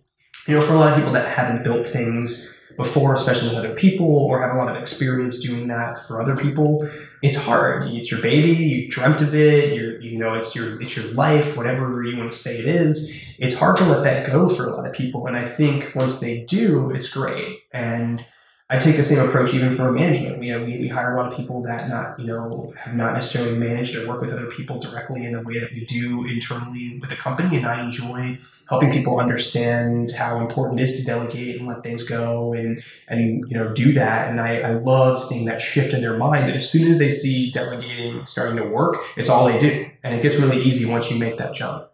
you 0.48 0.56
know, 0.56 0.62
for 0.62 0.74
a 0.74 0.78
lot 0.78 0.92
of 0.92 0.98
people 0.98 1.14
that 1.14 1.36
haven't 1.36 1.64
built 1.64 1.88
things 1.88 2.52
before, 2.78 3.14
especially 3.14 3.50
with 3.50 3.58
other 3.58 3.74
people, 3.74 4.08
or 4.08 4.42
have 4.42 4.54
a 4.54 4.58
lot 4.58 4.76
of 4.76 4.82
experience 4.82 5.40
doing 5.40 5.68
that 5.68 5.98
for 5.98 6.22
other 6.22 6.36
people, 6.36 6.88
it's 7.22 7.38
hard. 7.38 7.88
It's 7.90 8.12
your 8.12 8.22
baby. 8.22 8.52
You've 8.52 8.92
dreamt 8.92 9.22
of 9.22 9.34
it. 9.34 9.74
You're, 9.74 10.00
you 10.02 10.18
know, 10.18 10.34
it's 10.34 10.56
your 10.56 10.82
it's 10.82 10.96
your 10.98 11.12
life. 11.14 11.56
Whatever 11.56 12.04
you 12.04 12.18
want 12.18 12.32
to 12.32 12.38
say 12.38 12.58
it 12.58 12.66
is, 12.66 13.36
it's 13.40 13.58
hard 13.58 13.78
to 13.78 13.86
let 13.86 14.04
that 14.04 14.28
go 14.28 14.50
for 14.50 14.68
a 14.68 14.76
lot 14.76 14.86
of 14.86 14.94
people. 14.94 15.26
And 15.28 15.38
I 15.38 15.46
think 15.46 15.96
once 15.96 16.20
they 16.20 16.46
do, 16.46 16.92
it's 16.92 17.12
great. 17.12 17.60
And 17.72 18.26
I 18.68 18.80
take 18.80 18.98
the 18.98 19.04
same 19.04 19.24
approach 19.24 19.54
even 19.54 19.76
for 19.76 19.92
management. 19.92 20.40
We, 20.40 20.52
uh, 20.52 20.60
we, 20.60 20.80
we 20.80 20.88
hire 20.88 21.14
a 21.14 21.18
lot 21.18 21.32
of 21.32 21.38
people 21.38 21.62
that 21.64 21.88
not 21.88 22.20
you 22.20 22.26
know 22.26 22.74
have 22.76 22.96
not 22.96 23.14
necessarily 23.14 23.60
managed 23.60 23.96
or 23.96 24.08
work 24.08 24.22
with 24.22 24.34
other 24.34 24.48
people 24.48 24.80
directly 24.80 25.24
in 25.24 25.34
the 25.34 25.42
way 25.42 25.60
that 25.60 25.72
we 25.72 25.86
do 25.86 26.26
internally 26.26 26.98
with 27.00 27.12
the 27.12 27.16
company, 27.16 27.58
and 27.58 27.68
I 27.68 27.84
enjoy 27.84 28.40
helping 28.68 28.92
people 28.92 29.20
understand 29.20 30.14
how 30.14 30.40
important 30.40 30.80
it 30.80 30.84
is 30.84 30.98
to 30.98 31.06
delegate 31.06 31.60
and 31.60 31.68
let 31.68 31.84
things 31.84 32.04
go 32.04 32.54
and 32.54 32.84
and 33.08 33.46
you 33.48 33.56
know 33.56 33.72
do 33.72 33.94
that. 33.94 34.32
And 34.32 34.42
I, 34.42 34.62
I 34.62 34.72
love 34.72 35.20
seeing 35.20 35.46
that 35.46 35.62
shift 35.62 35.94
in 35.94 36.02
their 36.02 36.18
mind 36.18 36.50
that 36.50 36.56
as 36.56 36.68
soon 36.68 36.92
as 36.92 36.98
they 36.98 37.12
see 37.12 37.52
delegating 37.52 38.26
starting 38.26 38.58
to 38.58 38.68
work, 38.68 38.98
it's 39.16 39.30
all 39.30 39.46
they 39.46 39.60
do, 39.60 39.92
and 40.02 40.16
it 40.16 40.24
gets 40.24 40.40
really 40.40 40.60
easy 40.64 40.90
once 40.90 41.12
you 41.12 41.20
make 41.20 41.38
that 41.38 41.54
jump. 41.54 41.92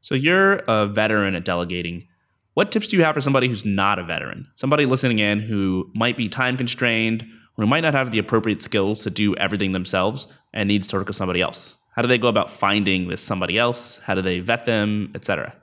So 0.00 0.14
you're 0.14 0.62
a 0.66 0.86
veteran 0.86 1.34
at 1.34 1.44
delegating 1.44 2.04
what 2.54 2.72
tips 2.72 2.88
do 2.88 2.96
you 2.96 3.04
have 3.04 3.14
for 3.14 3.20
somebody 3.20 3.48
who's 3.48 3.64
not 3.64 3.98
a 3.98 4.04
veteran? 4.04 4.48
Somebody 4.54 4.86
listening 4.86 5.18
in 5.18 5.40
who 5.40 5.90
might 5.94 6.16
be 6.16 6.28
time 6.28 6.56
constrained 6.56 7.26
who 7.56 7.66
might 7.66 7.80
not 7.80 7.94
have 7.94 8.10
the 8.10 8.18
appropriate 8.18 8.60
skills 8.60 9.02
to 9.04 9.10
do 9.10 9.34
everything 9.36 9.72
themselves 9.72 10.26
and 10.52 10.68
needs 10.68 10.86
to 10.88 10.96
work 10.96 11.06
with 11.06 11.16
somebody 11.16 11.40
else? 11.40 11.76
How 11.94 12.02
do 12.02 12.08
they 12.08 12.18
go 12.18 12.28
about 12.28 12.50
finding 12.50 13.08
this 13.08 13.20
somebody 13.20 13.58
else? 13.58 13.98
How 13.98 14.14
do 14.14 14.22
they 14.22 14.40
vet 14.40 14.66
them, 14.66 15.12
etc.? 15.14 15.54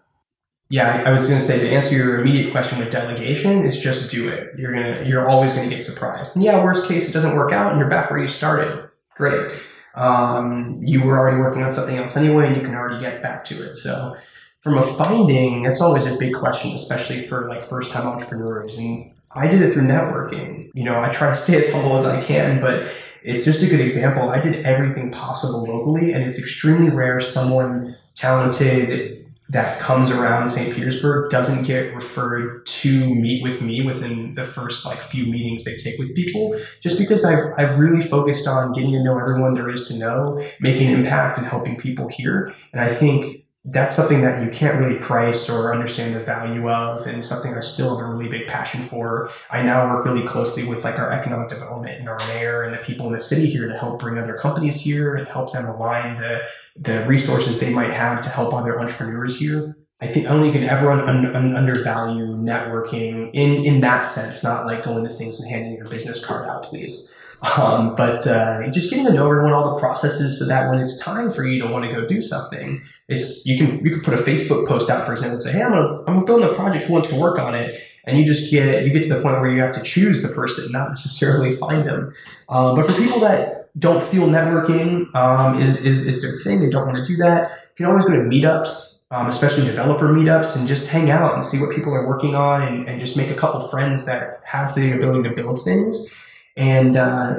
Yeah, 0.69 1.03
I 1.05 1.11
was 1.11 1.27
going 1.27 1.39
to 1.39 1.45
say 1.45 1.59
to 1.59 1.69
answer 1.69 1.95
your 1.95 2.21
immediate 2.21 2.51
question 2.51 2.79
with 2.79 2.91
delegation 2.91 3.65
is 3.65 3.77
just 3.77 4.09
do 4.09 4.29
it. 4.29 4.57
You're 4.57 4.71
gonna 4.71 5.03
you're 5.05 5.27
always 5.27 5.53
going 5.53 5.69
to 5.69 5.75
get 5.75 5.83
surprised. 5.83 6.33
And 6.35 6.45
yeah, 6.45 6.63
worst 6.63 6.87
case 6.87 7.09
it 7.09 7.11
doesn't 7.11 7.35
work 7.35 7.51
out 7.51 7.71
and 7.71 7.79
you're 7.79 7.89
back 7.89 8.09
where 8.09 8.21
you 8.21 8.29
started. 8.29 8.89
Great. 9.15 9.51
Um, 9.95 10.79
you 10.81 11.03
were 11.03 11.19
already 11.19 11.37
working 11.37 11.61
on 11.61 11.69
something 11.71 11.97
else 11.97 12.15
anyway, 12.15 12.47
and 12.47 12.55
you 12.55 12.61
can 12.61 12.75
already 12.75 13.03
get 13.03 13.21
back 13.21 13.43
to 13.45 13.69
it. 13.69 13.75
So 13.75 14.15
from 14.61 14.77
a 14.77 14.83
finding, 14.83 15.63
that's 15.63 15.81
always 15.81 16.05
a 16.05 16.17
big 16.17 16.33
question, 16.35 16.71
especially 16.71 17.19
for 17.19 17.47
like 17.47 17.63
first 17.63 17.91
time 17.91 18.07
entrepreneurs. 18.07 18.77
And 18.77 19.11
I 19.31 19.47
did 19.47 19.61
it 19.61 19.73
through 19.73 19.87
networking. 19.87 20.69
You 20.73 20.83
know, 20.83 21.01
I 21.01 21.09
try 21.09 21.29
to 21.29 21.35
stay 21.35 21.57
as 21.57 21.73
humble 21.73 21.97
as 21.97 22.05
I 22.05 22.23
can, 22.23 22.61
but 22.61 22.87
it's 23.23 23.43
just 23.43 23.63
a 23.63 23.67
good 23.67 23.81
example. 23.81 24.29
I 24.29 24.39
did 24.39 24.63
everything 24.65 25.11
possible 25.11 25.63
locally, 25.63 26.13
and 26.13 26.23
it's 26.23 26.39
extremely 26.39 26.89
rare 26.89 27.19
someone 27.19 27.97
talented 28.15 29.17
that 29.49 29.81
comes 29.81 30.11
around 30.11 30.47
St. 30.47 30.73
Petersburg 30.73 31.29
doesn't 31.29 31.65
get 31.65 31.93
referred 31.93 32.65
to 32.65 33.13
meet 33.15 33.43
with 33.43 33.61
me 33.61 33.85
within 33.85 34.33
the 34.35 34.45
first 34.45 34.85
like 34.85 34.97
few 34.99 35.25
meetings 35.25 35.65
they 35.65 35.75
take 35.75 35.99
with 35.99 36.15
people, 36.15 36.57
just 36.81 36.97
because 36.97 37.25
I've, 37.25 37.51
I've 37.57 37.77
really 37.77 38.01
focused 38.01 38.47
on 38.47 38.71
getting 38.71 38.91
to 38.93 39.03
know 39.03 39.19
everyone 39.19 39.53
there 39.53 39.69
is 39.69 39.89
to 39.89 39.97
know, 39.97 40.41
making 40.61 40.87
an 40.93 41.01
impact 41.01 41.37
and 41.37 41.47
helping 41.47 41.75
people 41.75 42.07
here. 42.07 42.53
And 42.71 42.81
I 42.81 42.87
think 42.87 43.43
that's 43.65 43.95
something 43.95 44.21
that 44.21 44.43
you 44.43 44.49
can't 44.49 44.79
really 44.79 44.97
price 44.97 45.47
or 45.47 45.71
understand 45.71 46.15
the 46.15 46.19
value 46.19 46.67
of 46.67 47.05
and 47.05 47.23
something 47.23 47.53
I 47.53 47.59
still 47.59 47.95
have 47.95 48.07
a 48.07 48.11
really 48.11 48.27
big 48.27 48.47
passion 48.47 48.81
for. 48.81 49.29
I 49.51 49.61
now 49.61 49.93
work 49.93 50.03
really 50.03 50.25
closely 50.25 50.63
with 50.63 50.83
like 50.83 50.97
our 50.97 51.11
economic 51.11 51.49
development 51.49 51.99
and 51.99 52.09
our 52.09 52.17
mayor 52.29 52.63
and 52.63 52.73
the 52.73 52.79
people 52.79 53.05
in 53.05 53.13
the 53.13 53.21
city 53.21 53.45
here 53.45 53.67
to 53.67 53.77
help 53.77 53.99
bring 53.99 54.17
other 54.17 54.33
companies 54.33 54.81
here 54.81 55.15
and 55.15 55.27
help 55.27 55.53
them 55.53 55.65
align 55.65 56.17
the 56.17 56.41
the 56.75 57.05
resources 57.05 57.59
they 57.59 57.71
might 57.71 57.91
have 57.91 58.21
to 58.21 58.29
help 58.29 58.51
other 58.53 58.79
entrepreneurs 58.79 59.39
here. 59.39 59.77
I 59.99 60.07
think 60.07 60.25
you 60.25 60.51
can 60.51 60.63
ever 60.63 60.91
un- 60.91 61.27
un- 61.27 61.55
undervalue 61.55 62.35
networking 62.35 63.29
in 63.33 63.63
in 63.63 63.81
that 63.81 64.01
sense, 64.01 64.43
not 64.43 64.65
like 64.65 64.83
going 64.83 65.03
to 65.03 65.09
things 65.11 65.39
and 65.39 65.51
handing 65.51 65.77
your 65.77 65.87
business 65.87 66.25
card 66.25 66.49
out, 66.49 66.63
please. 66.63 67.13
Um, 67.57 67.95
but 67.95 68.27
uh, 68.27 68.69
just 68.71 68.91
getting 68.91 69.05
to 69.07 69.13
know 69.13 69.25
everyone, 69.25 69.53
all 69.53 69.73
the 69.73 69.79
processes, 69.79 70.37
so 70.37 70.45
that 70.45 70.69
when 70.69 70.79
it's 70.79 70.99
time 70.99 71.31
for 71.31 71.43
you 71.43 71.61
to 71.63 71.67
want 71.67 71.89
to 71.89 71.91
go 71.91 72.07
do 72.07 72.21
something, 72.21 72.81
it's 73.07 73.45
you 73.47 73.57
can 73.57 73.83
you 73.83 73.91
can 73.91 74.01
put 74.01 74.13
a 74.13 74.17
Facebook 74.17 74.67
post 74.67 74.91
out, 74.91 75.05
for 75.05 75.11
example, 75.11 75.35
and 75.35 75.43
say, 75.43 75.53
"Hey, 75.53 75.63
I'm 75.63 75.71
gonna 75.71 76.03
I'm 76.05 76.25
building 76.25 76.47
a 76.47 76.53
project. 76.53 76.85
Who 76.85 76.93
wants 76.93 77.09
to 77.09 77.19
work 77.19 77.39
on 77.39 77.55
it?" 77.55 77.81
And 78.05 78.19
you 78.19 78.25
just 78.25 78.51
get 78.51 78.83
you 78.83 78.91
get 78.91 79.03
to 79.03 79.09
the 79.15 79.21
point 79.21 79.41
where 79.41 79.49
you 79.49 79.59
have 79.61 79.75
to 79.75 79.81
choose 79.81 80.21
the 80.21 80.29
person, 80.29 80.71
not 80.71 80.89
necessarily 80.89 81.51
find 81.51 81.83
them. 81.83 82.13
Um, 82.47 82.75
but 82.75 82.85
for 82.85 82.93
people 82.93 83.19
that 83.21 83.69
don't 83.79 84.03
feel 84.03 84.27
networking 84.27 85.13
um, 85.15 85.59
is, 85.59 85.83
is 85.83 86.05
is 86.05 86.21
their 86.21 86.33
thing, 86.43 86.59
they 86.59 86.69
don't 86.69 86.85
want 86.85 87.03
to 87.03 87.11
do 87.11 87.17
that. 87.17 87.49
You 87.71 87.85
can 87.85 87.85
always 87.87 88.05
go 88.05 88.11
to 88.13 88.29
meetups. 88.29 88.89
Um, 89.13 89.27
especially 89.27 89.65
developer 89.65 90.07
meetups, 90.07 90.57
and 90.57 90.69
just 90.69 90.89
hang 90.89 91.11
out 91.11 91.33
and 91.33 91.43
see 91.43 91.59
what 91.59 91.75
people 91.75 91.93
are 91.93 92.07
working 92.07 92.33
on, 92.33 92.61
and, 92.61 92.87
and 92.87 93.01
just 93.01 93.17
make 93.17 93.29
a 93.29 93.33
couple 93.33 93.59
friends 93.59 94.05
that 94.05 94.39
have 94.45 94.73
the 94.73 94.93
ability 94.93 95.27
to 95.27 95.35
build 95.35 95.61
things 95.65 96.15
and 96.57 96.97
uh, 96.97 97.35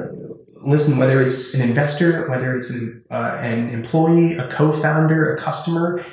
listen, 0.65 0.97
whether 0.97 1.21
it's 1.21 1.53
an 1.53 1.61
investor, 1.61 2.29
whether 2.29 2.55
it's 2.55 2.69
an, 2.69 3.05
uh, 3.09 3.37
an 3.41 3.69
employee, 3.69 4.33
a 4.33 4.47
co-founder, 4.49 5.35
a 5.35 5.39
customer, 5.39 6.03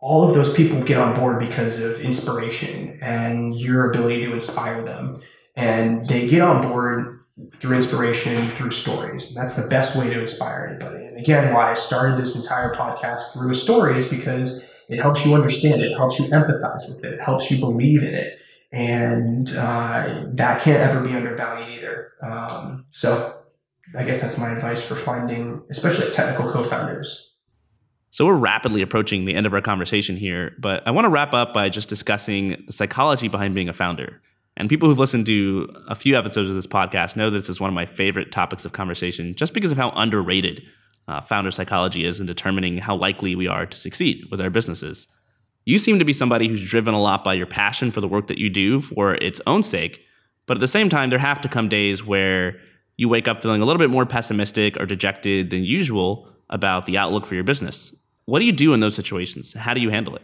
all 0.00 0.28
of 0.28 0.34
those 0.34 0.52
people 0.52 0.82
get 0.82 0.98
on 0.98 1.14
board 1.14 1.38
because 1.38 1.80
of 1.80 2.00
inspiration 2.00 2.98
and 3.00 3.58
your 3.58 3.90
ability 3.90 4.24
to 4.26 4.32
inspire 4.32 4.82
them. 4.82 5.14
And 5.56 6.08
they 6.08 6.28
get 6.28 6.42
on 6.42 6.60
board 6.60 7.20
through 7.52 7.76
inspiration, 7.76 8.50
through 8.50 8.70
stories. 8.70 9.28
And 9.28 9.36
that's 9.36 9.56
the 9.56 9.68
best 9.68 9.98
way 9.98 10.12
to 10.12 10.20
inspire 10.20 10.66
anybody. 10.68 11.06
And 11.06 11.18
again, 11.18 11.54
why 11.54 11.70
I 11.70 11.74
started 11.74 12.18
this 12.18 12.40
entire 12.40 12.74
podcast 12.74 13.32
through 13.32 13.50
a 13.50 13.54
story 13.54 13.98
is 13.98 14.08
because 14.08 14.70
it 14.88 15.00
helps 15.00 15.24
you 15.24 15.34
understand 15.34 15.80
it, 15.80 15.96
helps 15.96 16.18
you 16.18 16.26
empathize 16.26 16.88
with 16.88 17.04
it, 17.04 17.14
it 17.14 17.20
helps 17.20 17.50
you 17.50 17.58
believe 17.58 18.02
in 18.02 18.14
it 18.14 18.38
and 18.74 19.54
uh, 19.56 20.26
that 20.32 20.62
can't 20.62 20.80
ever 20.80 21.06
be 21.06 21.14
undervalued 21.14 21.78
either. 21.78 22.12
Um, 22.20 22.86
so 22.90 23.42
I 23.96 24.02
guess 24.02 24.20
that's 24.20 24.38
my 24.38 24.50
advice 24.50 24.84
for 24.84 24.96
finding, 24.96 25.62
especially 25.70 26.10
technical 26.10 26.50
co-founders. 26.50 27.36
So 28.10 28.26
we're 28.26 28.36
rapidly 28.36 28.82
approaching 28.82 29.26
the 29.26 29.34
end 29.34 29.46
of 29.46 29.54
our 29.54 29.60
conversation 29.60 30.16
here, 30.16 30.56
but 30.58 30.86
I 30.88 30.90
want 30.90 31.04
to 31.04 31.08
wrap 31.08 31.32
up 31.32 31.54
by 31.54 31.68
just 31.68 31.88
discussing 31.88 32.64
the 32.66 32.72
psychology 32.72 33.28
behind 33.28 33.54
being 33.54 33.68
a 33.68 33.72
founder. 33.72 34.20
And 34.56 34.68
people 34.68 34.88
who've 34.88 34.98
listened 34.98 35.26
to 35.26 35.72
a 35.88 35.94
few 35.94 36.16
episodes 36.16 36.48
of 36.48 36.56
this 36.56 36.66
podcast 36.66 37.16
know 37.16 37.30
this 37.30 37.48
is 37.48 37.60
one 37.60 37.68
of 37.68 37.74
my 37.74 37.86
favorite 37.86 38.32
topics 38.32 38.64
of 38.64 38.72
conversation 38.72 39.34
just 39.36 39.54
because 39.54 39.70
of 39.70 39.78
how 39.78 39.90
underrated 39.90 40.68
uh, 41.06 41.20
founder 41.20 41.52
psychology 41.52 42.04
is 42.04 42.20
in 42.20 42.26
determining 42.26 42.78
how 42.78 42.96
likely 42.96 43.36
we 43.36 43.46
are 43.46 43.66
to 43.66 43.76
succeed 43.76 44.24
with 44.32 44.40
our 44.40 44.50
businesses. 44.50 45.06
You 45.64 45.78
seem 45.78 45.98
to 45.98 46.04
be 46.04 46.12
somebody 46.12 46.48
who's 46.48 46.62
driven 46.62 46.94
a 46.94 47.00
lot 47.00 47.24
by 47.24 47.34
your 47.34 47.46
passion 47.46 47.90
for 47.90 48.00
the 48.00 48.08
work 48.08 48.26
that 48.26 48.38
you 48.38 48.50
do 48.50 48.80
for 48.80 49.14
its 49.14 49.40
own 49.46 49.62
sake. 49.62 50.04
But 50.46 50.58
at 50.58 50.60
the 50.60 50.68
same 50.68 50.88
time, 50.88 51.10
there 51.10 51.18
have 51.18 51.40
to 51.40 51.48
come 51.48 51.68
days 51.68 52.04
where 52.04 52.60
you 52.96 53.08
wake 53.08 53.26
up 53.26 53.42
feeling 53.42 53.62
a 53.62 53.64
little 53.64 53.78
bit 53.78 53.90
more 53.90 54.06
pessimistic 54.06 54.78
or 54.80 54.86
dejected 54.86 55.50
than 55.50 55.64
usual 55.64 56.28
about 56.50 56.86
the 56.86 56.98
outlook 56.98 57.26
for 57.26 57.34
your 57.34 57.44
business. 57.44 57.94
What 58.26 58.40
do 58.40 58.46
you 58.46 58.52
do 58.52 58.74
in 58.74 58.80
those 58.80 58.94
situations? 58.94 59.54
How 59.54 59.74
do 59.74 59.80
you 59.80 59.90
handle 59.90 60.16
it? 60.16 60.22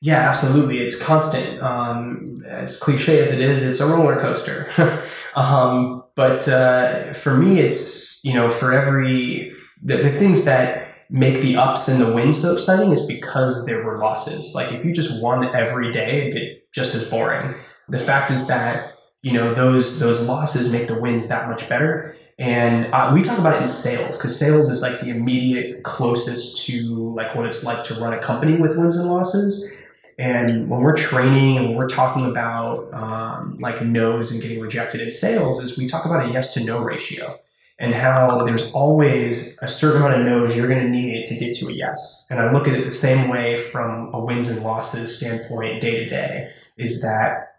Yeah, 0.00 0.28
absolutely. 0.28 0.78
It's 0.78 1.00
constant. 1.00 1.62
Um, 1.62 2.42
as 2.46 2.78
cliche 2.78 3.20
as 3.20 3.32
it 3.32 3.40
is, 3.40 3.62
it's 3.62 3.78
a 3.78 3.86
roller 3.86 4.20
coaster. 4.20 4.68
um, 5.36 6.02
but 6.16 6.48
uh, 6.48 7.12
for 7.14 7.36
me, 7.36 7.60
it's, 7.60 8.22
you 8.24 8.34
know, 8.34 8.50
for 8.50 8.72
every, 8.72 9.52
the, 9.82 9.96
the 9.98 10.10
things 10.10 10.44
that 10.44 10.91
make 11.12 11.42
the 11.42 11.56
ups 11.56 11.88
and 11.88 12.00
the 12.00 12.14
wins 12.14 12.40
so 12.40 12.54
exciting 12.54 12.90
is 12.90 13.06
because 13.06 13.66
there 13.66 13.84
were 13.84 13.98
losses. 13.98 14.54
Like 14.54 14.72
if 14.72 14.82
you 14.82 14.94
just 14.94 15.22
won 15.22 15.54
every 15.54 15.92
day, 15.92 16.22
it'd 16.22 16.32
get 16.32 16.72
just 16.72 16.94
as 16.94 17.08
boring. 17.08 17.54
The 17.88 17.98
fact 17.98 18.30
is 18.30 18.48
that 18.48 18.94
you 19.20 19.32
know 19.32 19.54
those 19.54 20.00
those 20.00 20.26
losses 20.26 20.72
make 20.72 20.88
the 20.88 21.00
wins 21.00 21.28
that 21.28 21.48
much 21.48 21.68
better. 21.68 22.16
And 22.38 22.86
uh, 22.92 23.12
we 23.14 23.22
talk 23.22 23.38
about 23.38 23.56
it 23.56 23.62
in 23.62 23.68
sales 23.68 24.16
because 24.16 24.38
sales 24.38 24.70
is 24.70 24.80
like 24.80 25.00
the 25.00 25.10
immediate 25.10 25.84
closest 25.84 26.66
to 26.66 27.12
like 27.14 27.36
what 27.36 27.44
it's 27.44 27.62
like 27.62 27.84
to 27.84 27.94
run 27.94 28.14
a 28.14 28.18
company 28.18 28.56
with 28.56 28.78
wins 28.78 28.96
and 28.96 29.08
losses. 29.08 29.70
And 30.18 30.70
when 30.70 30.80
we're 30.80 30.96
training 30.96 31.58
and 31.58 31.68
when 31.68 31.76
we're 31.76 31.88
talking 31.88 32.24
about 32.26 32.92
um, 32.94 33.58
like 33.60 33.82
no's 33.82 34.32
and 34.32 34.40
getting 34.40 34.60
rejected 34.60 35.02
in 35.02 35.10
sales, 35.10 35.62
is 35.62 35.78
we 35.78 35.86
talk 35.86 36.06
about 36.06 36.26
a 36.26 36.32
yes 36.32 36.54
to 36.54 36.64
no 36.64 36.82
ratio 36.82 37.38
and 37.78 37.94
how 37.94 38.44
there's 38.44 38.72
always 38.72 39.58
a 39.62 39.68
certain 39.68 40.02
amount 40.02 40.20
of 40.20 40.26
no's 40.26 40.56
you're 40.56 40.68
going 40.68 40.82
to 40.82 40.88
need 40.88 41.26
to 41.26 41.34
get 41.36 41.56
to 41.56 41.68
a 41.68 41.72
yes. 41.72 42.26
And 42.30 42.38
I 42.38 42.52
look 42.52 42.68
at 42.68 42.74
it 42.74 42.84
the 42.84 42.90
same 42.90 43.28
way 43.28 43.58
from 43.58 44.12
a 44.14 44.24
wins 44.24 44.48
and 44.48 44.62
losses 44.62 45.16
standpoint 45.16 45.80
day 45.80 46.04
to 46.04 46.08
day 46.08 46.50
is 46.76 47.02
that, 47.02 47.56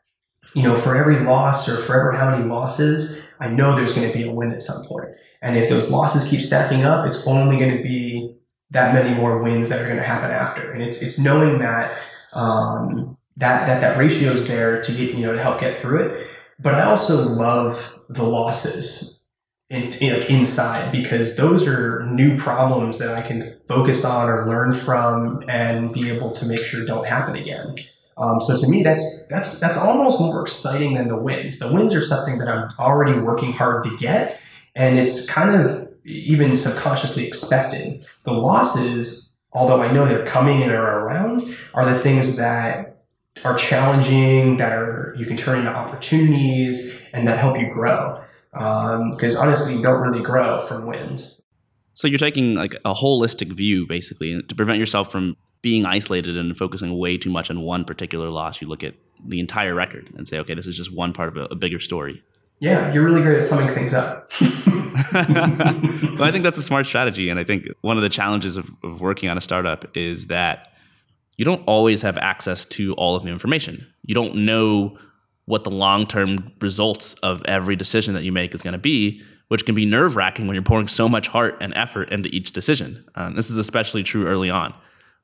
you 0.53 0.63
know, 0.63 0.75
for 0.75 0.95
every 0.95 1.19
loss 1.19 1.67
or 1.67 1.75
for 1.75 1.99
ever 1.99 2.11
how 2.13 2.31
many 2.31 2.45
losses, 2.45 3.21
I 3.39 3.49
know 3.49 3.75
there's 3.75 3.93
going 3.93 4.09
to 4.09 4.17
be 4.17 4.27
a 4.27 4.31
win 4.31 4.51
at 4.51 4.61
some 4.61 4.85
point. 4.85 5.09
And 5.41 5.57
if 5.57 5.69
those 5.69 5.91
losses 5.91 6.29
keep 6.29 6.41
stacking 6.41 6.85
up, 6.85 7.05
it's 7.05 7.27
only 7.27 7.57
going 7.57 7.75
to 7.77 7.83
be 7.83 8.37
that 8.71 8.93
many 8.93 9.13
more 9.15 9.41
wins 9.41 9.69
that 9.69 9.81
are 9.81 9.85
going 9.85 9.97
to 9.97 10.03
happen 10.03 10.31
after. 10.31 10.71
And 10.71 10.81
it's, 10.81 11.01
it's 11.01 11.19
knowing 11.19 11.59
that, 11.59 11.97
um, 12.31 13.17
that, 13.37 13.67
that, 13.67 13.81
that 13.81 13.97
ratio 13.97 14.31
is 14.31 14.47
there 14.47 14.81
to 14.81 14.91
get, 14.93 15.15
you 15.15 15.21
know, 15.21 15.33
to 15.33 15.41
help 15.41 15.59
get 15.59 15.75
through 15.75 16.05
it. 16.05 16.27
But 16.59 16.75
I 16.75 16.83
also 16.83 17.17
love 17.17 18.05
the 18.09 18.23
losses 18.23 19.22
in, 19.73 20.23
inside 20.23 20.91
because 20.91 21.35
those 21.35 21.67
are 21.67 22.05
new 22.05 22.37
problems 22.37 22.99
that 22.99 23.15
I 23.15 23.21
can 23.21 23.41
focus 23.41 24.05
on 24.05 24.29
or 24.29 24.45
learn 24.45 24.71
from 24.71 25.43
and 25.47 25.91
be 25.91 26.11
able 26.11 26.31
to 26.31 26.45
make 26.45 26.59
sure 26.59 26.85
don't 26.85 27.07
happen 27.07 27.35
again. 27.35 27.75
Um, 28.15 28.39
so 28.39 28.59
to 28.59 28.69
me, 28.69 28.83
that's 28.83 29.25
that's 29.27 29.59
that's 29.59 29.77
almost 29.77 30.21
more 30.21 30.43
exciting 30.43 30.93
than 30.93 31.07
the 31.07 31.17
wins. 31.17 31.57
The 31.57 31.73
wins 31.73 31.95
are 31.95 32.03
something 32.03 32.37
that 32.37 32.47
I'm 32.47 32.71
already 32.77 33.17
working 33.19 33.53
hard 33.53 33.83
to 33.85 33.97
get, 33.97 34.39
and 34.75 34.99
it's 34.99 35.27
kind 35.27 35.59
of 35.59 35.91
even 36.05 36.55
subconsciously 36.55 37.25
expected. 37.25 38.05
The 38.23 38.33
losses, 38.33 39.39
although 39.51 39.81
I 39.81 39.91
know 39.91 40.05
they're 40.05 40.27
coming 40.27 40.61
and 40.61 40.71
are 40.71 40.99
around, 40.99 41.57
are 41.73 41.85
the 41.85 41.97
things 41.97 42.37
that 42.37 43.03
are 43.43 43.57
challenging, 43.57 44.57
that 44.57 44.73
are 44.73 45.15
you 45.17 45.25
can 45.25 45.35
turn 45.35 45.57
into 45.57 45.71
opportunities, 45.71 47.01
and 47.13 47.27
that 47.27 47.39
help 47.39 47.59
you 47.59 47.73
grow 47.73 48.23
because 48.53 49.35
um, 49.35 49.47
honestly, 49.47 49.75
you 49.75 49.81
don't 49.81 50.01
really 50.01 50.23
grow 50.23 50.59
from 50.59 50.85
wins. 50.85 51.41
So 51.93 52.07
you're 52.07 52.19
taking 52.19 52.55
like 52.55 52.75
a 52.85 52.93
holistic 52.93 53.51
view, 53.51 53.85
basically, 53.85 54.41
to 54.41 54.55
prevent 54.55 54.79
yourself 54.79 55.11
from 55.11 55.37
being 55.61 55.85
isolated 55.85 56.37
and 56.37 56.57
focusing 56.57 56.97
way 56.97 57.17
too 57.17 57.29
much 57.29 57.49
on 57.49 57.61
one 57.61 57.85
particular 57.85 58.29
loss. 58.29 58.61
You 58.61 58.67
look 58.67 58.83
at 58.83 58.95
the 59.25 59.39
entire 59.39 59.73
record 59.73 60.09
and 60.15 60.27
say, 60.27 60.37
okay, 60.39 60.53
this 60.53 60.67
is 60.67 60.75
just 60.75 60.93
one 60.93 61.13
part 61.13 61.29
of 61.29 61.37
a, 61.37 61.45
a 61.45 61.55
bigger 61.55 61.79
story. 61.79 62.23
Yeah, 62.59 62.93
you're 62.93 63.03
really 63.03 63.21
great 63.21 63.37
at 63.37 63.43
summing 63.43 63.73
things 63.73 63.93
up. 63.93 64.31
well, 64.41 66.23
I 66.23 66.31
think 66.31 66.43
that's 66.43 66.57
a 66.57 66.63
smart 66.63 66.85
strategy. 66.85 67.29
And 67.29 67.39
I 67.39 67.43
think 67.43 67.67
one 67.81 67.97
of 67.97 68.03
the 68.03 68.09
challenges 68.09 68.57
of, 68.57 68.69
of 68.83 69.01
working 69.01 69.29
on 69.29 69.37
a 69.37 69.41
startup 69.41 69.97
is 69.97 70.27
that 70.27 70.73
you 71.37 71.45
don't 71.45 71.63
always 71.65 72.01
have 72.01 72.17
access 72.17 72.65
to 72.65 72.93
all 72.93 73.15
of 73.15 73.23
the 73.23 73.29
information. 73.29 73.87
You 74.03 74.15
don't 74.15 74.35
know 74.35 74.97
what 75.45 75.63
the 75.63 75.71
long 75.71 76.05
term 76.07 76.51
results 76.61 77.13
of 77.15 77.43
every 77.45 77.75
decision 77.75 78.13
that 78.13 78.23
you 78.23 78.31
make 78.31 78.53
is 78.55 78.61
going 78.61 78.73
to 78.73 78.79
be, 78.79 79.21
which 79.49 79.65
can 79.65 79.75
be 79.75 79.85
nerve 79.85 80.15
wracking 80.15 80.47
when 80.47 80.55
you're 80.55 80.63
pouring 80.63 80.87
so 80.87 81.09
much 81.09 81.27
heart 81.27 81.57
and 81.61 81.73
effort 81.75 82.11
into 82.11 82.29
each 82.29 82.51
decision. 82.51 83.05
Um, 83.15 83.35
this 83.35 83.49
is 83.49 83.57
especially 83.57 84.03
true 84.03 84.25
early 84.27 84.49
on. 84.49 84.73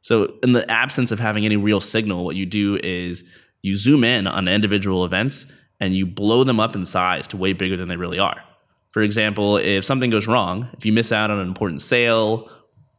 So, 0.01 0.38
in 0.43 0.53
the 0.53 0.70
absence 0.72 1.11
of 1.11 1.20
having 1.20 1.45
any 1.45 1.57
real 1.57 1.82
signal, 1.82 2.24
what 2.24 2.36
you 2.36 2.45
do 2.45 2.80
is 2.84 3.24
you 3.61 3.76
zoom 3.76 4.03
in 4.03 4.28
on 4.28 4.47
individual 4.47 5.03
events 5.03 5.45
and 5.80 5.93
you 5.93 6.05
blow 6.05 6.43
them 6.43 6.59
up 6.59 6.76
in 6.76 6.86
size 6.86 7.28
to 7.30 7.38
way 7.38 7.53
bigger 7.53 7.78
than 7.78 7.88
they 7.88 7.97
really 7.97 8.20
are. 8.20 8.43
For 8.91 9.01
example, 9.01 9.57
if 9.57 9.86
something 9.86 10.09
goes 10.09 10.28
wrong, 10.28 10.70
if 10.74 10.86
you 10.86 10.93
miss 10.93 11.11
out 11.11 11.32
on 11.32 11.39
an 11.39 11.47
important 11.47 11.82
sale, 11.82 12.49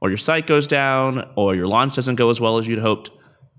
or 0.01 0.09
your 0.09 0.18
site 0.18 0.47
goes 0.47 0.66
down, 0.66 1.29
or 1.37 1.55
your 1.55 1.66
launch 1.66 1.97
doesn't 1.97 2.14
go 2.14 2.31
as 2.31 2.41
well 2.41 2.59
as 2.59 2.66
you'd 2.66 2.79
hoped, 2.79 3.11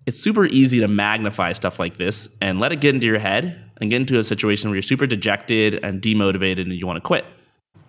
it's 0.06 0.20
super 0.20 0.46
easy 0.46 0.80
to 0.80 0.88
magnify 0.88 1.54
stuff 1.54 1.80
like 1.80 1.98
this 1.98 2.30
and 2.42 2.60
let 2.60 2.72
it 2.72 2.82
get 2.82 2.96
into 2.96 3.08
your 3.08 3.20
head 3.20 3.64
and 3.80 3.90
get 3.90 3.98
into 3.98 4.18
a 4.18 4.24
situation 4.24 4.70
where 4.70 4.76
you're 4.76 4.82
super 4.82 5.06
dejected 5.06 5.76
and 5.84 6.02
demotivated 6.02 6.62
and 6.62 6.74
you 6.74 6.88
want 6.88 6.98
to 6.98 7.02
quit. 7.02 7.26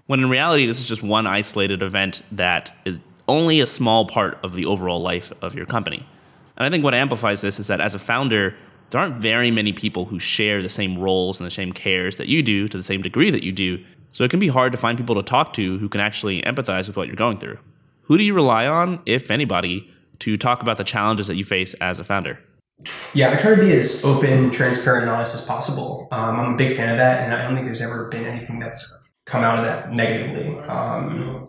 When 0.07 0.21
in 0.21 0.29
reality, 0.29 0.67
this 0.67 0.81
is 0.81 0.89
just 0.89 1.03
one 1.03 1.27
isolated 1.27 1.83
event 1.83 2.23
that 2.33 2.75
is 2.85 3.01
only 3.29 3.61
a 3.61 3.67
small 3.67 4.07
part 4.07 4.39
of 4.43 4.55
the 4.55 4.67
overall 4.67 5.01
life 5.01 5.33
of 5.41 5.55
your 5.55 5.65
company. 5.67 6.07
And 6.57 6.67
I 6.67 6.71
think 6.71 6.85
what 6.85 6.95
amplifies 6.95 7.41
this 7.41 7.59
is 7.59 7.69
that 7.69 7.81
as 7.81 7.95
a 7.95 7.99
founder, 7.99 8.55
there 8.91 9.01
aren't 9.01 9.17
very 9.17 9.51
many 9.51 9.73
people 9.73 10.05
who 10.05 10.19
share 10.19 10.61
the 10.61 10.69
same 10.69 10.99
roles 10.99 11.41
and 11.41 11.47
the 11.47 11.51
same 11.51 11.73
cares 11.73 12.17
that 12.17 12.29
you 12.29 12.43
do 12.43 12.69
to 12.69 12.77
the 12.77 12.83
same 12.83 13.01
degree 13.01 13.31
that 13.31 13.43
you 13.43 13.53
do. 13.53 13.83
So 14.11 14.25
it 14.25 14.31
can 14.31 14.41
be 14.41 14.49
hard 14.49 14.73
to 14.73 14.79
find 14.79 14.99
people 14.99 15.15
to 15.15 15.23
talk 15.23 15.55
to 15.55 15.79
who 15.79 15.89
can 15.89 16.01
actually 16.01 16.43
empathize 16.43 16.89
with 16.89 16.97
what 16.97 17.07
you're 17.07 17.17
going 17.17 17.39
through. 17.39 17.59
Who 18.03 18.19
do 18.19 18.25
you 18.25 18.35
rely 18.35 18.67
on, 18.67 19.01
if 19.07 19.31
anybody, 19.31 19.91
to 20.23 20.37
talk 20.37 20.63
about 20.63 20.77
the 20.77 20.85
challenges 20.85 21.27
that 21.27 21.37
you 21.37 21.45
face 21.45 21.75
as 21.75 21.99
a 21.99 22.05
founder. 22.05 22.39
Yeah, 23.15 23.33
I 23.33 23.37
try 23.37 23.55
to 23.55 23.61
be 23.61 23.73
as 23.73 24.05
open, 24.05 24.51
transparent, 24.51 25.03
and 25.03 25.11
honest 25.11 25.35
as 25.35 25.45
possible. 25.47 26.09
Um, 26.11 26.41
I'm 26.41 26.55
a 26.55 26.57
big 26.57 26.77
fan 26.77 26.89
of 26.89 26.97
that, 26.97 27.23
and 27.23 27.35
I 27.35 27.43
don't 27.43 27.55
think 27.55 27.67
there's 27.67 27.83
ever 27.83 28.09
been 28.09 28.25
anything 28.25 28.59
that's 28.59 28.99
come 29.25 29.45
out 29.45 29.59
of 29.59 29.65
that 29.65 29.93
negatively. 29.93 30.59
Um, 30.61 31.49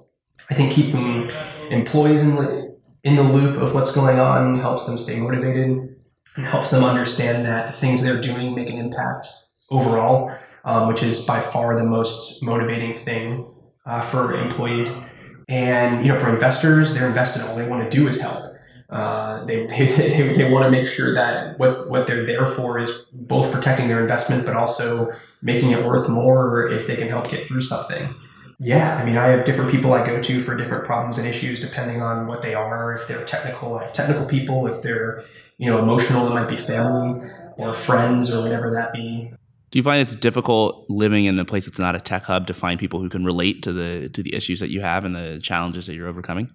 I 0.49 0.53
think 0.53 0.73
keeping 0.73 1.31
employees 1.69 2.21
in 2.23 2.35
the, 2.35 2.79
in 3.03 3.15
the 3.15 3.23
loop 3.23 3.61
of 3.61 3.73
what's 3.73 3.93
going 3.93 4.19
on 4.19 4.59
helps 4.59 4.85
them 4.85 4.97
stay 4.97 5.19
motivated 5.19 5.95
and 6.35 6.45
helps 6.45 6.69
them 6.69 6.83
understand 6.83 7.45
that 7.45 7.71
the 7.71 7.77
things 7.77 8.03
they're 8.03 8.21
doing 8.21 8.53
make 8.55 8.69
an 8.69 8.77
impact 8.77 9.27
overall, 9.71 10.35
um, 10.65 10.87
which 10.87 11.03
is 11.03 11.25
by 11.25 11.39
far 11.39 11.77
the 11.77 11.85
most 11.85 12.43
motivating 12.43 12.95
thing 12.95 13.51
uh, 13.85 14.01
for 14.01 14.35
employees. 14.35 15.09
And 15.49 16.05
you 16.05 16.11
know, 16.11 16.17
for 16.17 16.29
investors, 16.29 16.93
they're 16.93 17.07
invested. 17.07 17.43
All 17.43 17.55
they 17.55 17.67
want 17.67 17.89
to 17.89 17.95
do 17.95 18.07
is 18.07 18.21
help. 18.21 18.52
Uh, 18.93 19.43
they, 19.45 19.65
they, 19.65 19.85
they, 19.87 20.33
they 20.33 20.51
want 20.51 20.65
to 20.65 20.71
make 20.71 20.87
sure 20.87 21.13
that 21.13 21.57
what, 21.59 21.89
what 21.89 22.07
they're 22.07 22.25
there 22.25 22.45
for 22.45 22.79
is 22.79 23.05
both 23.11 23.51
protecting 23.51 23.87
their 23.87 24.01
investment, 24.01 24.45
but 24.45 24.55
also 24.55 25.11
making 25.41 25.71
it 25.71 25.83
worth 25.83 26.07
more 26.07 26.67
if 26.67 26.87
they 26.87 26.95
can 26.95 27.09
help 27.09 27.29
get 27.29 27.45
through 27.45 27.61
something. 27.61 28.13
Yeah, 28.59 28.95
I 28.95 29.03
mean, 29.03 29.17
I 29.17 29.27
have 29.27 29.45
different 29.45 29.71
people 29.71 29.93
I 29.93 30.05
go 30.05 30.21
to 30.21 30.41
for 30.41 30.55
different 30.55 30.85
problems 30.85 31.17
and 31.17 31.27
issues 31.27 31.59
depending 31.59 32.01
on 32.01 32.27
what 32.27 32.41
they 32.41 32.53
are. 32.53 32.93
If 32.93 33.07
they're 33.07 33.25
technical, 33.25 33.75
I 33.75 33.83
have 33.83 33.93
technical 33.93 34.25
people. 34.25 34.67
If 34.67 34.81
they're, 34.83 35.23
you 35.57 35.69
know, 35.69 35.79
emotional, 35.79 36.27
it 36.27 36.33
might 36.33 36.47
be 36.47 36.55
family 36.55 37.27
or 37.57 37.73
friends 37.73 38.31
or 38.31 38.41
whatever 38.41 38.71
that 38.71 38.93
be. 38.93 39.33
Do 39.71 39.79
you 39.79 39.83
find 39.83 40.01
it's 40.01 40.15
difficult 40.15 40.85
living 40.87 41.25
in 41.25 41.37
a 41.39 41.45
place 41.45 41.65
that's 41.65 41.79
not 41.79 41.95
a 41.95 41.99
tech 41.99 42.23
hub 42.25 42.45
to 42.47 42.53
find 42.53 42.79
people 42.79 43.01
who 43.01 43.09
can 43.09 43.25
relate 43.25 43.63
to 43.63 43.73
the 43.73 44.07
to 44.09 44.21
the 44.21 44.33
issues 44.35 44.59
that 44.59 44.69
you 44.69 44.81
have 44.81 45.03
and 45.03 45.15
the 45.15 45.41
challenges 45.41 45.87
that 45.87 45.95
you're 45.95 46.07
overcoming? 46.07 46.49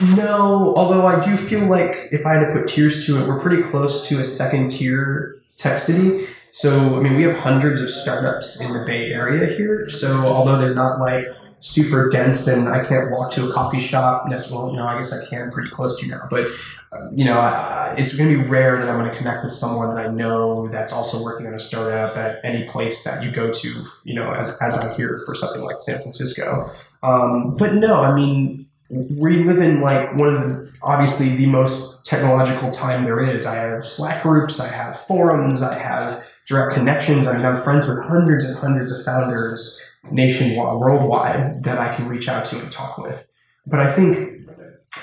No, 0.00 0.74
although 0.76 1.06
I 1.06 1.24
do 1.24 1.36
feel 1.36 1.66
like 1.66 2.08
if 2.12 2.26
I 2.26 2.34
had 2.34 2.46
to 2.46 2.52
put 2.52 2.68
tiers 2.68 3.06
to 3.06 3.22
it, 3.22 3.28
we're 3.28 3.40
pretty 3.40 3.62
close 3.62 4.08
to 4.08 4.20
a 4.20 4.24
second 4.24 4.70
tier 4.70 5.40
tech 5.56 5.78
city. 5.78 6.26
So, 6.52 6.96
I 6.96 7.00
mean, 7.00 7.16
we 7.16 7.22
have 7.24 7.38
hundreds 7.38 7.80
of 7.80 7.90
startups 7.90 8.60
in 8.60 8.72
the 8.72 8.84
Bay 8.84 9.12
Area 9.12 9.56
here. 9.56 9.88
So, 9.88 10.26
although 10.26 10.58
they're 10.58 10.74
not 10.74 11.00
like 11.00 11.26
super 11.60 12.10
dense 12.10 12.46
and 12.46 12.68
I 12.68 12.84
can't 12.84 13.10
walk 13.10 13.32
to 13.32 13.48
a 13.48 13.52
coffee 13.52 13.80
shop 13.80 14.26
yes, 14.30 14.50
well, 14.50 14.70
you 14.70 14.76
know, 14.76 14.86
I 14.86 14.98
guess 14.98 15.12
I 15.14 15.26
can 15.26 15.50
pretty 15.50 15.70
close 15.70 15.98
to 16.00 16.08
now, 16.08 16.28
but 16.28 16.48
uh, 16.92 17.08
you 17.12 17.24
know, 17.24 17.40
uh, 17.40 17.94
it's 17.96 18.14
going 18.14 18.30
to 18.30 18.42
be 18.42 18.48
rare 18.48 18.76
that 18.76 18.88
I'm 18.88 18.98
going 18.98 19.10
to 19.10 19.16
connect 19.16 19.44
with 19.44 19.54
someone 19.54 19.94
that 19.94 20.06
I 20.06 20.10
know 20.10 20.68
that's 20.68 20.92
also 20.92 21.22
working 21.22 21.46
on 21.46 21.54
a 21.54 21.58
startup 21.58 22.16
at 22.16 22.44
any 22.44 22.68
place 22.68 23.02
that 23.04 23.24
you 23.24 23.30
go 23.30 23.50
to, 23.50 23.84
you 24.04 24.14
know, 24.14 24.30
as, 24.32 24.60
as 24.60 24.78
I'm 24.78 24.94
here 24.94 25.18
for 25.26 25.34
something 25.34 25.62
like 25.62 25.76
San 25.80 25.98
Francisco. 26.02 26.68
Um, 27.02 27.56
but 27.56 27.74
no, 27.74 28.00
I 28.00 28.14
mean, 28.14 28.66
we 28.94 29.42
live 29.44 29.58
in 29.58 29.80
like 29.80 30.14
one 30.14 30.28
of 30.28 30.42
the 30.42 30.72
obviously 30.82 31.30
the 31.30 31.46
most 31.46 32.06
technological 32.06 32.70
time 32.70 33.04
there 33.04 33.20
is. 33.20 33.44
I 33.46 33.56
have 33.56 33.84
Slack 33.84 34.22
groups, 34.22 34.60
I 34.60 34.68
have 34.68 34.98
forums, 34.98 35.62
I 35.62 35.76
have 35.76 36.24
direct 36.46 36.74
connections. 36.74 37.26
I'm 37.26 37.56
friends 37.56 37.88
with 37.88 38.02
hundreds 38.04 38.44
and 38.44 38.56
hundreds 38.58 38.92
of 38.92 39.04
founders 39.04 39.80
nationwide, 40.10 40.78
worldwide 40.78 41.64
that 41.64 41.78
I 41.78 41.96
can 41.96 42.08
reach 42.08 42.28
out 42.28 42.46
to 42.46 42.60
and 42.60 42.70
talk 42.70 42.98
with. 42.98 43.28
But 43.66 43.80
I 43.80 43.90
think 43.90 44.46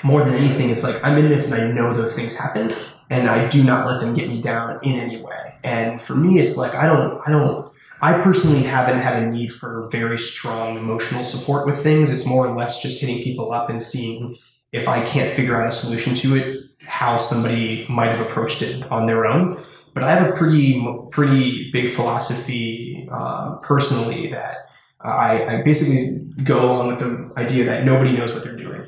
more 0.02 0.24
than 0.24 0.34
anything, 0.34 0.70
it's 0.70 0.84
like 0.84 1.02
I'm 1.04 1.18
in 1.18 1.28
this 1.28 1.52
and 1.52 1.62
I 1.62 1.72
know 1.72 1.94
those 1.94 2.16
things 2.16 2.38
happen, 2.38 2.72
and 3.10 3.28
I 3.28 3.48
do 3.48 3.62
not 3.62 3.86
let 3.86 4.00
them 4.00 4.14
get 4.14 4.28
me 4.28 4.40
down 4.40 4.80
in 4.82 4.98
any 4.98 5.20
way. 5.20 5.58
And 5.64 6.00
for 6.00 6.14
me, 6.14 6.38
it's 6.38 6.56
like 6.56 6.74
I 6.74 6.86
don't, 6.86 7.20
I 7.26 7.30
don't 7.30 7.71
I 8.02 8.20
personally 8.20 8.64
haven't 8.64 8.98
had 8.98 9.22
a 9.22 9.30
need 9.30 9.52
for 9.52 9.88
very 9.90 10.18
strong 10.18 10.76
emotional 10.76 11.22
support 11.22 11.66
with 11.66 11.80
things. 11.80 12.10
It's 12.10 12.26
more 12.26 12.48
or 12.48 12.52
less 12.52 12.82
just 12.82 13.00
hitting 13.00 13.22
people 13.22 13.52
up 13.52 13.70
and 13.70 13.80
seeing 13.80 14.36
if 14.72 14.88
I 14.88 15.04
can't 15.04 15.30
figure 15.30 15.60
out 15.60 15.68
a 15.68 15.70
solution 15.70 16.16
to 16.16 16.36
it, 16.36 16.62
how 16.80 17.16
somebody 17.16 17.86
might 17.88 18.08
have 18.08 18.20
approached 18.20 18.60
it 18.60 18.90
on 18.90 19.06
their 19.06 19.24
own. 19.24 19.62
But 19.94 20.02
I 20.02 20.16
have 20.16 20.28
a 20.28 20.32
pretty 20.32 20.84
pretty 21.12 21.70
big 21.70 21.90
philosophy 21.90 23.08
uh, 23.12 23.56
personally 23.58 24.26
that 24.28 24.56
I, 25.00 25.44
I 25.44 25.62
basically 25.62 26.28
go 26.42 26.64
along 26.64 26.88
with 26.88 26.98
the 26.98 27.32
idea 27.36 27.64
that 27.66 27.84
nobody 27.84 28.16
knows 28.16 28.34
what 28.34 28.42
they're 28.42 28.56
doing, 28.56 28.82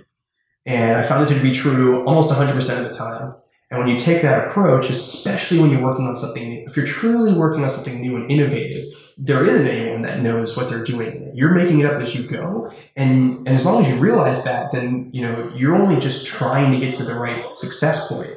and 0.67 0.99
I 0.99 1.03
found 1.03 1.31
it 1.31 1.35
to 1.35 1.41
be 1.41 1.53
true 1.53 2.05
almost 2.05 2.31
100% 2.31 2.57
of 2.79 2.89
the 2.89 2.95
time. 2.95 3.35
And 3.71 3.79
when 3.79 3.89
you 3.89 3.99
take 3.99 4.23
that 4.23 4.49
approach, 4.49 4.91
especially 4.91 5.61
when 5.61 5.71
you're 5.71 5.83
working 5.83 6.07
on 6.07 6.17
something 6.17 6.49
new, 6.49 6.65
if 6.67 6.77
you're 6.77 6.87
truly 6.87 7.33
working 7.33 7.63
on 7.63 7.71
something 7.71 8.01
new 8.01 8.17
and 8.17 8.31
innovative, 8.31 8.85
there 9.17 9.47
isn't 9.47 9.67
anyone 9.67 10.03
that 10.03 10.21
knows 10.21 10.57
what 10.57 10.69
they're 10.69 10.85
doing. 10.85 11.31
You're 11.35 11.55
making 11.55 11.81
it 11.81 11.87
up 11.87 12.01
as 12.03 12.15
you 12.15 12.29
go. 12.29 12.73
And, 12.97 13.39
and 13.39 13.49
as 13.49 13.65
long 13.65 13.85
as 13.85 13.89
you 13.89 13.97
realize 13.97 14.45
that, 14.45 14.73
then, 14.73 15.11
you 15.13 15.23
know, 15.23 15.53
you're 15.55 15.77
only 15.77 16.01
just 16.01 16.27
trying 16.27 16.73
to 16.73 16.85
get 16.85 16.95
to 16.97 17.05
the 17.05 17.15
right 17.15 17.55
success 17.55 18.09
point. 18.09 18.33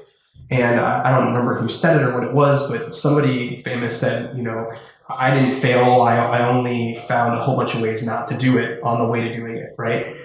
And 0.49 0.79
I, 0.79 1.07
I 1.07 1.11
don't 1.11 1.27
remember 1.27 1.55
who 1.55 1.67
said 1.67 1.99
it 1.99 2.05
or 2.05 2.13
what 2.13 2.23
it 2.23 2.33
was, 2.33 2.69
but 2.69 2.95
somebody 2.95 3.57
famous 3.57 3.99
said, 3.99 4.37
you 4.37 4.43
know, 4.43 4.71
I 5.09 5.31
didn't 5.31 5.53
fail. 5.53 6.01
I, 6.01 6.17
I 6.17 6.47
only 6.47 6.95
found 7.07 7.37
a 7.37 7.41
whole 7.41 7.55
bunch 7.57 7.73
of 7.75 7.81
ways 7.81 8.03
not 8.03 8.27
to 8.29 8.37
do 8.37 8.57
it 8.57 8.81
on 8.83 8.99
the 8.99 9.07
way 9.07 9.27
to 9.27 9.35
doing 9.35 9.57
it. 9.57 9.71
Right. 9.77 10.15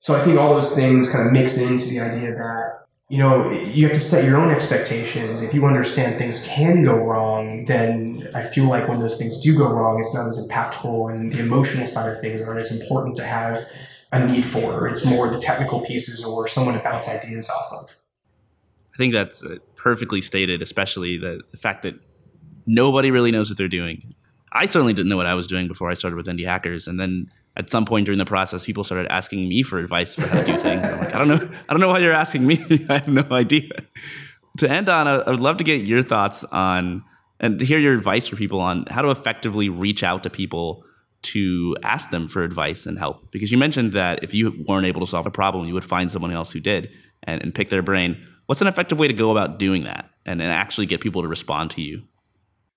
So 0.00 0.14
I 0.14 0.24
think 0.24 0.38
all 0.38 0.54
those 0.54 0.74
things 0.74 1.10
kind 1.10 1.26
of 1.26 1.32
mix 1.32 1.58
into 1.58 1.88
the 1.88 2.00
idea 2.00 2.32
that 2.32 2.83
you 3.08 3.18
know, 3.18 3.50
you 3.50 3.86
have 3.86 3.94
to 3.94 4.00
set 4.00 4.24
your 4.24 4.38
own 4.38 4.50
expectations. 4.50 5.42
If 5.42 5.52
you 5.52 5.66
understand 5.66 6.18
things 6.18 6.46
can 6.46 6.84
go 6.84 7.04
wrong, 7.04 7.66
then 7.66 8.28
I 8.34 8.40
feel 8.40 8.64
like 8.64 8.88
when 8.88 8.98
those 8.98 9.18
things 9.18 9.38
do 9.40 9.56
go 9.56 9.70
wrong, 9.70 10.00
it's 10.00 10.14
not 10.14 10.26
as 10.26 10.48
impactful 10.48 11.12
and 11.12 11.32
the 11.32 11.40
emotional 11.40 11.86
side 11.86 12.10
of 12.10 12.20
things 12.20 12.40
aren't 12.40 12.60
as 12.60 12.80
important 12.80 13.16
to 13.16 13.24
have 13.24 13.60
a 14.10 14.26
need 14.26 14.46
for. 14.46 14.88
It's 14.88 15.04
more 15.04 15.28
the 15.28 15.38
technical 15.38 15.84
pieces 15.84 16.24
or 16.24 16.48
someone 16.48 16.74
to 16.74 16.82
bounce 16.82 17.08
ideas 17.08 17.50
off 17.50 17.72
of. 17.72 17.96
I 18.94 18.96
think 18.96 19.12
that's 19.12 19.44
uh, 19.44 19.56
perfectly 19.74 20.20
stated, 20.20 20.62
especially 20.62 21.18
the, 21.18 21.42
the 21.50 21.56
fact 21.56 21.82
that 21.82 21.96
nobody 22.64 23.10
really 23.10 23.32
knows 23.32 23.50
what 23.50 23.58
they're 23.58 23.68
doing. 23.68 24.14
I 24.52 24.66
certainly 24.66 24.92
didn't 24.94 25.08
know 25.08 25.16
what 25.16 25.26
I 25.26 25.34
was 25.34 25.46
doing 25.46 25.68
before 25.68 25.90
I 25.90 25.94
started 25.94 26.16
with 26.16 26.26
Indie 26.26 26.46
Hackers. 26.46 26.86
And 26.86 26.98
then 26.98 27.30
at 27.56 27.70
some 27.70 27.84
point 27.84 28.06
during 28.06 28.18
the 28.18 28.24
process, 28.24 28.64
people 28.64 28.84
started 28.84 29.10
asking 29.10 29.48
me 29.48 29.62
for 29.62 29.78
advice 29.78 30.14
for 30.14 30.26
how 30.26 30.40
to 30.40 30.44
do 30.44 30.56
things. 30.56 30.84
And 30.84 30.94
I'm 30.94 31.00
like, 31.00 31.14
I 31.14 31.18
don't 31.18 31.28
know, 31.28 31.50
I 31.68 31.72
don't 31.72 31.80
know 31.80 31.88
why 31.88 31.98
you're 31.98 32.12
asking 32.12 32.46
me. 32.46 32.58
I 32.88 32.94
have 32.94 33.08
no 33.08 33.26
idea. 33.30 33.70
To 34.58 34.70
end 34.70 34.88
on, 34.88 35.06
I 35.06 35.30
would 35.30 35.40
love 35.40 35.58
to 35.58 35.64
get 35.64 35.86
your 35.86 36.02
thoughts 36.02 36.44
on 36.44 37.04
and 37.40 37.58
to 37.58 37.64
hear 37.64 37.78
your 37.78 37.94
advice 37.94 38.28
for 38.28 38.36
people 38.36 38.60
on 38.60 38.86
how 38.90 39.02
to 39.02 39.10
effectively 39.10 39.68
reach 39.68 40.02
out 40.02 40.22
to 40.24 40.30
people 40.30 40.84
to 41.22 41.76
ask 41.82 42.10
them 42.10 42.26
for 42.26 42.42
advice 42.42 42.86
and 42.86 42.98
help. 42.98 43.30
Because 43.30 43.50
you 43.50 43.58
mentioned 43.58 43.92
that 43.92 44.22
if 44.22 44.34
you 44.34 44.62
weren't 44.66 44.86
able 44.86 45.00
to 45.00 45.06
solve 45.06 45.26
a 45.26 45.30
problem, 45.30 45.66
you 45.66 45.74
would 45.74 45.84
find 45.84 46.10
someone 46.10 46.32
else 46.32 46.52
who 46.52 46.60
did 46.60 46.92
and, 47.22 47.42
and 47.42 47.54
pick 47.54 47.70
their 47.70 47.82
brain. 47.82 48.24
What's 48.46 48.60
an 48.60 48.66
effective 48.66 48.98
way 48.98 49.08
to 49.08 49.14
go 49.14 49.30
about 49.30 49.58
doing 49.58 49.84
that 49.84 50.10
and, 50.26 50.42
and 50.42 50.52
actually 50.52 50.86
get 50.86 51.00
people 51.00 51.22
to 51.22 51.28
respond 51.28 51.70
to 51.72 51.82
you? 51.82 52.02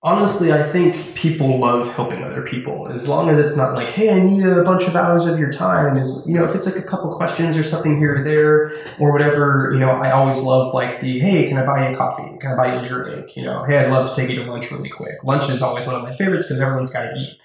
Honestly, 0.02 0.52
I 0.52 0.62
think 0.62 1.16
people 1.16 1.58
love 1.58 1.94
helping 1.94 2.22
other 2.22 2.42
people. 2.42 2.88
As 2.88 3.08
long 3.08 3.28
as 3.30 3.38
it's 3.38 3.56
not 3.56 3.74
like, 3.74 3.88
hey, 3.88 4.10
I 4.10 4.20
need 4.20 4.44
a 4.44 4.62
bunch 4.62 4.86
of 4.86 4.94
hours 4.94 5.26
of 5.26 5.38
your 5.38 5.50
time. 5.50 5.96
Is 5.96 6.24
you 6.28 6.34
know, 6.34 6.44
if 6.44 6.54
it's 6.54 6.66
like 6.72 6.82
a 6.82 6.86
couple 6.86 7.14
questions 7.16 7.56
or 7.56 7.64
something 7.64 7.98
here 7.98 8.16
or 8.16 8.22
there 8.22 8.72
or 8.98 9.12
whatever, 9.12 9.70
you 9.72 9.80
know, 9.80 9.90
I 9.90 10.12
always 10.12 10.42
love 10.42 10.74
like 10.74 11.00
the 11.00 11.18
hey, 11.18 11.48
can 11.48 11.58
I 11.58 11.64
buy 11.64 11.88
you 11.88 11.94
a 11.94 11.98
coffee? 11.98 12.38
Can 12.40 12.52
I 12.52 12.56
buy 12.56 12.74
you 12.74 12.80
a 12.80 12.84
drink? 12.84 13.36
You 13.36 13.44
know, 13.44 13.64
hey, 13.64 13.78
I'd 13.78 13.90
love 13.90 14.08
to 14.08 14.16
take 14.16 14.30
you 14.30 14.36
to 14.36 14.50
lunch 14.50 14.70
really 14.70 14.90
quick. 14.90 15.24
Lunch 15.24 15.50
is 15.50 15.62
always 15.62 15.86
one 15.86 15.96
of 15.96 16.02
my 16.02 16.12
favorites 16.12 16.46
because 16.46 16.60
everyone's 16.60 16.92
got 16.92 17.10
to 17.10 17.16
eat. 17.16 17.38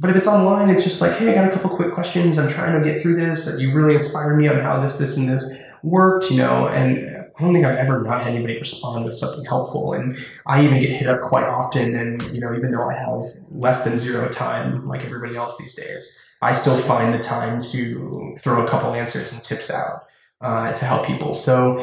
But 0.00 0.10
if 0.10 0.16
it's 0.16 0.28
online, 0.28 0.70
it's 0.70 0.84
just 0.84 1.00
like, 1.00 1.16
hey, 1.18 1.32
I 1.32 1.34
got 1.34 1.48
a 1.48 1.50
couple 1.50 1.70
quick 1.70 1.92
questions. 1.92 2.38
I'm 2.38 2.48
trying 2.48 2.80
to 2.80 2.88
get 2.88 3.02
through 3.02 3.16
this. 3.16 3.60
You've 3.60 3.74
really 3.74 3.94
inspired 3.94 4.36
me 4.36 4.46
on 4.46 4.60
how 4.60 4.80
this, 4.80 4.96
this, 4.96 5.16
and 5.16 5.28
this 5.28 5.60
worked, 5.82 6.30
you 6.30 6.36
know, 6.36 6.68
and 6.68 7.27
I 7.38 7.42
don't 7.42 7.52
think 7.52 7.64
I've 7.64 7.78
ever 7.78 8.02
not 8.02 8.22
had 8.22 8.34
anybody 8.34 8.58
respond 8.58 9.04
with 9.04 9.16
something 9.16 9.44
helpful. 9.44 9.92
And 9.92 10.18
I 10.44 10.64
even 10.64 10.80
get 10.80 10.90
hit 10.90 11.08
up 11.08 11.20
quite 11.22 11.44
often. 11.44 11.94
And, 11.94 12.20
you 12.32 12.40
know, 12.40 12.52
even 12.54 12.72
though 12.72 12.88
I 12.88 12.94
have 12.94 13.22
less 13.50 13.84
than 13.84 13.96
zero 13.96 14.28
time, 14.28 14.84
like 14.84 15.04
everybody 15.04 15.36
else 15.36 15.56
these 15.56 15.76
days, 15.76 16.18
I 16.42 16.52
still 16.52 16.76
find 16.76 17.14
the 17.14 17.20
time 17.20 17.60
to 17.72 18.34
throw 18.40 18.66
a 18.66 18.68
couple 18.68 18.92
answers 18.92 19.32
and 19.32 19.42
tips 19.42 19.70
out 19.70 20.06
uh, 20.40 20.72
to 20.72 20.84
help 20.84 21.06
people. 21.06 21.32
So 21.32 21.78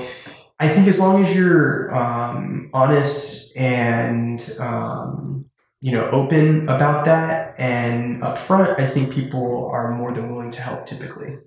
I 0.60 0.68
think 0.68 0.89
as 0.89 0.99
long 0.99 1.24
as 1.24 1.34
you're 1.34 1.95
um, 1.95 2.70
honest 2.74 3.56
and, 3.56 4.41
um, 4.60 5.45
you 5.80 5.93
know, 5.93 6.10
open 6.10 6.68
about 6.68 7.06
that 7.06 7.56
and 7.58 8.22
upfront, 8.22 8.80
I 8.80 8.88
think 8.88 9.14
people 9.14 9.70
are 9.70 9.95
more 9.95 10.12
than 10.12 10.30
willing 10.32 10.51
to 10.51 10.62
help 10.62 10.86
typically. 10.86 11.38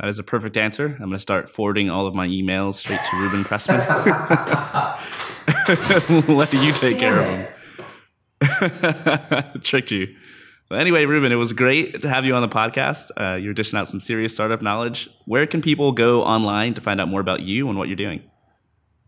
That 0.00 0.08
is 0.08 0.18
a 0.18 0.24
perfect 0.24 0.56
answer. 0.56 0.86
I'm 0.86 0.98
going 0.98 1.12
to 1.12 1.18
start 1.18 1.48
forwarding 1.48 1.88
all 1.88 2.06
of 2.06 2.14
my 2.14 2.26
emails 2.26 2.74
straight 2.74 2.98
to 2.98 3.16
Ruben 3.16 3.44
Pressman. 3.44 3.78
Let 6.36 6.52
you 6.52 6.72
take 6.72 6.98
Damn 6.98 7.00
care 7.00 7.20
of 7.20 7.26
them. 9.52 9.60
Tricked 9.62 9.90
you. 9.90 10.14
Anyway, 10.70 11.04
Ruben, 11.04 11.30
it 11.30 11.36
was 11.36 11.52
great 11.52 12.02
to 12.02 12.08
have 12.08 12.24
you 12.24 12.34
on 12.34 12.42
the 12.42 12.48
podcast. 12.48 13.10
Uh, 13.16 13.36
you're 13.36 13.54
dishing 13.54 13.78
out 13.78 13.88
some 13.88 14.00
serious 14.00 14.34
startup 14.34 14.62
knowledge. 14.62 15.08
Where 15.26 15.46
can 15.46 15.62
people 15.62 15.92
go 15.92 16.22
online 16.22 16.74
to 16.74 16.80
find 16.80 17.00
out 17.00 17.08
more 17.08 17.20
about 17.20 17.42
you 17.42 17.68
and 17.68 17.78
what 17.78 17.88
you're 17.88 17.96
doing? 17.96 18.22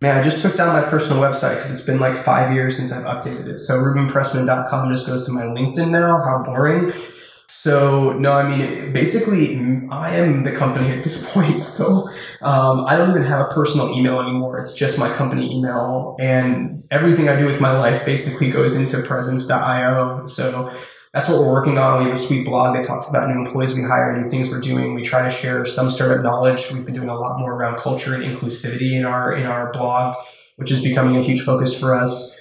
Man, 0.02 0.18
I 0.18 0.22
just 0.22 0.42
took 0.42 0.54
down 0.54 0.74
my 0.74 0.88
personal 0.88 1.22
website 1.22 1.56
because 1.56 1.70
it's 1.70 1.86
been 1.86 1.98
like 1.98 2.16
five 2.16 2.52
years 2.52 2.76
since 2.76 2.92
I've 2.92 3.06
updated 3.06 3.46
it. 3.46 3.58
So 3.58 3.74
RubenPressman.com 3.74 4.92
just 4.92 5.06
goes 5.06 5.24
to 5.26 5.32
my 5.32 5.42
LinkedIn 5.42 5.90
now. 5.90 6.22
How 6.22 6.42
boring. 6.44 6.92
So 7.48 8.18
no, 8.18 8.32
I 8.32 8.48
mean 8.48 8.92
basically, 8.92 9.56
I 9.90 10.16
am 10.16 10.42
the 10.42 10.52
company 10.52 10.90
at 10.90 11.04
this 11.04 11.32
point. 11.34 11.62
So 11.62 12.08
um, 12.42 12.84
I 12.86 12.96
don't 12.96 13.10
even 13.10 13.24
have 13.24 13.50
a 13.50 13.54
personal 13.54 13.96
email 13.96 14.20
anymore. 14.20 14.58
It's 14.58 14.74
just 14.74 14.98
my 14.98 15.12
company 15.12 15.54
email, 15.56 16.16
and 16.18 16.84
everything 16.90 17.28
I 17.28 17.36
do 17.36 17.44
with 17.44 17.60
my 17.60 17.78
life 17.78 18.04
basically 18.04 18.50
goes 18.50 18.76
into 18.76 19.06
Presence.io. 19.06 20.26
So 20.26 20.72
that's 21.16 21.30
what 21.30 21.38
we're 21.38 21.50
working 21.50 21.78
on. 21.78 22.00
We 22.00 22.10
have 22.10 22.14
a 22.14 22.18
sweet 22.18 22.44
blog 22.44 22.76
that 22.76 22.84
talks 22.84 23.08
about 23.08 23.30
new 23.30 23.38
employees 23.38 23.74
we 23.74 23.82
hire, 23.82 24.20
new 24.20 24.28
things 24.28 24.50
we're 24.50 24.60
doing. 24.60 24.92
We 24.92 25.02
try 25.02 25.22
to 25.22 25.30
share 25.30 25.64
some 25.64 25.90
startup 25.90 26.22
knowledge. 26.22 26.70
We've 26.70 26.84
been 26.84 26.94
doing 26.94 27.08
a 27.08 27.14
lot 27.14 27.38
more 27.40 27.54
around 27.54 27.78
culture 27.78 28.14
and 28.14 28.22
inclusivity 28.22 28.92
in 28.92 29.06
our 29.06 29.32
in 29.32 29.46
our 29.46 29.72
blog, 29.72 30.14
which 30.56 30.70
is 30.70 30.82
becoming 30.82 31.16
a 31.16 31.22
huge 31.22 31.40
focus 31.40 31.78
for 31.78 31.94
us. 31.94 32.35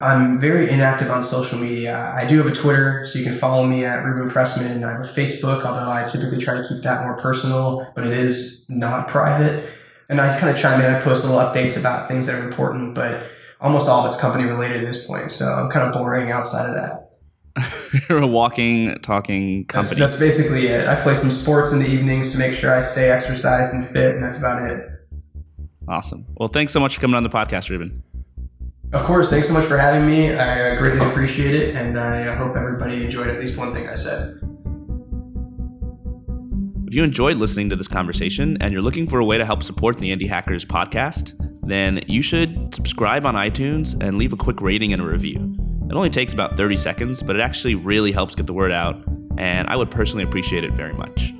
I'm 0.00 0.38
very 0.38 0.70
inactive 0.70 1.10
on 1.10 1.24
social 1.24 1.58
media. 1.58 2.12
I 2.16 2.24
do 2.24 2.38
have 2.38 2.46
a 2.46 2.52
Twitter, 2.52 3.04
so 3.04 3.18
you 3.18 3.24
can 3.24 3.34
follow 3.34 3.66
me 3.66 3.84
at 3.84 4.04
Ruben 4.04 4.30
Pressman. 4.30 4.70
And 4.70 4.84
I 4.84 4.92
have 4.92 5.00
a 5.00 5.04
Facebook, 5.04 5.64
although 5.64 5.90
I 5.90 6.06
typically 6.06 6.38
try 6.38 6.56
to 6.56 6.68
keep 6.68 6.82
that 6.82 7.04
more 7.04 7.16
personal, 7.16 7.90
but 7.96 8.06
it 8.06 8.16
is 8.16 8.64
not 8.68 9.08
private. 9.08 9.68
And 10.08 10.20
I 10.20 10.38
kind 10.38 10.50
of 10.50 10.56
chime 10.56 10.80
in. 10.80 10.88
I 10.88 11.00
post 11.00 11.24
little 11.24 11.40
updates 11.40 11.78
about 11.78 12.06
things 12.06 12.26
that 12.26 12.36
are 12.36 12.48
important, 12.48 12.94
but 12.94 13.26
almost 13.60 13.88
all 13.88 14.00
of 14.00 14.06
it's 14.06 14.20
company 14.20 14.44
related 14.44 14.78
at 14.78 14.86
this 14.86 15.04
point. 15.04 15.32
So 15.32 15.46
I'm 15.46 15.68
kind 15.68 15.88
of 15.88 15.92
boring 15.92 16.30
outside 16.30 16.68
of 16.68 16.74
that. 16.76 17.04
You're 18.08 18.18
a 18.22 18.26
walking, 18.26 18.96
talking 19.00 19.64
company. 19.64 19.98
That's, 19.98 20.12
that's 20.12 20.20
basically 20.20 20.68
it. 20.68 20.86
I 20.86 21.00
play 21.00 21.16
some 21.16 21.30
sports 21.30 21.72
in 21.72 21.80
the 21.80 21.88
evenings 21.88 22.30
to 22.32 22.38
make 22.38 22.52
sure 22.52 22.72
I 22.72 22.80
stay 22.80 23.10
exercised 23.10 23.74
and 23.74 23.84
fit, 23.84 24.14
and 24.14 24.22
that's 24.22 24.38
about 24.38 24.62
it. 24.70 24.88
Awesome. 25.88 26.24
Well, 26.36 26.48
thanks 26.48 26.72
so 26.72 26.78
much 26.78 26.94
for 26.94 27.00
coming 27.00 27.16
on 27.16 27.24
the 27.24 27.30
podcast, 27.30 27.68
Ruben. 27.68 28.04
Of 28.92 29.04
course, 29.04 29.28
thanks 29.28 29.46
so 29.46 29.52
much 29.52 29.66
for 29.66 29.76
having 29.76 30.06
me. 30.06 30.32
I 30.32 30.70
uh, 30.70 30.78
greatly 30.78 31.06
appreciate 31.06 31.54
it, 31.54 31.76
and 31.76 31.98
I 31.98 32.34
hope 32.34 32.56
everybody 32.56 33.04
enjoyed 33.04 33.28
at 33.28 33.38
least 33.38 33.58
one 33.58 33.74
thing 33.74 33.86
I 33.86 33.94
said. 33.94 34.40
If 36.86 36.94
you 36.94 37.04
enjoyed 37.04 37.36
listening 37.36 37.68
to 37.68 37.76
this 37.76 37.86
conversation 37.86 38.56
and 38.62 38.72
you're 38.72 38.80
looking 38.80 39.06
for 39.06 39.18
a 39.18 39.24
way 39.26 39.36
to 39.36 39.44
help 39.44 39.62
support 39.62 39.98
the 39.98 40.10
Indie 40.10 40.26
Hackers 40.26 40.64
podcast, 40.64 41.34
then 41.68 42.00
you 42.06 42.22
should 42.22 42.74
subscribe 42.74 43.26
on 43.26 43.34
iTunes 43.34 43.94
and 44.00 44.16
leave 44.16 44.32
a 44.32 44.36
quick 44.36 44.62
rating 44.62 44.94
and 44.94 45.02
a 45.02 45.04
review. 45.04 45.54
It 45.90 45.94
only 45.94 46.08
takes 46.08 46.32
about 46.32 46.56
30 46.56 46.78
seconds, 46.78 47.22
but 47.22 47.36
it 47.36 47.40
actually 47.40 47.74
really 47.74 48.10
helps 48.10 48.34
get 48.34 48.46
the 48.46 48.54
word 48.54 48.72
out, 48.72 49.02
and 49.36 49.68
I 49.68 49.76
would 49.76 49.90
personally 49.90 50.24
appreciate 50.24 50.64
it 50.64 50.72
very 50.72 50.94
much. 50.94 51.34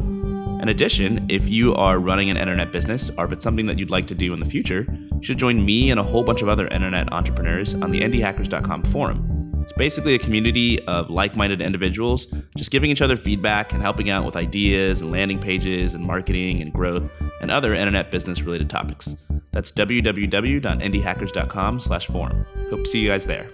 In 0.61 0.71
addition, 0.71 1.25
if 1.29 1.49
you 1.49 1.75
are 1.77 2.01
running 2.01 2.31
an 2.31 2.37
internet 2.37 2.73
business 2.73 3.11
or 3.17 3.25
if 3.25 3.33
it's 3.33 3.45
something 3.45 3.67
that 3.67 3.79
you'd 3.79 3.91
like 3.91 4.09
to 4.09 4.15
do 4.15 4.33
in 4.33 4.41
the 4.41 4.47
future, 4.47 4.87
you 4.91 5.23
should 5.23 5.39
join 5.39 5.65
me 5.65 5.91
and 5.91 6.01
a 6.01 6.03
whole 6.03 6.25
bunch 6.25 6.43
of 6.43 6.49
other 6.49 6.67
internet 6.69 7.13
entrepreneurs 7.13 7.75
on 7.75 7.93
the 7.93 8.01
indiehackers.com 8.01 8.83
forum. 8.85 9.61
It's 9.63 9.73
basically 9.73 10.15
a 10.15 10.19
community 10.19 10.83
of 10.87 11.11
like 11.11 11.37
minded 11.37 11.61
individuals 11.61 12.27
just 12.57 12.71
giving 12.71 12.91
each 12.91 13.03
other 13.03 13.17
feedback 13.17 13.73
and 13.73 13.83
helping 13.83 14.11
out 14.11 14.25
with 14.25 14.35
ideas 14.35 15.01
and 15.01 15.13
landing 15.13 15.39
pages 15.39 15.95
and 15.95 16.05
marketing 16.05 16.61
and 16.61 16.73
growth 16.73 17.09
and 17.41 17.51
other 17.51 17.75
internet 17.75 18.11
business 18.11 18.43
related 18.43 18.71
topics. 18.71 19.15
That's 19.53 19.71
www.indiehackers.com 19.71 21.81
slash 21.81 22.07
forum. 22.07 22.47
Hope 22.71 22.85
to 22.85 22.87
see 22.87 23.01
you 23.01 23.09
guys 23.09 23.27
there. 23.27 23.51